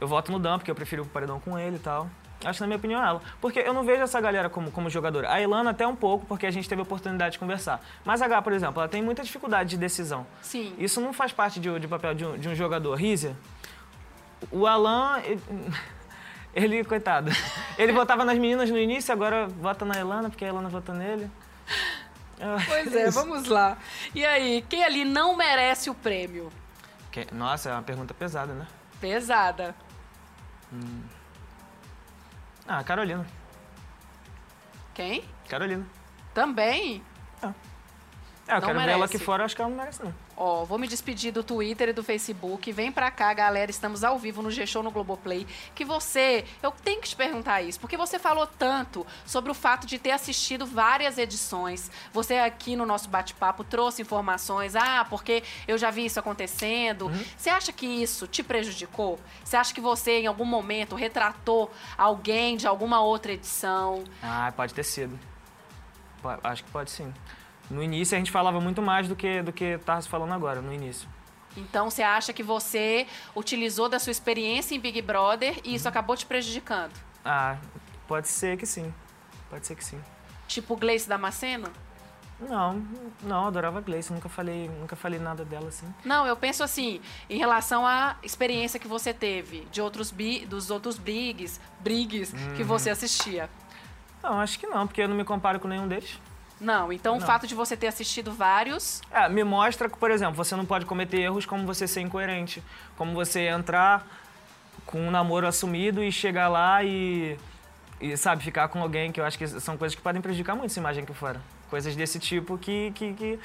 eu 0.00 0.08
voto 0.08 0.32
no 0.32 0.38
Dan 0.38 0.58
porque 0.58 0.70
eu 0.70 0.74
prefiro 0.74 1.02
o 1.02 1.06
paredão 1.06 1.38
com 1.38 1.58
ele 1.58 1.76
e 1.76 1.80
tal. 1.80 2.08
Acho, 2.44 2.60
na 2.60 2.66
minha 2.66 2.76
opinião, 2.76 3.02
ela. 3.04 3.20
Porque 3.40 3.58
eu 3.58 3.72
não 3.74 3.82
vejo 3.82 4.02
essa 4.02 4.20
galera 4.20 4.48
como, 4.48 4.70
como 4.70 4.88
jogadora. 4.88 5.30
A 5.30 5.40
Ilana 5.40 5.70
até 5.70 5.86
um 5.86 5.96
pouco, 5.96 6.26
porque 6.26 6.46
a 6.46 6.50
gente 6.50 6.68
teve 6.68 6.80
a 6.80 6.84
oportunidade 6.84 7.32
de 7.32 7.38
conversar. 7.38 7.84
Mas 8.04 8.22
a 8.22 8.26
H, 8.26 8.42
por 8.42 8.52
exemplo, 8.52 8.80
ela 8.80 8.88
tem 8.88 9.02
muita 9.02 9.22
dificuldade 9.22 9.70
de 9.70 9.76
decisão. 9.76 10.26
Sim. 10.42 10.74
Isso 10.78 11.00
não 11.00 11.12
faz 11.12 11.32
parte 11.32 11.58
de, 11.58 11.78
de 11.80 11.88
papel 11.88 12.14
de 12.14 12.24
um, 12.24 12.38
de 12.38 12.48
um 12.48 12.54
jogador. 12.54 12.94
Rízia, 12.94 13.36
o 14.50 14.66
Alan... 14.66 15.20
Ele, 15.24 15.40
ele, 16.54 16.84
coitado, 16.84 17.30
ele 17.76 17.92
votava 17.92 18.24
nas 18.24 18.38
meninas 18.38 18.70
no 18.70 18.78
início, 18.78 19.12
agora 19.12 19.46
vota 19.46 19.84
na 19.84 19.98
Elana, 19.98 20.30
porque 20.30 20.44
a 20.44 20.48
Elana 20.48 20.68
vota 20.68 20.92
nele. 20.94 21.30
Pois 22.66 22.94
é, 22.96 23.10
vamos 23.10 23.46
lá. 23.46 23.78
E 24.14 24.24
aí, 24.24 24.64
quem 24.68 24.84
ali 24.84 25.04
não 25.04 25.36
merece 25.36 25.90
o 25.90 25.94
prêmio? 25.94 26.52
Que, 27.10 27.26
nossa, 27.32 27.70
é 27.70 27.72
uma 27.72 27.82
pergunta 27.82 28.12
pesada, 28.12 28.52
né? 28.52 28.66
Pesada. 29.00 29.74
Hum. 30.72 31.02
Ah, 32.66 32.82
Carolina. 32.82 33.26
Quem? 34.94 35.24
Carolina. 35.48 35.86
Também? 36.34 37.02
É. 37.42 37.46
É, 37.46 37.50
eu 37.50 37.52
não 37.52 38.60
quero 38.60 38.66
merece. 38.66 38.86
ver 38.86 38.92
ela 38.92 39.04
aqui 39.04 39.18
fora, 39.18 39.44
acho 39.44 39.54
que 39.54 39.62
ela 39.62 39.70
não 39.70 39.76
merece, 39.76 40.02
não. 40.02 40.14
Ó, 40.36 40.64
vou 40.64 40.78
me 40.78 40.86
despedir 40.86 41.32
do 41.32 41.42
Twitter 41.42 41.88
e 41.88 41.92
do 41.92 42.04
Facebook. 42.04 42.70
Vem 42.70 42.92
pra 42.92 43.10
cá, 43.10 43.32
galera. 43.32 43.70
Estamos 43.70 44.04
ao 44.04 44.18
vivo 44.18 44.42
no 44.42 44.50
G-Show 44.50 44.82
no 44.82 44.90
Globoplay. 44.90 45.46
Que 45.74 45.84
você, 45.84 46.44
eu 46.62 46.70
tenho 46.70 47.00
que 47.00 47.08
te 47.08 47.16
perguntar 47.16 47.62
isso, 47.62 47.80
porque 47.80 47.96
você 47.96 48.18
falou 48.18 48.46
tanto 48.46 49.06
sobre 49.24 49.50
o 49.50 49.54
fato 49.54 49.86
de 49.86 49.98
ter 49.98 50.10
assistido 50.10 50.66
várias 50.66 51.16
edições. 51.16 51.90
Você 52.12 52.34
aqui 52.34 52.76
no 52.76 52.84
nosso 52.84 53.08
bate-papo 53.08 53.64
trouxe 53.64 54.02
informações. 54.02 54.76
Ah, 54.76 55.06
porque 55.08 55.42
eu 55.66 55.78
já 55.78 55.90
vi 55.90 56.04
isso 56.04 56.20
acontecendo. 56.20 57.06
Uhum. 57.06 57.24
Você 57.36 57.48
acha 57.48 57.72
que 57.72 57.86
isso 57.86 58.26
te 58.26 58.42
prejudicou? 58.42 59.18
Você 59.42 59.56
acha 59.56 59.72
que 59.72 59.80
você, 59.80 60.20
em 60.20 60.26
algum 60.26 60.44
momento, 60.44 60.94
retratou 60.94 61.70
alguém 61.96 62.58
de 62.58 62.66
alguma 62.66 63.00
outra 63.00 63.32
edição? 63.32 64.04
Ah, 64.22 64.52
pode 64.54 64.74
ter 64.74 64.84
sido. 64.84 65.18
Acho 66.42 66.64
que 66.64 66.70
pode 66.70 66.90
sim. 66.90 67.12
No 67.70 67.82
início 67.82 68.14
a 68.14 68.18
gente 68.18 68.30
falava 68.30 68.60
muito 68.60 68.80
mais 68.80 69.08
do 69.08 69.16
que 69.16 69.42
do 69.42 69.52
que 69.52 69.78
tá 69.78 70.00
se 70.00 70.08
falando 70.08 70.32
agora, 70.32 70.60
no 70.60 70.72
início. 70.72 71.08
Então 71.56 71.90
você 71.90 72.02
acha 72.02 72.32
que 72.32 72.42
você 72.42 73.06
utilizou 73.34 73.88
da 73.88 73.98
sua 73.98 74.10
experiência 74.10 74.74
em 74.74 74.80
Big 74.80 75.00
Brother 75.02 75.58
e 75.64 75.74
isso 75.74 75.86
uhum. 75.86 75.90
acabou 75.90 76.16
te 76.16 76.26
prejudicando? 76.26 76.92
Ah, 77.24 77.56
pode 78.06 78.28
ser 78.28 78.56
que 78.56 78.66
sim. 78.66 78.92
Pode 79.48 79.66
ser 79.66 79.74
que 79.74 79.84
sim. 79.84 80.00
Tipo 80.46 80.76
Gleice 80.76 81.08
Damasceno? 81.08 81.68
Não, 82.38 82.86
não, 83.22 83.46
adorava 83.46 83.80
Gleice, 83.80 84.12
nunca 84.12 84.28
falei, 84.28 84.68
nunca 84.68 84.94
falei 84.94 85.18
nada 85.18 85.42
dela 85.42 85.68
assim. 85.68 85.86
Não, 86.04 86.26
eu 86.26 86.36
penso 86.36 86.62
assim, 86.62 87.00
em 87.30 87.38
relação 87.38 87.86
à 87.86 88.16
experiência 88.22 88.78
que 88.78 88.86
você 88.86 89.14
teve 89.14 89.66
de 89.72 89.80
outros 89.80 90.10
bi, 90.10 90.44
dos 90.44 90.70
outros 90.70 90.98
brigs, 90.98 91.58
brigs 91.80 92.34
uhum. 92.34 92.54
que 92.54 92.62
você 92.62 92.90
assistia. 92.90 93.48
Não, 94.22 94.38
acho 94.38 94.58
que 94.58 94.66
não, 94.66 94.86
porque 94.86 95.00
eu 95.00 95.08
não 95.08 95.16
me 95.16 95.24
comparo 95.24 95.58
com 95.58 95.66
nenhum 95.66 95.88
deles. 95.88 96.20
Não, 96.60 96.92
então 96.92 97.16
não. 97.16 97.22
o 97.22 97.26
fato 97.26 97.46
de 97.46 97.54
você 97.54 97.76
ter 97.76 97.86
assistido 97.86 98.32
vários. 98.32 99.02
É, 99.10 99.28
me 99.28 99.44
mostra 99.44 99.88
que, 99.88 99.98
por 99.98 100.10
exemplo, 100.10 100.34
você 100.34 100.56
não 100.56 100.64
pode 100.64 100.86
cometer 100.86 101.20
erros 101.20 101.44
como 101.44 101.66
você 101.66 101.86
ser 101.86 102.00
incoerente, 102.00 102.62
como 102.96 103.12
você 103.12 103.48
entrar 103.48 104.06
com 104.86 105.00
um 105.00 105.10
namoro 105.10 105.46
assumido 105.46 106.02
e 106.02 106.10
chegar 106.10 106.48
lá 106.48 106.82
e, 106.82 107.36
e, 108.00 108.16
sabe, 108.16 108.42
ficar 108.42 108.68
com 108.68 108.80
alguém 108.80 109.12
que 109.12 109.20
eu 109.20 109.24
acho 109.24 109.36
que 109.36 109.46
são 109.46 109.76
coisas 109.76 109.94
que 109.94 110.00
podem 110.00 110.22
prejudicar 110.22 110.54
muito 110.54 110.70
essa 110.70 110.80
imagem 110.80 111.04
aqui 111.04 111.12
fora. 111.12 111.40
Coisas 111.68 111.94
desse 111.94 112.18
tipo 112.18 112.56
que. 112.56 112.92
que, 112.94 113.12
que 113.12 113.38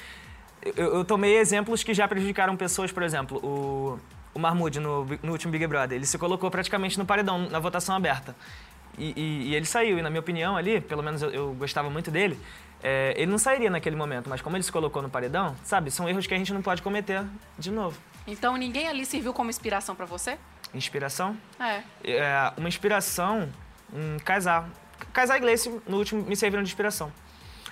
eu, 0.76 0.94
eu, 0.94 1.04
tomei 1.04 1.36
exemplos 1.38 1.82
que 1.82 1.92
já 1.92 2.06
prejudicaram 2.06 2.56
pessoas, 2.56 2.92
por 2.92 3.02
exemplo, 3.02 3.38
o, 3.44 3.98
o 4.32 4.38
Marmude 4.38 4.78
no, 4.78 5.04
no 5.22 5.32
último 5.32 5.50
Big 5.52 5.66
Brother. 5.66 5.96
Ele 5.96 6.06
se 6.06 6.16
colocou 6.16 6.50
praticamente 6.50 6.98
no 6.98 7.04
paredão, 7.04 7.50
na 7.50 7.58
votação 7.58 7.96
aberta. 7.96 8.34
E, 8.96 9.12
e, 9.16 9.48
e 9.48 9.54
ele 9.54 9.64
saiu, 9.64 9.98
e 9.98 10.02
na 10.02 10.10
minha 10.10 10.20
opinião 10.20 10.56
ali, 10.56 10.80
pelo 10.80 11.02
menos 11.02 11.22
eu, 11.22 11.30
eu 11.30 11.54
gostava 11.54 11.88
muito 11.90 12.10
dele, 12.10 12.38
é, 12.82 13.14
ele 13.16 13.30
não 13.30 13.38
sairia 13.38 13.70
naquele 13.70 13.96
momento, 13.96 14.28
mas 14.28 14.40
como 14.40 14.56
ele 14.56 14.62
se 14.62 14.72
colocou 14.72 15.00
no 15.00 15.08
paredão, 15.08 15.54
sabe, 15.62 15.90
são 15.90 16.08
erros 16.08 16.26
que 16.26 16.34
a 16.34 16.36
gente 16.36 16.52
não 16.52 16.62
pode 16.62 16.82
cometer 16.82 17.24
de 17.58 17.70
novo. 17.70 17.98
Então 18.26 18.56
ninguém 18.56 18.88
ali 18.88 19.06
serviu 19.06 19.32
como 19.32 19.50
inspiração 19.50 19.94
para 19.94 20.06
você? 20.06 20.38
Inspiração? 20.74 21.36
É. 21.60 21.82
é. 22.04 22.52
Uma 22.56 22.68
inspiração, 22.68 23.48
um 23.92 24.18
casar. 24.18 24.68
Casar 25.12 25.36
e 25.36 25.40
Gleice, 25.40 25.80
no 25.86 25.98
último, 25.98 26.22
me 26.22 26.36
serviram 26.36 26.62
de 26.62 26.68
inspiração. 26.68 27.12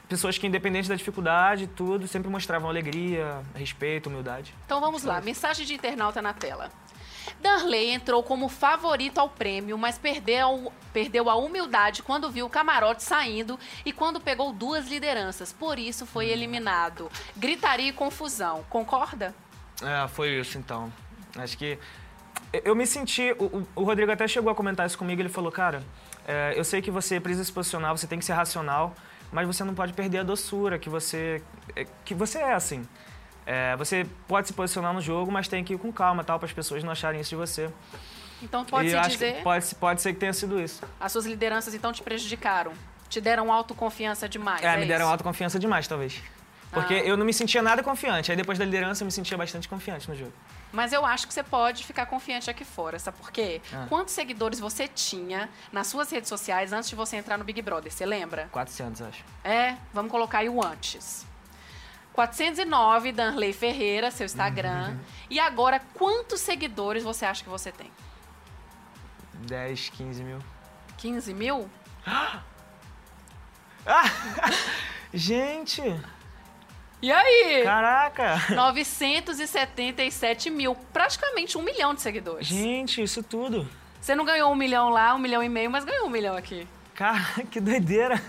Pessoas 0.08 0.36
que, 0.36 0.44
independente 0.44 0.88
da 0.88 0.96
dificuldade, 0.96 1.68
tudo, 1.68 2.08
sempre 2.08 2.28
mostravam 2.28 2.68
alegria, 2.68 3.42
respeito, 3.54 4.08
humildade. 4.08 4.52
Então 4.66 4.80
vamos 4.80 5.04
lá, 5.04 5.20
mensagem 5.20 5.64
de 5.64 5.74
internauta 5.74 6.20
na 6.20 6.32
tela. 6.32 6.68
Darley 7.40 7.90
entrou 7.90 8.22
como 8.22 8.48
favorito 8.48 9.18
ao 9.18 9.28
prêmio, 9.28 9.76
mas 9.78 9.98
perdeu, 9.98 10.72
perdeu 10.92 11.28
a 11.30 11.34
humildade 11.34 12.02
quando 12.02 12.30
viu 12.30 12.46
o 12.46 12.50
camarote 12.50 13.02
saindo 13.02 13.58
e 13.84 13.92
quando 13.92 14.20
pegou 14.20 14.52
duas 14.52 14.88
lideranças. 14.88 15.52
Por 15.52 15.78
isso 15.78 16.06
foi 16.06 16.28
eliminado. 16.28 17.10
Gritaria 17.36 17.88
e 17.88 17.92
confusão. 17.92 18.64
Concorda? 18.68 19.34
É, 19.82 20.08
foi 20.08 20.30
isso 20.40 20.58
então. 20.58 20.92
Acho 21.36 21.56
que. 21.56 21.78
Eu 22.64 22.74
me 22.74 22.86
senti. 22.86 23.32
O, 23.38 23.66
o 23.74 23.84
Rodrigo 23.84 24.10
até 24.10 24.26
chegou 24.26 24.50
a 24.50 24.54
comentar 24.54 24.86
isso 24.86 24.98
comigo. 24.98 25.20
Ele 25.22 25.28
falou: 25.28 25.52
Cara, 25.52 25.82
é, 26.26 26.54
eu 26.56 26.64
sei 26.64 26.82
que 26.82 26.90
você 26.90 27.20
precisa 27.20 27.44
se 27.44 27.52
posicionar, 27.52 27.96
você 27.96 28.06
tem 28.06 28.18
que 28.18 28.24
ser 28.24 28.32
racional, 28.32 28.94
mas 29.32 29.46
você 29.46 29.64
não 29.64 29.74
pode 29.74 29.92
perder 29.92 30.18
a 30.18 30.22
doçura 30.22 30.78
que 30.78 30.88
você, 30.88 31.42
é, 31.74 31.86
que 32.04 32.14
você 32.14 32.38
é 32.38 32.54
assim. 32.54 32.86
É, 33.46 33.76
você 33.76 34.06
pode 34.28 34.48
se 34.48 34.52
posicionar 34.52 34.92
no 34.92 35.00
jogo, 35.00 35.30
mas 35.30 35.48
tem 35.48 35.64
que 35.64 35.74
ir 35.74 35.78
com 35.78 35.92
calma, 35.92 36.22
tal, 36.22 36.38
para 36.38 36.46
as 36.46 36.52
pessoas 36.52 36.84
não 36.84 36.92
acharem 36.92 37.20
isso 37.20 37.30
de 37.30 37.36
você. 37.36 37.70
Então 38.42 38.64
pode 38.64 38.90
se 38.90 39.00
dizer. 39.08 39.42
pode, 39.42 39.74
pode 39.74 40.00
ser 40.00 40.12
que 40.12 40.20
tenha 40.20 40.32
sido 40.32 40.60
isso. 40.60 40.82
As 40.98 41.12
suas 41.12 41.26
lideranças 41.26 41.74
então 41.74 41.92
te 41.92 42.02
prejudicaram? 42.02 42.72
Te 43.08 43.20
deram 43.20 43.52
autoconfiança 43.52 44.28
demais? 44.28 44.62
É, 44.62 44.74
é 44.74 44.76
me 44.76 44.86
deram 44.86 45.04
isso? 45.04 45.12
autoconfiança 45.12 45.58
demais, 45.58 45.86
talvez. 45.86 46.22
Porque 46.72 46.94
ah. 46.94 47.04
eu 47.04 47.16
não 47.16 47.26
me 47.26 47.34
sentia 47.34 47.60
nada 47.60 47.82
confiante. 47.82 48.30
Aí 48.30 48.36
depois 48.36 48.58
da 48.58 48.64
liderança 48.64 49.02
eu 49.02 49.06
me 49.06 49.12
sentia 49.12 49.36
bastante 49.36 49.68
confiante 49.68 50.08
no 50.08 50.16
jogo. 50.16 50.32
Mas 50.72 50.92
eu 50.92 51.04
acho 51.04 51.26
que 51.26 51.34
você 51.34 51.42
pode 51.42 51.84
ficar 51.84 52.06
confiante 52.06 52.48
aqui 52.48 52.64
fora, 52.64 52.96
sabe 52.98 53.16
por 53.18 53.32
quê? 53.32 53.60
Ah. 53.72 53.86
Quantos 53.88 54.14
seguidores 54.14 54.60
você 54.60 54.86
tinha 54.86 55.48
nas 55.72 55.88
suas 55.88 56.10
redes 56.10 56.28
sociais 56.28 56.72
antes 56.72 56.88
de 56.88 56.94
você 56.94 57.16
entrar 57.16 57.36
no 57.36 57.44
Big 57.44 57.60
Brother? 57.60 57.92
Você 57.92 58.06
lembra? 58.06 58.48
400, 58.52 59.02
acho. 59.02 59.24
É, 59.42 59.76
vamos 59.92 60.12
colocar 60.12 60.38
aí 60.38 60.48
o 60.48 60.64
antes. 60.64 61.26
409, 62.12 63.12
Danley 63.12 63.52
Ferreira, 63.52 64.10
seu 64.10 64.26
Instagram. 64.26 64.90
Uhum. 64.90 64.98
E 65.30 65.40
agora, 65.40 65.80
quantos 65.94 66.40
seguidores 66.40 67.02
você 67.02 67.24
acha 67.24 67.42
que 67.42 67.48
você 67.48 67.70
tem? 67.70 67.90
10, 69.46 69.88
15 69.90 70.22
mil. 70.22 70.38
15 70.98 71.34
mil? 71.34 71.70
Ah! 72.06 72.42
Gente! 75.12 75.82
E 77.02 77.10
aí? 77.10 77.62
Caraca! 77.64 78.54
977 78.54 80.50
mil. 80.50 80.74
Praticamente 80.92 81.56
um 81.56 81.62
milhão 81.62 81.94
de 81.94 82.02
seguidores. 82.02 82.46
Gente, 82.46 83.02
isso 83.02 83.22
tudo. 83.22 83.66
Você 84.00 84.14
não 84.14 84.24
ganhou 84.24 84.52
um 84.52 84.54
milhão 84.54 84.90
lá, 84.90 85.14
um 85.14 85.18
milhão 85.18 85.42
e 85.42 85.48
meio, 85.48 85.70
mas 85.70 85.84
ganhou 85.84 86.06
um 86.06 86.10
milhão 86.10 86.36
aqui. 86.36 86.68
Cara, 86.94 87.24
que 87.50 87.60
doideira! 87.60 88.22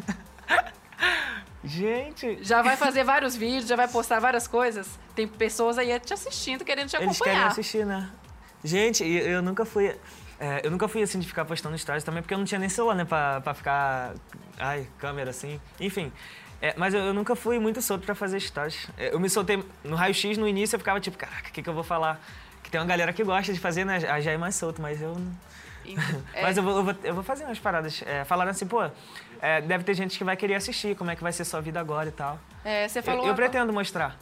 Gente! 1.63 2.39
Já 2.41 2.61
vai 2.61 2.75
fazer 2.75 3.03
vários 3.03 3.35
vídeos, 3.35 3.67
já 3.67 3.75
vai 3.75 3.87
postar 3.87 4.19
várias 4.19 4.47
coisas. 4.47 4.99
Tem 5.15 5.27
pessoas 5.27 5.77
aí 5.77 5.99
te 5.99 6.13
assistindo, 6.13 6.65
querendo 6.65 6.89
te 6.89 6.95
acompanhar. 6.95 7.11
Eles 7.11 7.21
querem 7.21 7.43
assistir, 7.43 7.85
né? 7.85 8.09
Gente, 8.63 9.03
eu 9.03 9.41
nunca 9.41 9.65
fui... 9.65 9.95
É, 10.39 10.61
eu 10.63 10.71
nunca 10.71 10.87
fui 10.87 11.03
assim 11.03 11.19
de 11.19 11.27
ficar 11.27 11.45
postando 11.45 11.77
stories 11.77 12.03
também, 12.03 12.23
porque 12.23 12.33
eu 12.33 12.37
não 12.37 12.45
tinha 12.45 12.59
nem 12.59 12.67
celular, 12.67 12.95
né? 12.95 13.05
Pra, 13.05 13.41
pra 13.41 13.53
ficar... 13.53 14.13
Ai, 14.57 14.87
câmera 14.97 15.29
assim. 15.29 15.61
Enfim. 15.79 16.11
É, 16.59 16.73
mas 16.77 16.93
eu, 16.93 17.01
eu, 17.01 17.13
nunca 17.13 17.35
fui 17.35 17.59
muito 17.59 17.81
solto 17.81 18.05
pra 18.05 18.15
fazer 18.15 18.39
stories. 18.39 18.87
É, 18.97 19.13
eu 19.13 19.19
me 19.19 19.29
soltei 19.29 19.63
no 19.83 19.95
raio-x 19.95 20.37
no 20.37 20.47
início, 20.47 20.75
eu 20.75 20.79
ficava 20.79 20.99
tipo, 20.99 21.17
caraca, 21.17 21.49
o 21.49 21.51
que, 21.51 21.61
que 21.61 21.69
eu 21.69 21.73
vou 21.73 21.83
falar? 21.83 22.19
Que 22.63 22.71
tem 22.71 22.79
uma 22.79 22.87
galera 22.87 23.13
que 23.13 23.23
gosta 23.23 23.53
de 23.53 23.59
fazer, 23.59 23.85
né? 23.85 23.99
Já 23.99 24.31
é 24.31 24.37
mais 24.37 24.55
solto, 24.55 24.81
mas 24.81 25.01
eu 25.01 25.13
não... 25.13 25.31
É. 26.33 26.41
Mas 26.43 26.57
eu 26.57 26.63
vou, 26.63 26.77
eu 26.77 26.83
vou, 26.83 26.95
eu 27.03 27.13
vou 27.15 27.23
fazer 27.23 27.43
umas 27.45 27.59
paradas. 27.59 28.03
É, 28.05 28.23
falaram 28.23 28.51
assim, 28.51 28.67
pô, 28.67 28.89
é, 29.41 29.59
deve 29.59 29.83
ter 29.83 29.93
gente 29.95 30.17
que 30.17 30.23
vai 30.23 30.37
querer 30.37 30.55
assistir, 30.55 30.95
como 30.95 31.09
é 31.09 31.15
que 31.15 31.23
vai 31.23 31.33
ser 31.33 31.43
sua 31.45 31.59
vida 31.61 31.79
agora 31.79 32.09
e 32.09 32.11
tal. 32.11 32.39
É, 32.63 32.87
você 32.87 33.01
falou. 33.01 33.23
Eu, 33.23 33.29
eu 33.29 33.35
pretendo 33.35 33.73
mostrar. 33.73 34.17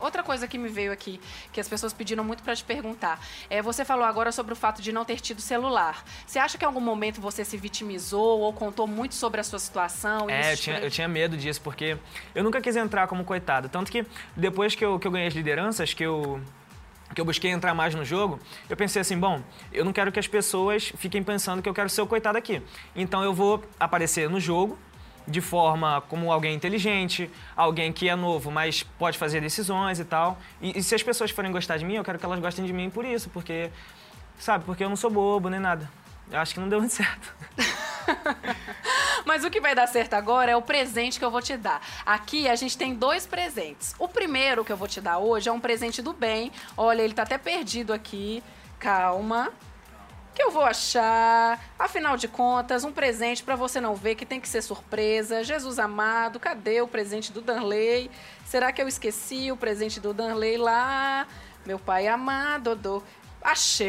Outra 0.00 0.22
coisa 0.22 0.46
que 0.46 0.58
me 0.58 0.68
veio 0.68 0.92
aqui, 0.92 1.20
que 1.52 1.60
as 1.60 1.68
pessoas 1.68 1.92
pediram 1.92 2.24
muito 2.24 2.42
para 2.42 2.54
te 2.54 2.64
perguntar, 2.64 3.18
é 3.48 3.62
você 3.62 3.84
falou 3.84 4.04
agora 4.04 4.32
sobre 4.32 4.52
o 4.52 4.56
fato 4.56 4.82
de 4.82 4.92
não 4.92 5.04
ter 5.04 5.20
tido 5.20 5.40
celular. 5.40 6.04
Você 6.26 6.38
acha 6.38 6.58
que 6.58 6.64
em 6.64 6.66
algum 6.66 6.80
momento 6.80 7.20
você 7.20 7.44
se 7.44 7.56
vitimizou 7.56 8.40
ou 8.40 8.52
contou 8.52 8.86
muito 8.86 9.14
sobre 9.14 9.40
a 9.40 9.44
sua 9.44 9.58
situação? 9.58 10.28
É, 10.28 10.52
eu 10.52 10.56
tinha, 10.56 10.78
eu 10.80 10.90
tinha, 10.90 11.08
medo 11.08 11.36
disso, 11.36 11.60
porque 11.62 11.96
eu 12.34 12.42
nunca 12.42 12.60
quis 12.60 12.76
entrar 12.76 13.06
como 13.06 13.24
coitado. 13.24 13.68
Tanto 13.68 13.90
que 13.90 14.04
depois 14.36 14.74
que 14.74 14.84
eu, 14.84 14.98
que 14.98 15.06
eu 15.06 15.10
ganhei 15.12 15.28
as 15.28 15.34
lideranças, 15.34 15.94
que 15.94 16.02
eu 16.02 16.40
que 17.14 17.20
eu 17.20 17.24
busquei 17.24 17.50
entrar 17.50 17.74
mais 17.74 17.94
no 17.94 18.04
jogo, 18.04 18.40
eu 18.68 18.76
pensei 18.76 19.00
assim, 19.00 19.18
bom, 19.18 19.40
eu 19.72 19.84
não 19.84 19.92
quero 19.92 20.10
que 20.10 20.18
as 20.18 20.26
pessoas 20.26 20.92
fiquem 20.96 21.22
pensando 21.22 21.62
que 21.62 21.68
eu 21.68 21.74
quero 21.74 21.88
ser 21.88 22.02
o 22.02 22.06
coitado 22.06 22.36
aqui. 22.36 22.60
Então 22.94 23.22
eu 23.22 23.32
vou 23.32 23.62
aparecer 23.78 24.28
no 24.28 24.40
jogo 24.40 24.78
de 25.26 25.40
forma 25.40 26.02
como 26.08 26.30
alguém 26.30 26.54
inteligente, 26.54 27.30
alguém 27.56 27.92
que 27.92 28.08
é 28.08 28.16
novo, 28.16 28.50
mas 28.50 28.82
pode 28.82 29.16
fazer 29.16 29.40
decisões 29.40 29.98
e 29.98 30.04
tal. 30.04 30.38
E, 30.60 30.78
e 30.78 30.82
se 30.82 30.94
as 30.94 31.02
pessoas 31.02 31.30
forem 31.30 31.50
gostar 31.50 31.76
de 31.76 31.84
mim, 31.84 31.94
eu 31.94 32.04
quero 32.04 32.18
que 32.18 32.24
elas 32.24 32.38
gostem 32.40 32.64
de 32.64 32.72
mim 32.72 32.90
por 32.90 33.04
isso, 33.04 33.30
porque, 33.30 33.70
sabe, 34.38 34.64
porque 34.64 34.84
eu 34.84 34.88
não 34.88 34.96
sou 34.96 35.10
bobo 35.10 35.48
nem 35.48 35.60
nada. 35.60 35.90
Eu 36.30 36.38
acho 36.38 36.54
que 36.54 36.60
não 36.60 36.68
deu 36.68 36.80
muito 36.80 36.92
certo. 36.94 37.32
Mas 39.24 39.44
o 39.44 39.50
que 39.50 39.60
vai 39.60 39.74
dar 39.74 39.86
certo 39.86 40.14
agora 40.14 40.50
é 40.52 40.56
o 40.56 40.62
presente 40.62 41.18
que 41.18 41.24
eu 41.24 41.30
vou 41.30 41.42
te 41.42 41.56
dar. 41.56 41.80
Aqui 42.04 42.48
a 42.48 42.54
gente 42.54 42.76
tem 42.76 42.94
dois 42.94 43.26
presentes. 43.26 43.94
O 43.98 44.06
primeiro 44.08 44.64
que 44.64 44.72
eu 44.72 44.76
vou 44.76 44.88
te 44.88 45.00
dar 45.00 45.18
hoje 45.18 45.48
é 45.48 45.52
um 45.52 45.60
presente 45.60 46.02
do 46.02 46.12
bem. 46.12 46.52
Olha, 46.76 47.02
ele 47.02 47.14
tá 47.14 47.22
até 47.22 47.38
perdido 47.38 47.92
aqui. 47.92 48.42
Calma. 48.78 49.52
Que 50.34 50.42
eu 50.42 50.50
vou 50.50 50.64
achar. 50.64 51.60
Afinal 51.78 52.16
de 52.16 52.26
contas, 52.26 52.82
um 52.84 52.92
presente 52.92 53.42
para 53.42 53.54
você 53.54 53.80
não 53.80 53.94
ver 53.94 54.16
que 54.16 54.26
tem 54.26 54.40
que 54.40 54.48
ser 54.48 54.62
surpresa. 54.62 55.44
Jesus 55.44 55.78
amado, 55.78 56.40
cadê 56.40 56.80
o 56.82 56.88
presente 56.88 57.32
do 57.32 57.40
Danley? 57.40 58.10
Será 58.44 58.72
que 58.72 58.82
eu 58.82 58.88
esqueci 58.88 59.52
o 59.52 59.56
presente 59.56 60.00
do 60.00 60.12
Danley 60.12 60.56
lá? 60.56 61.26
Meu 61.64 61.78
pai 61.78 62.08
amado, 62.08 62.74
do... 62.76 63.02
achei! 63.40 63.82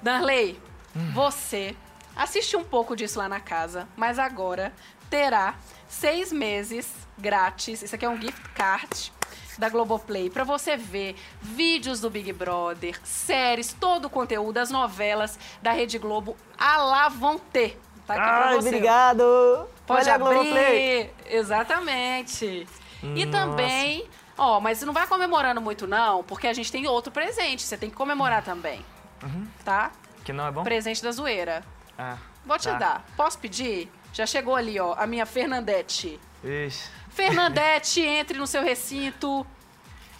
Danley, 0.00 0.58
hum. 0.96 1.10
você 1.12 1.74
Assiste 2.18 2.56
um 2.56 2.64
pouco 2.64 2.96
disso 2.96 3.16
lá 3.16 3.28
na 3.28 3.38
casa, 3.38 3.88
mas 3.96 4.18
agora 4.18 4.72
terá 5.08 5.54
seis 5.86 6.32
meses 6.32 6.92
grátis. 7.16 7.80
Isso 7.80 7.94
aqui 7.94 8.04
é 8.04 8.08
um 8.08 8.20
gift 8.20 8.42
card 8.56 9.12
da 9.56 9.68
Globoplay 9.68 10.28
para 10.28 10.42
você 10.42 10.76
ver 10.76 11.14
vídeos 11.40 12.00
do 12.00 12.10
Big 12.10 12.32
Brother, 12.32 12.98
séries, 13.04 13.72
todo 13.72 14.06
o 14.06 14.10
conteúdo, 14.10 14.58
as 14.58 14.68
novelas 14.68 15.38
da 15.62 15.70
Rede 15.70 15.96
Globo. 15.96 16.36
A 16.58 16.78
lá 16.78 17.08
vão 17.08 17.38
ter. 17.38 17.80
Tá 18.04 18.14
aqui 18.14 18.22
Ai, 18.22 18.56
você. 18.56 18.68
obrigado! 18.68 19.68
Pode 19.86 20.02
Olha 20.02 20.14
abrir. 20.16 20.34
Globoplay. 20.34 21.14
Exatamente. 21.24 22.66
Nossa. 23.00 23.18
E 23.20 23.26
também, 23.26 24.08
ó, 24.36 24.58
mas 24.58 24.82
não 24.82 24.92
vai 24.92 25.06
comemorando 25.06 25.60
muito 25.60 25.86
não, 25.86 26.24
porque 26.24 26.48
a 26.48 26.52
gente 26.52 26.72
tem 26.72 26.84
outro 26.88 27.12
presente. 27.12 27.62
Você 27.62 27.76
tem 27.76 27.88
que 27.88 27.94
comemorar 27.94 28.42
também. 28.42 28.84
Uhum. 29.22 29.46
Tá? 29.64 29.92
Que 30.24 30.32
não 30.32 30.48
é 30.48 30.50
bom? 30.50 30.64
Presente 30.64 31.00
da 31.00 31.12
zoeira. 31.12 31.62
Ah, 31.98 32.16
Vou 32.46 32.56
te 32.56 32.68
tá. 32.68 32.78
dar. 32.78 33.04
Posso 33.16 33.38
pedir? 33.38 33.90
Já 34.12 34.24
chegou 34.24 34.54
ali, 34.54 34.78
ó, 34.78 34.94
a 34.96 35.06
minha 35.06 35.26
Fernandete. 35.26 36.18
Ixi. 36.44 36.88
Fernandete, 37.10 38.00
entre 38.06 38.38
no 38.38 38.46
seu 38.46 38.62
recinto. 38.62 39.44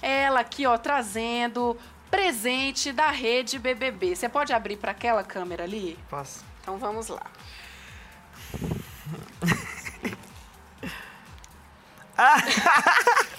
Ela 0.03 0.41
aqui, 0.41 0.67
ó, 0.67 0.77
trazendo 0.77 1.79
presente 2.11 2.93
da 2.93 3.11
rede 3.11 3.59
BBB. 3.59 4.17
Você 4.17 4.29
pode 4.29 4.53
abrir 4.53 4.77
para 4.77 4.91
aquela 4.91 5.23
câmera 5.23 5.65
ali? 5.65 5.99
Posso. 6.11 6.45
Então 6.61 6.77
vamos 6.79 7.09
lá. 7.09 7.27
ah! 12.17 12.37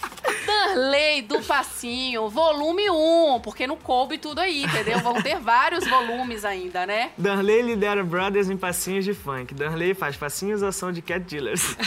Darley 0.49 1.21
do 1.21 1.43
Passinho, 1.43 2.27
volume 2.27 2.89
1, 2.89 3.39
porque 3.43 3.67
não 3.67 3.77
coube 3.77 4.17
tudo 4.17 4.39
aí, 4.39 4.63
entendeu? 4.63 4.97
Vão 4.99 5.21
ter 5.21 5.39
vários 5.39 5.87
volumes 5.87 6.43
ainda, 6.43 6.87
né? 6.87 7.11
Darley 7.15 7.61
lidera 7.61 8.03
Brothers 8.03 8.49
em 8.49 8.57
passinhos 8.57 9.05
de 9.05 9.13
funk. 9.13 9.53
Darley 9.53 9.93
faz 9.93 10.17
passinhos 10.17 10.63
ao 10.63 10.71
som 10.71 10.91
de 10.91 11.03
cat 11.03 11.23
dealers. 11.23 11.77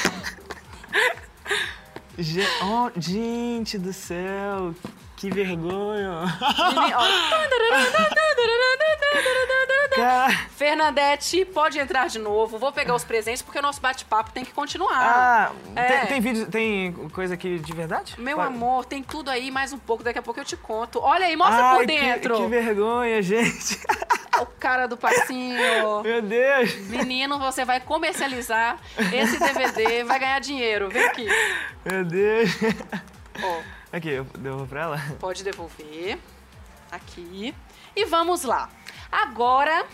oh, 2.62 2.88
gente 2.96 3.78
do 3.78 3.92
céu, 3.92 4.72
que 5.16 5.28
vergonha. 5.28 6.22
Fernandete, 10.56 11.44
pode 11.44 11.78
entrar 11.78 12.08
de 12.08 12.18
novo. 12.18 12.58
Vou 12.58 12.72
pegar 12.72 12.94
os 12.94 13.04
presentes 13.04 13.42
porque 13.42 13.58
o 13.58 13.62
nosso 13.62 13.80
bate-papo 13.80 14.30
tem 14.32 14.44
que 14.44 14.52
continuar. 14.52 14.92
Ah, 14.96 15.52
É. 15.76 15.98
tem, 15.98 16.06
tem 16.06 16.20
vídeo, 16.20 16.46
tem 16.46 16.92
coisa 17.12 17.34
aqui 17.34 17.58
de 17.58 17.72
verdade? 17.72 18.14
Meu 18.18 18.40
amor, 18.40 18.84
tem 18.84 19.02
tudo 19.02 19.30
aí, 19.30 19.50
mais 19.50 19.72
um 19.72 19.78
pouco. 19.78 20.02
Daqui 20.04 20.18
a 20.18 20.22
pouco 20.22 20.40
eu 20.40 20.44
te 20.44 20.56
conto. 20.56 21.00
Olha 21.00 21.26
aí, 21.26 21.36
mostra 21.36 21.62
Ai, 21.64 21.76
por 21.76 21.86
que- 21.86 22.00
dentro. 22.00 22.36
Que, 22.36 22.46
vergonha, 22.46 23.22
gente. 23.22 23.78
O 24.40 24.46
cara 24.46 24.88
do 24.88 24.96
passinho. 24.96 26.02
Meu 26.02 26.20
Deus. 26.22 26.74
Menino, 26.88 27.38
você 27.38 27.64
vai 27.64 27.78
comercializar 27.78 28.76
esse 29.12 29.38
DVD, 29.38 30.02
vai 30.02 30.18
ganhar 30.18 30.40
dinheiro. 30.40 30.88
Vem 30.88 31.04
aqui. 31.04 31.28
Meu 31.84 32.04
Deus. 32.04 32.50
Ó, 33.40 33.60
Aqui, 33.92 34.08
eu 34.08 34.24
devolvo 34.38 34.66
pra 34.66 34.80
ela? 34.80 35.00
pode 35.20 35.44
devolver. 35.44 36.18
Aqui. 36.90 37.54
E 37.94 38.04
vamos 38.06 38.42
lá. 38.42 38.68
Agora, 39.12 39.84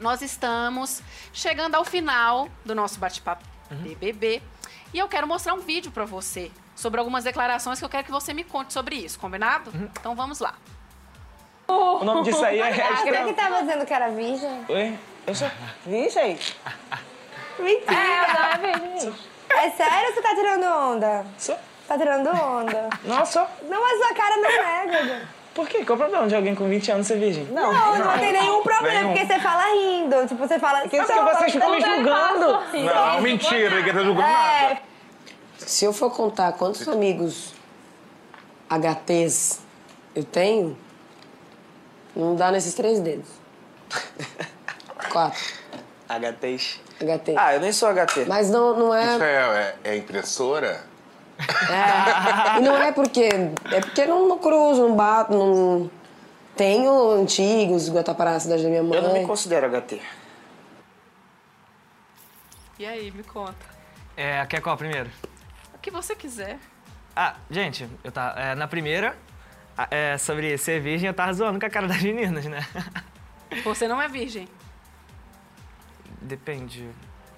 nós 0.00 0.20
estamos 0.20 1.00
chegando 1.32 1.76
ao 1.76 1.84
final 1.84 2.48
do 2.64 2.74
nosso 2.74 2.98
bate-papo 2.98 3.44
BBB. 3.70 4.42
E 4.92 4.98
eu 4.98 5.08
quero 5.08 5.26
mostrar 5.26 5.54
um 5.54 5.60
vídeo 5.60 5.90
pra 5.92 6.04
você 6.04 6.50
sobre 6.74 6.98
algumas 6.98 7.22
declarações 7.24 7.78
que 7.78 7.84
eu 7.84 7.88
quero 7.88 8.04
que 8.04 8.10
você 8.10 8.34
me 8.34 8.42
conte 8.44 8.72
sobre 8.72 8.96
isso, 8.96 9.18
combinado? 9.18 9.70
Então 9.98 10.14
vamos 10.14 10.40
lá. 10.40 10.54
O 11.68 12.04
nome 12.04 12.22
disso 12.22 12.44
aí 12.44 12.60
é 12.60 12.72
Você 12.72 12.80
hashtag. 12.82 13.24
que 13.26 13.32
tava 13.34 13.60
dizendo 13.60 13.86
que 13.86 13.92
era 13.94 14.08
virgem? 14.10 14.64
Oi? 14.68 14.98
Eu 15.26 15.34
sou 15.34 15.50
virgem. 15.84 16.38
Mentira! 17.58 18.60
É 19.50 19.70
sério 19.74 20.08
ou 20.08 20.14
você 20.14 20.22
tá 20.22 20.34
tirando 20.34 20.64
onda? 20.64 21.26
Sou. 21.38 21.58
Tá 21.88 21.96
tirando 21.96 22.28
onda? 22.28 22.88
Nossa, 23.04 23.48
Não, 23.62 23.80
mas 23.80 23.98
sua 23.98 24.14
cara 24.14 24.36
não 24.36 24.50
é, 24.50 24.86
Gaga. 24.86 25.28
Por 25.56 25.66
quê? 25.66 25.84
Qual 25.86 25.96
o 25.96 25.98
problema 25.98 26.28
de 26.28 26.36
alguém 26.36 26.54
com 26.54 26.68
20 26.68 26.92
anos 26.92 27.06
ser 27.06 27.18
virgem? 27.18 27.46
Não, 27.46 27.72
não, 27.72 28.18
tem 28.18 28.30
nenhum 28.30 28.62
problema, 28.62 29.00
Nenhum. 29.00 29.14
porque 29.14 29.26
você 29.26 29.40
fala 29.40 29.64
rindo. 29.72 30.26
Tipo, 30.28 30.46
você 30.46 30.58
fala... 30.58 30.80
Porque 30.80 31.00
vocês 31.00 31.52
ficam 31.52 31.70
me 31.70 31.80
julgando. 31.80 32.58
Não, 32.84 33.20
mentira, 33.22 33.76
ninguém 33.76 33.94
tá 33.94 34.02
julgando 34.04 34.28
nada. 34.28 34.74
É, 34.74 34.82
Se 35.56 35.86
eu 35.86 35.94
for 35.94 36.14
contar 36.14 36.52
quantos 36.52 36.86
amigos 36.86 37.54
HTs 38.68 39.60
eu 40.14 40.24
tenho, 40.24 40.76
não 42.14 42.36
dá 42.36 42.52
nesses 42.52 42.74
três 42.74 43.00
dedos. 43.00 43.28
Quatro. 45.10 45.40
HTs. 46.08 46.80
HT. 47.00 47.34
Ah, 47.36 47.54
eu 47.54 47.60
nem 47.60 47.72
sou 47.72 47.88
HT. 47.92 48.26
Mas 48.26 48.50
não, 48.50 48.78
não 48.78 48.94
Isso 48.94 49.22
é. 49.22 49.74
é, 49.84 49.92
é, 49.92 49.96
é? 51.38 52.58
E 52.58 52.62
não 52.62 52.76
é 52.76 52.92
porque. 52.92 53.28
É 53.72 53.80
porque 53.80 54.06
não, 54.06 54.28
não 54.28 54.38
cruzo, 54.38 54.88
não 54.88 54.96
bato, 54.96 55.32
não. 55.32 55.90
Tenho 56.56 57.10
antigos, 57.12 57.90
Guatapara, 57.90 58.36
a 58.36 58.40
cidade 58.40 58.62
da 58.62 58.68
minha 58.68 58.82
mãe. 58.82 58.96
Eu 58.96 59.02
não 59.02 59.12
me 59.12 59.26
considero 59.26 59.68
HT. 59.68 60.00
E 62.78 62.86
aí, 62.86 63.10
me 63.10 63.22
conta. 63.22 63.66
É, 64.16 64.44
quer 64.46 64.62
qual 64.62 64.76
primeiro? 64.76 65.10
O 65.74 65.78
que 65.78 65.90
você 65.90 66.16
quiser. 66.16 66.58
Ah, 67.14 67.36
gente, 67.50 67.88
eu 68.02 68.10
tava, 68.10 68.40
é, 68.40 68.54
na 68.54 68.66
primeira, 68.66 69.16
é, 69.90 70.16
sobre 70.16 70.56
ser 70.56 70.80
virgem, 70.80 71.08
eu 71.08 71.14
tava 71.14 71.32
zoando 71.32 71.60
com 71.60 71.66
a 71.66 71.70
cara 71.70 71.86
das 71.86 72.02
meninas, 72.02 72.44
né? 72.46 72.66
Você 73.64 73.86
não 73.86 74.00
é 74.00 74.08
virgem. 74.08 74.48
Depende 76.20 76.90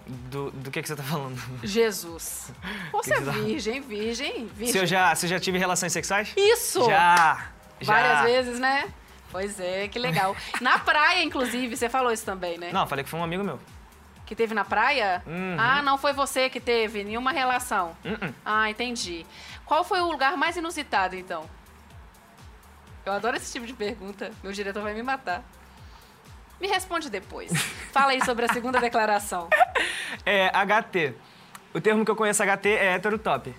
do, 0.08 0.50
do 0.50 0.70
que, 0.70 0.80
que 0.80 0.88
você 0.88 0.96
tá 0.96 1.02
falando. 1.02 1.38
Jesus. 1.62 2.50
Você 2.92 3.14
é 3.14 3.20
virgem, 3.20 3.80
virgem, 3.80 4.46
virgem. 4.46 4.72
Se 4.72 4.78
eu 4.78 4.86
já, 4.86 5.14
se 5.14 5.26
eu 5.26 5.30
já 5.30 5.38
tive 5.38 5.58
relações 5.58 5.92
sexuais? 5.92 6.32
Isso! 6.36 6.84
Já! 6.86 7.48
já. 7.80 7.92
Várias 7.92 8.22
vezes, 8.22 8.58
né? 8.58 8.92
Pois 9.30 9.60
é, 9.60 9.88
que 9.88 9.98
legal. 9.98 10.34
Na 10.60 10.78
praia, 10.78 11.22
inclusive, 11.22 11.76
você 11.76 11.88
falou 11.88 12.10
isso 12.10 12.24
também, 12.24 12.58
né? 12.58 12.70
Não, 12.72 12.86
falei 12.86 13.04
que 13.04 13.10
foi 13.10 13.20
um 13.20 13.24
amigo 13.24 13.44
meu. 13.44 13.60
Que 14.24 14.34
teve 14.36 14.54
na 14.54 14.62
praia? 14.62 15.22
Uhum. 15.26 15.56
Ah, 15.58 15.80
não 15.80 15.96
foi 15.96 16.12
você 16.12 16.50
que 16.50 16.60
teve 16.60 17.02
nenhuma 17.02 17.32
relação. 17.32 17.96
Uh-uh. 18.04 18.34
Ah, 18.44 18.68
entendi. 18.68 19.24
Qual 19.64 19.82
foi 19.82 20.00
o 20.00 20.06
lugar 20.10 20.36
mais 20.36 20.54
inusitado, 20.54 21.16
então? 21.16 21.48
Eu 23.06 23.12
adoro 23.14 23.38
esse 23.38 23.50
tipo 23.50 23.66
de 23.66 23.72
pergunta. 23.72 24.30
Meu 24.42 24.52
diretor 24.52 24.82
vai 24.82 24.92
me 24.92 25.02
matar. 25.02 25.42
Me 26.60 26.68
responde 26.68 27.08
depois. 27.08 27.50
Fala 27.92 28.12
aí 28.12 28.22
sobre 28.22 28.44
a 28.44 28.52
segunda 28.52 28.78
declaração. 28.82 29.48
É 30.24 30.48
HT. 30.50 31.14
O 31.74 31.80
termo 31.80 32.04
que 32.04 32.10
eu 32.10 32.16
conheço 32.16 32.42
HT 32.42 32.68
é 32.68 32.92
hétero 32.94 33.18
top, 33.18 33.54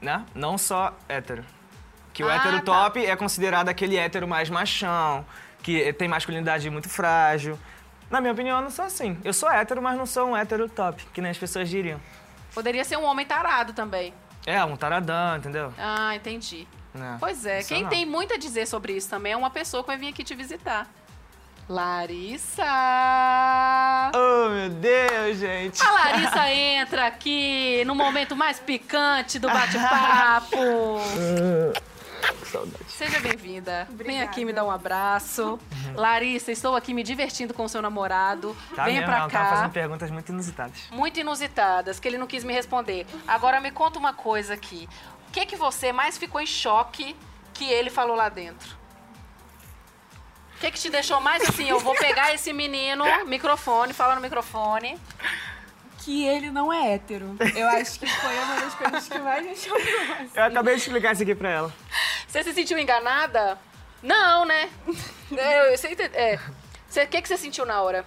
né? 0.00 0.24
Não 0.34 0.58
só 0.58 0.94
hétero. 1.08 1.44
Que 2.12 2.22
o 2.24 2.28
Ah, 2.28 2.34
hétero 2.36 2.56
tá. 2.60 2.84
top 2.84 3.04
é 3.04 3.14
considerado 3.16 3.68
aquele 3.68 3.96
hétero 3.96 4.26
mais 4.28 4.50
machão, 4.50 5.24
que 5.62 5.92
tem 5.94 6.08
masculinidade 6.08 6.68
muito 6.70 6.88
frágil. 6.88 7.58
Na 8.10 8.20
minha 8.20 8.32
opinião, 8.32 8.56
eu 8.58 8.62
não 8.62 8.70
sou 8.70 8.84
assim. 8.84 9.16
Eu 9.24 9.32
sou 9.32 9.48
hétero, 9.50 9.80
mas 9.80 9.96
não 9.96 10.04
sou 10.06 10.28
um 10.30 10.36
hétero 10.36 10.68
top, 10.68 11.04
que 11.12 11.20
nem 11.20 11.30
as 11.30 11.38
pessoas 11.38 11.68
diriam. 11.68 12.00
Poderia 12.52 12.84
ser 12.84 12.96
um 12.98 13.04
homem 13.04 13.24
tarado 13.24 13.72
também. 13.72 14.12
É, 14.46 14.62
um 14.64 14.76
taradão, 14.76 15.36
entendeu? 15.36 15.72
Ah, 15.78 16.14
entendi. 16.16 16.66
Não, 16.92 17.18
Pois 17.20 17.46
é, 17.46 17.60
isso 17.60 17.68
quem 17.68 17.82
não. 17.84 17.88
tem 17.90 18.04
muito 18.04 18.34
a 18.34 18.36
dizer 18.36 18.66
sobre 18.66 18.94
isso 18.94 19.08
também 19.08 19.32
é 19.32 19.36
uma 19.36 19.50
pessoa 19.50 19.80
que 19.82 19.86
vai 19.86 19.96
vir 19.96 20.08
aqui 20.08 20.24
te 20.24 20.34
visitar. 20.34 20.88
Larissa! 21.70 22.64
Oh, 24.12 24.48
meu 24.48 24.70
Deus, 24.70 25.38
gente. 25.38 25.80
A 25.80 25.92
Larissa 25.92 26.50
entra 26.50 27.06
aqui 27.06 27.84
no 27.84 27.94
momento 27.94 28.34
mais 28.34 28.58
picante 28.58 29.38
do 29.38 29.46
bate-papo. 29.48 30.56
Saudade. 32.44 32.84
Seja 32.88 33.20
bem-vinda. 33.20 33.86
Vem 33.92 34.20
aqui 34.20 34.44
me 34.44 34.52
dar 34.52 34.64
um 34.64 34.70
abraço. 34.70 35.60
Larissa, 35.94 36.50
estou 36.50 36.74
aqui 36.74 36.92
me 36.92 37.04
divertindo 37.04 37.54
com 37.54 37.68
seu 37.68 37.80
namorado. 37.80 38.56
Tá 38.74 38.86
Venha 38.86 39.02
mesmo, 39.02 39.06
pra 39.06 39.20
ela 39.20 39.30
tava 39.30 39.44
cá. 39.44 39.50
fazendo 39.54 39.70
perguntas 39.70 40.10
muito 40.10 40.28
inusitadas. 40.32 40.76
Muito 40.90 41.20
inusitadas, 41.20 42.00
que 42.00 42.08
ele 42.08 42.18
não 42.18 42.26
quis 42.26 42.42
me 42.42 42.52
responder. 42.52 43.06
Agora 43.28 43.60
me 43.60 43.70
conta 43.70 43.96
uma 43.96 44.12
coisa 44.12 44.54
aqui. 44.54 44.88
O 45.28 45.30
que 45.30 45.46
que 45.46 45.54
você 45.54 45.92
mais 45.92 46.18
ficou 46.18 46.40
em 46.40 46.46
choque 46.46 47.14
que 47.54 47.70
ele 47.70 47.90
falou 47.90 48.16
lá 48.16 48.28
dentro? 48.28 48.79
O 50.60 50.62
que 50.62 50.72
que 50.72 50.78
te 50.78 50.90
deixou 50.90 51.22
mais 51.22 51.42
assim? 51.48 51.70
Eu 51.70 51.80
vou 51.80 51.94
pegar 51.94 52.32
esse 52.36 52.52
menino, 52.52 53.02
microfone, 53.26 53.94
fala 53.94 54.14
no 54.14 54.20
microfone. 54.20 55.00
Que 56.00 56.26
ele 56.26 56.50
não 56.50 56.70
é 56.70 56.92
hétero. 56.92 57.34
Eu 57.56 57.66
acho 57.68 57.98
que 57.98 58.06
foi 58.06 58.34
uma 58.36 58.60
das 58.60 58.74
coisas 58.74 59.08
que 59.08 59.18
mais 59.20 59.42
me 59.42 59.56
chamou. 59.56 59.78
assim. 59.80 60.30
Eu 60.34 60.44
acabei 60.44 60.74
de 60.74 60.82
explicar 60.82 61.14
isso 61.14 61.22
aqui 61.22 61.34
pra 61.34 61.48
ela. 61.48 61.72
Você 62.28 62.44
se 62.44 62.52
sentiu 62.52 62.78
enganada? 62.78 63.58
Não, 64.02 64.44
né? 64.44 64.68
É, 65.34 65.72
eu 65.72 65.78
sei, 65.78 65.96
é. 66.12 66.34
O 66.36 67.06
que, 67.08 67.22
que 67.22 67.28
você 67.28 67.38
sentiu 67.38 67.64
na 67.64 67.80
hora? 67.80 68.04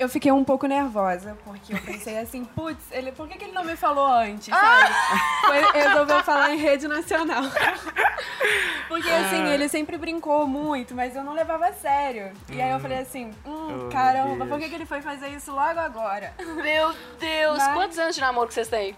Eu 0.00 0.08
fiquei 0.08 0.32
um 0.32 0.42
pouco 0.42 0.66
nervosa, 0.66 1.36
porque 1.44 1.74
eu 1.74 1.78
pensei 1.82 2.16
assim, 2.18 2.42
putz, 2.42 2.82
ele, 2.90 3.12
por 3.12 3.28
que, 3.28 3.36
que 3.36 3.44
ele 3.44 3.52
não 3.52 3.62
me 3.62 3.76
falou 3.76 4.06
antes, 4.06 4.48
sabe? 4.48 4.94
Foi, 5.42 5.60
resolveu 5.78 6.24
falar 6.24 6.54
em 6.54 6.56
rede 6.56 6.88
nacional. 6.88 7.42
Porque 8.88 9.08
assim, 9.08 9.46
ele 9.52 9.68
sempre 9.68 9.96
brincou 9.96 10.46
muito, 10.46 10.94
mas 10.94 11.14
eu 11.14 11.22
não 11.22 11.32
levava 11.32 11.68
a 11.68 11.72
sério. 11.72 12.32
E 12.50 12.60
aí 12.60 12.70
eu 12.70 12.80
falei 12.80 12.98
assim, 12.98 13.30
hum, 13.46 13.86
Oh, 13.86 13.88
caramba, 13.90 14.46
por 14.46 14.58
que, 14.58 14.68
que 14.68 14.74
ele 14.74 14.86
foi 14.86 15.00
fazer 15.00 15.28
isso 15.28 15.52
logo 15.52 15.78
agora? 15.78 16.34
Meu 16.38 16.92
Deus, 17.18 17.58
Mas- 17.58 17.74
quantos 17.74 17.98
anos 17.98 18.14
de 18.14 18.20
namoro 18.20 18.48
que 18.48 18.54
vocês 18.54 18.68
têm? 18.68 18.96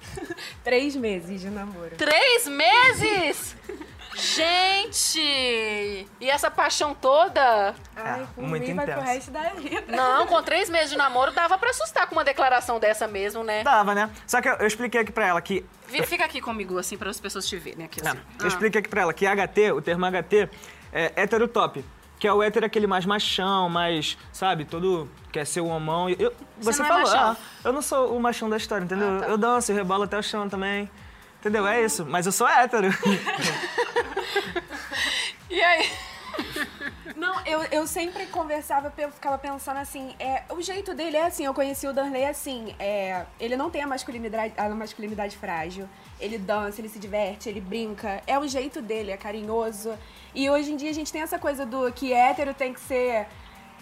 Três 0.64 0.96
meses 0.96 1.40
de 1.40 1.48
namoro. 1.50 1.94
Três 1.96 2.48
meses? 2.48 3.56
Gente! 4.20 6.06
E 6.20 6.30
essa 6.30 6.50
paixão 6.50 6.94
toda? 6.94 7.74
Ai, 7.96 8.26
por 8.34 8.44
muito 8.44 8.66
mim 8.66 8.74
vai 8.74 8.84
pro 8.86 8.94
intenso. 8.94 9.12
resto 9.12 9.30
da 9.30 9.40
vida. 9.50 9.84
Não, 9.96 10.26
com 10.26 10.42
três 10.42 10.68
meses 10.68 10.90
de 10.90 10.96
namoro 10.96 11.32
dava 11.32 11.56
pra 11.58 11.70
assustar 11.70 12.06
com 12.06 12.14
uma 12.14 12.24
declaração 12.24 12.78
dessa 12.78 13.06
mesmo, 13.06 13.42
né? 13.42 13.62
Tava, 13.62 13.94
né? 13.94 14.10
Só 14.26 14.40
que 14.40 14.48
eu, 14.48 14.54
eu 14.54 14.66
expliquei 14.66 15.00
aqui 15.00 15.12
pra 15.12 15.26
ela 15.26 15.40
que 15.40 15.64
Fica 16.06 16.24
aqui 16.24 16.40
comigo, 16.40 16.78
assim, 16.78 16.96
para 16.96 17.10
as 17.10 17.18
pessoas 17.18 17.48
te 17.48 17.56
verem 17.56 17.84
aqui, 17.84 18.02
Não, 18.02 18.12
assim. 18.12 18.20
Eu 18.40 18.48
expliquei 18.48 18.78
aqui 18.80 18.88
pra 18.88 19.02
ela 19.02 19.12
que 19.12 19.26
HT, 19.26 19.72
o 19.72 19.82
termo 19.82 20.06
HT, 20.06 20.48
é 20.92 21.12
hétero 21.16 21.48
top. 21.48 21.84
Que 22.18 22.28
é 22.28 22.32
o 22.32 22.42
hétero 22.42 22.66
aquele 22.66 22.86
mais 22.86 23.06
machão, 23.06 23.68
mais, 23.68 24.16
sabe, 24.32 24.64
todo 24.66 25.10
quer 25.32 25.46
ser 25.46 25.62
o 25.62 25.66
homão. 25.66 26.08
Eu, 26.10 26.32
você 26.60 26.78
não 26.78 26.84
é 26.84 26.88
falou, 26.88 27.04
machão? 27.04 27.30
ah, 27.30 27.36
eu 27.64 27.72
não 27.72 27.82
sou 27.82 28.14
o 28.14 28.20
machão 28.20 28.48
da 28.48 28.56
história, 28.58 28.84
entendeu? 28.84 29.16
Ah, 29.16 29.20
tá. 29.20 29.26
Eu 29.26 29.38
danço, 29.38 29.72
eu 29.72 29.76
rebolo 29.76 30.04
até 30.04 30.18
o 30.18 30.22
chão 30.22 30.48
também. 30.48 30.88
Entendeu? 31.40 31.66
É 31.66 31.82
isso. 31.82 32.04
Mas 32.06 32.26
eu 32.26 32.32
sou 32.32 32.46
hétero. 32.46 32.88
E 35.50 35.60
aí? 35.60 35.90
Não, 37.16 37.44
eu, 37.44 37.62
eu 37.72 37.86
sempre 37.86 38.24
conversava, 38.26 38.92
eu 38.96 39.10
ficava 39.10 39.36
pensando 39.36 39.78
assim, 39.78 40.14
é, 40.18 40.44
o 40.48 40.62
jeito 40.62 40.94
dele 40.94 41.16
é 41.16 41.26
assim, 41.26 41.44
eu 41.44 41.52
conheci 41.52 41.88
o 41.88 41.92
Darley 41.92 42.24
assim, 42.24 42.74
é, 42.78 43.26
ele 43.38 43.56
não 43.56 43.68
tem 43.68 43.82
a 43.82 43.86
masculinidade, 43.86 44.54
a 44.56 44.68
masculinidade 44.68 45.36
frágil, 45.36 45.88
ele 46.20 46.38
dança, 46.38 46.80
ele 46.80 46.88
se 46.88 47.00
diverte, 47.00 47.48
ele 47.48 47.60
brinca, 47.60 48.22
é 48.28 48.38
o 48.38 48.46
jeito 48.46 48.80
dele, 48.80 49.10
é 49.10 49.16
carinhoso. 49.16 49.92
E 50.32 50.48
hoje 50.48 50.72
em 50.72 50.76
dia 50.76 50.90
a 50.90 50.94
gente 50.94 51.12
tem 51.12 51.20
essa 51.20 51.38
coisa 51.38 51.66
do 51.66 51.92
que 51.92 52.12
hétero 52.12 52.54
tem 52.54 52.72
que 52.72 52.80
ser 52.80 53.26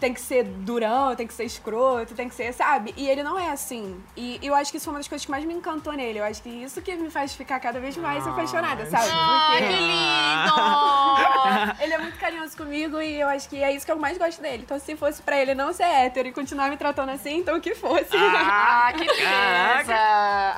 tem 0.01 0.15
que 0.15 0.21
ser 0.21 0.45
durão, 0.45 1.15
tem 1.17 1.27
que 1.27 1.35
ser 1.35 1.45
escroto, 1.45 2.15
tem 2.15 2.29
que 2.29 2.35
ser, 2.35 2.53
sabe? 2.53 2.95
E 2.97 3.09
ele 3.09 3.23
não 3.23 3.39
é 3.39 3.51
assim. 3.51 4.01
E 4.17 4.39
eu 4.43 4.55
acho 4.55 4.71
que 4.71 4.77
isso 4.77 4.85
foi 4.85 4.93
uma 4.95 5.01
das 5.01 5.09
coisas 5.09 5.25
que 5.25 5.31
mais 5.31 5.45
me 5.45 5.55
encantou 5.55 5.93
nele. 5.93 6.19
Eu 6.21 6.25
acho 6.25 6.43
que 6.43 6.49
isso 6.49 6.81
que 6.81 6.95
me 6.97 7.11
faz 7.11 7.35
ficar 7.35 7.59
cada 7.61 7.81
vez 7.81 7.97
mais 7.97 8.27
apaixonada, 8.27 8.87
sabe? 8.87 9.09
Ah, 9.13 9.49
Porque- 9.51 9.67
que 9.67 9.81
lindo! 9.81 11.79
ele 11.83 11.95
é 11.95 11.99
muito 11.99 12.19
carinhoso 12.19 12.57
comigo 12.57 13.01
e 13.01 13.21
eu 13.21 13.29
acho 13.29 13.49
que 13.49 13.63
é 13.63 13.73
isso 13.75 13.85
que 13.85 13.93
eu 13.93 13.99
mais 13.99 14.17
gosto 14.19 14.41
dele. 14.41 14.63
Então, 14.65 14.79
se 14.79 14.97
fosse 14.97 15.21
pra 15.23 15.37
ele 15.39 15.55
não 15.55 15.73
ser 15.73 15.85
hétero 15.85 16.29
e 16.29 16.33
continuar 16.33 16.71
me 16.71 16.77
tratando 16.77 17.11
assim, 17.11 17.39
então 17.39 17.61
que 17.61 17.75
fosse. 17.75 18.17
Ah, 18.17 18.93
que 18.97 19.05
beleza! 19.05 19.95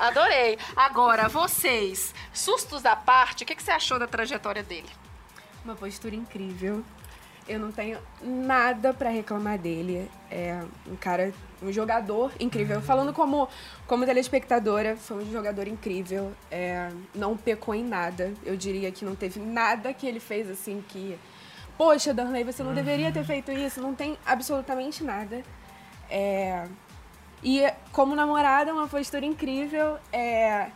Adorei. 0.01 0.57
Agora, 0.75 1.27
vocês, 1.27 2.13
sustos 2.33 2.85
à 2.85 2.95
parte, 2.95 3.43
o 3.43 3.47
que, 3.47 3.55
que 3.55 3.63
você 3.63 3.71
achou 3.71 3.97
da 3.97 4.07
trajetória 4.07 4.63
dele? 4.63 4.89
Uma 5.65 5.75
postura 5.75 6.15
incrível. 6.15 6.83
Eu 7.47 7.59
não 7.59 7.71
tenho 7.71 7.97
nada 8.21 8.93
pra 8.93 9.09
reclamar 9.09 9.57
dele. 9.57 10.09
É 10.29 10.61
um 10.87 10.95
cara, 10.95 11.33
um 11.61 11.71
jogador 11.71 12.31
incrível. 12.39 12.81
Falando 12.81 13.13
como, 13.13 13.49
como 13.87 14.05
telespectadora, 14.05 14.95
foi 14.95 15.23
um 15.23 15.31
jogador 15.31 15.67
incrível. 15.67 16.31
É, 16.49 16.89
não 17.13 17.35
pecou 17.35 17.73
em 17.75 17.83
nada. 17.83 18.33
Eu 18.45 18.55
diria 18.55 18.91
que 18.91 19.03
não 19.03 19.15
teve 19.15 19.39
nada 19.39 19.93
que 19.93 20.07
ele 20.07 20.19
fez 20.19 20.49
assim 20.49 20.83
que. 20.87 21.17
Poxa, 21.77 22.13
Darley, 22.13 22.43
você 22.43 22.61
não 22.61 22.73
deveria 22.73 23.11
ter 23.11 23.23
feito 23.23 23.51
isso. 23.51 23.81
Não 23.81 23.95
tem 23.95 24.17
absolutamente 24.25 25.03
nada. 25.03 25.41
É, 26.09 26.65
e 27.43 27.63
como 27.91 28.15
namorada, 28.15 28.71
uma 28.71 28.87
postura 28.87 29.25
incrível. 29.25 29.97
É, 30.13 30.67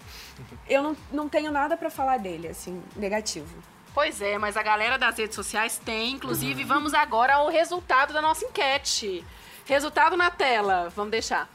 eu 0.68 0.82
não, 0.82 0.98
não 1.12 1.30
tenho 1.30 1.52
nada 1.52 1.78
pra 1.78 1.90
falar 1.90 2.18
dele, 2.18 2.48
assim, 2.48 2.82
negativo. 2.96 3.56
Pois 3.96 4.22
é, 4.22 4.38
mas 4.38 4.58
a 4.58 4.62
galera 4.62 4.98
das 4.98 5.18
redes 5.18 5.36
sociais 5.36 5.80
tem, 5.84 6.12
inclusive, 6.12 6.66
vamos 6.66 6.94
agora 6.94 7.36
ao 7.36 7.48
resultado 7.48 8.14
da 8.14 8.22
nossa 8.22 8.44
enquete. 8.46 9.26
Resultado 9.64 10.18
na 10.18 10.30
tela, 10.30 10.92
vamos 10.94 11.12
deixar. 11.12 11.50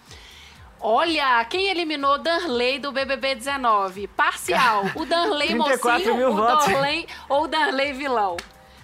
Olha, 0.81 1.45
quem 1.45 1.67
eliminou 1.69 2.17
Danley 2.17 2.79
do 2.79 2.91
BBB 2.93 3.35
19? 3.35 4.07
Parcial. 4.09 4.85
O 4.95 5.05
Danley 5.05 5.49
34 5.53 5.99
mocinho 5.99 6.17
mil 6.17 6.33
o. 6.33 6.41
Darley, 6.41 7.07
ou 7.29 7.45
o 7.45 7.47
Danley 7.47 7.93
vilão? 7.93 8.39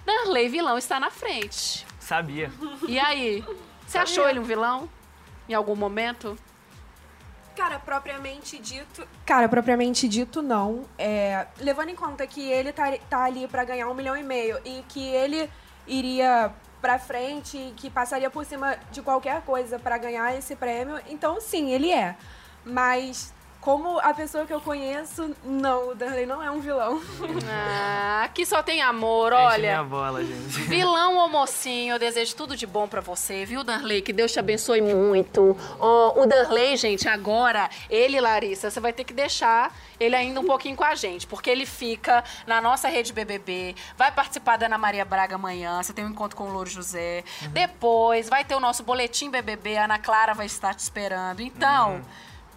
Danley 0.05 0.47
vilão 0.49 0.77
está 0.77 0.99
na 0.99 1.09
frente. 1.09 1.83
Sabia. 1.99 2.51
E 2.87 2.99
aí? 2.99 3.43
Você 3.87 3.97
achou 3.97 4.29
ele 4.29 4.37
um 4.37 4.43
vilão? 4.43 4.87
Em 5.49 5.55
algum 5.55 5.75
momento? 5.75 6.37
Cara, 7.57 7.79
propriamente 7.79 8.59
dito. 8.59 9.07
Cara, 9.25 9.49
propriamente 9.49 10.07
dito, 10.07 10.43
não. 10.43 10.85
É, 10.95 11.47
levando 11.57 11.89
em 11.89 11.95
conta 11.95 12.27
que 12.27 12.47
ele 12.51 12.71
tá, 12.71 12.95
tá 13.09 13.23
ali 13.23 13.47
pra 13.47 13.65
ganhar 13.65 13.89
um 13.89 13.95
milhão 13.95 14.15
e 14.15 14.21
meio 14.21 14.59
e 14.63 14.85
que 14.87 15.03
ele 15.03 15.49
iria 15.87 16.53
pra 16.79 16.99
frente 16.99 17.57
e 17.57 17.73
que 17.75 17.89
passaria 17.89 18.29
por 18.29 18.45
cima 18.45 18.77
de 18.91 19.01
qualquer 19.01 19.41
coisa 19.41 19.79
pra 19.79 19.97
ganhar 19.97 20.37
esse 20.37 20.55
prêmio, 20.55 21.01
então 21.09 21.41
sim, 21.41 21.71
ele 21.71 21.91
é. 21.91 22.15
Mas. 22.63 23.33
Como 23.61 23.99
a 23.99 24.13
pessoa 24.13 24.45
que 24.45 24.53
eu 24.53 24.61
conheço, 24.61 25.35
não, 25.43 25.89
o 25.89 25.95
Darley 25.95 26.25
não 26.25 26.41
é 26.41 26.49
um 26.49 26.59
vilão. 26.59 27.01
Ah, 27.49 28.23
aqui 28.23 28.45
só 28.45 28.63
tem 28.63 28.81
amor, 28.81 29.33
Enche 29.33 29.41
olha. 29.41 29.57
minha 29.57 29.83
bola, 29.83 30.23
gente. 30.23 30.61
Vilão 30.61 31.17
ou 31.17 31.27
mocinho, 31.27 31.95
eu 31.95 31.99
desejo 31.99 32.35
tudo 32.35 32.55
de 32.55 32.65
bom 32.65 32.87
pra 32.87 33.01
você, 33.01 33.45
viu, 33.45 33.63
Darley? 33.63 34.01
Que 34.01 34.13
Deus 34.13 34.31
te 34.31 34.39
abençoe 34.39 34.81
muito. 34.81 35.57
Ó, 35.79 36.21
o 36.21 36.25
Darley, 36.25 36.77
gente, 36.77 37.09
agora, 37.09 37.69
ele, 37.89 38.21
Larissa, 38.21 38.69
você 38.69 38.79
vai 38.79 38.93
ter 38.93 39.03
que 39.03 39.13
deixar 39.13 39.75
ele 39.99 40.15
ainda 40.15 40.39
um 40.39 40.45
pouquinho 40.45 40.75
com 40.75 40.83
a 40.83 40.95
gente, 40.95 41.25
porque 41.27 41.49
ele 41.49 41.65
fica 41.65 42.23
na 42.45 42.61
nossa 42.61 42.87
rede 42.87 43.11
BBB, 43.11 43.75
vai 43.97 44.11
participar 44.11 44.57
da 44.57 44.67
Ana 44.67 44.77
Maria 44.77 45.03
Braga 45.03 45.35
amanhã, 45.35 45.81
você 45.81 45.91
tem 45.91 46.05
um 46.05 46.09
encontro 46.09 46.37
com 46.37 46.45
o 46.45 46.51
Louro 46.53 46.69
José. 46.69 47.23
Depois 47.49 48.29
vai 48.29 48.45
ter 48.45 48.55
o 48.55 48.59
nosso 48.59 48.83
boletim 48.83 49.29
BBB, 49.29 49.77
a 49.77 49.85
Ana 49.85 49.99
Clara 49.99 50.33
vai 50.33 50.45
estar 50.45 50.73
te 50.73 50.79
esperando. 50.79 51.41
Então, 51.41 52.01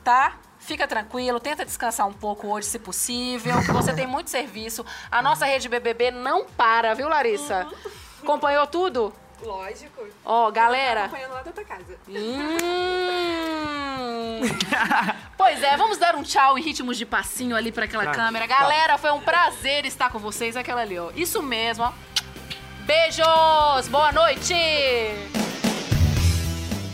tá? 0.05 0.35
Fica 0.61 0.87
tranquilo, 0.87 1.41
tenta 1.41 1.65
descansar 1.65 2.07
um 2.07 2.13
pouco 2.13 2.47
hoje, 2.49 2.69
se 2.69 2.79
possível. 2.79 3.61
que 3.63 3.73
Você 3.73 3.93
tem 3.93 4.07
muito 4.07 4.31
serviço. 4.31 4.85
A 5.11 5.21
nossa 5.21 5.45
rede 5.47 5.69
BBB 5.69 6.11
não 6.13 6.45
para, 6.45 6.95
viu, 6.95 7.09
Larissa? 7.09 7.67
Acompanhou 8.23 8.67
tudo? 8.67 9.13
Lógico. 9.43 10.07
Ó, 10.25 10.51
galera. 10.51 11.05
Acompanhando 11.07 11.33
lá 11.33 11.43
da 11.43 11.51
tua 11.51 11.65
casa. 11.65 11.97
Hum. 12.07 12.59
pois 15.37 15.63
é, 15.63 15.77
vamos 15.79 15.97
dar 15.99 16.15
um 16.15 16.23
tchau 16.23 16.59
em 16.59 16.63
ritmos 16.63 16.97
de 16.99 17.07
passinho 17.07 17.57
ali 17.57 17.73
pra 17.73 17.87
aquela 17.87 18.05
Tá. 18.05 18.13
câmera. 18.13 18.47
Galera, 18.47 18.99
foi 18.99 19.11
um 19.13 19.21
prazer 19.21 19.87
estar 19.87 20.11
com 20.11 20.19
vocês. 20.19 20.57
Aquela 20.57 20.83
ali, 20.83 20.99
ó. 20.99 21.11
Isso 21.17 21.43
mesmo, 21.43 21.85
ó. 21.85 21.93
Beijos! 22.85 23.89
Boa 23.89 24.13
noite! 24.13 24.55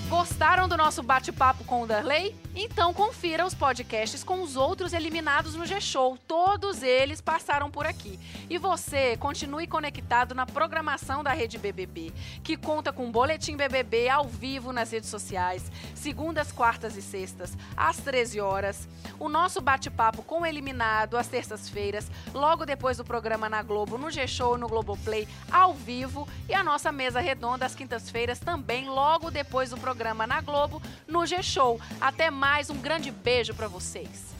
Gostaram 0.08 0.68
do 0.68 0.76
nosso 0.76 1.02
bate-papo 1.02 1.64
com 1.64 1.82
o 1.82 1.86
Darley? 1.86 2.34
Então 2.58 2.94
confira 2.94 3.44
os 3.44 3.52
podcasts 3.52 4.24
com 4.24 4.42
os 4.42 4.56
outros 4.56 4.94
eliminados 4.94 5.54
no 5.54 5.66
G-Show. 5.66 6.16
Todos 6.26 6.82
eles 6.82 7.20
passaram 7.20 7.70
por 7.70 7.84
aqui. 7.84 8.18
E 8.48 8.56
você 8.56 9.14
continue 9.18 9.66
conectado 9.66 10.34
na 10.34 10.46
programação 10.46 11.22
da 11.22 11.34
Rede 11.34 11.58
BBB, 11.58 12.14
que 12.42 12.56
conta 12.56 12.94
com 12.94 13.12
Boletim 13.12 13.58
BBB 13.58 14.08
ao 14.08 14.24
vivo 14.24 14.72
nas 14.72 14.90
redes 14.90 15.10
sociais, 15.10 15.70
segundas, 15.94 16.50
quartas 16.50 16.96
e 16.96 17.02
sextas, 17.02 17.54
às 17.76 17.98
13 17.98 18.40
horas. 18.40 18.88
O 19.18 19.28
nosso 19.28 19.60
bate-papo 19.60 20.22
com 20.22 20.40
o 20.40 20.46
eliminado 20.46 21.18
às 21.18 21.28
terças-feiras, 21.28 22.10
logo 22.32 22.64
depois 22.64 22.96
do 22.96 23.04
programa 23.04 23.50
na 23.50 23.62
Globo, 23.62 23.98
no 23.98 24.10
G-Show 24.10 24.56
no 24.56 24.66
Globoplay, 24.66 25.28
ao 25.52 25.74
vivo. 25.74 26.26
E 26.48 26.54
a 26.54 26.64
nossa 26.64 26.90
mesa 26.90 27.20
redonda 27.20 27.66
às 27.66 27.74
quintas-feiras 27.74 28.38
também, 28.38 28.88
logo 28.88 29.30
depois 29.30 29.68
do 29.68 29.76
programa 29.76 30.26
na 30.26 30.40
Globo, 30.40 30.80
no 31.06 31.26
G-Show. 31.26 31.78
Até 32.00 32.30
mais, 32.30 32.45
um 32.70 32.76
grande 32.76 33.10
beijo 33.10 33.52
pra 33.54 33.66
vocês. 33.66 34.34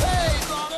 Hey, 0.00 0.73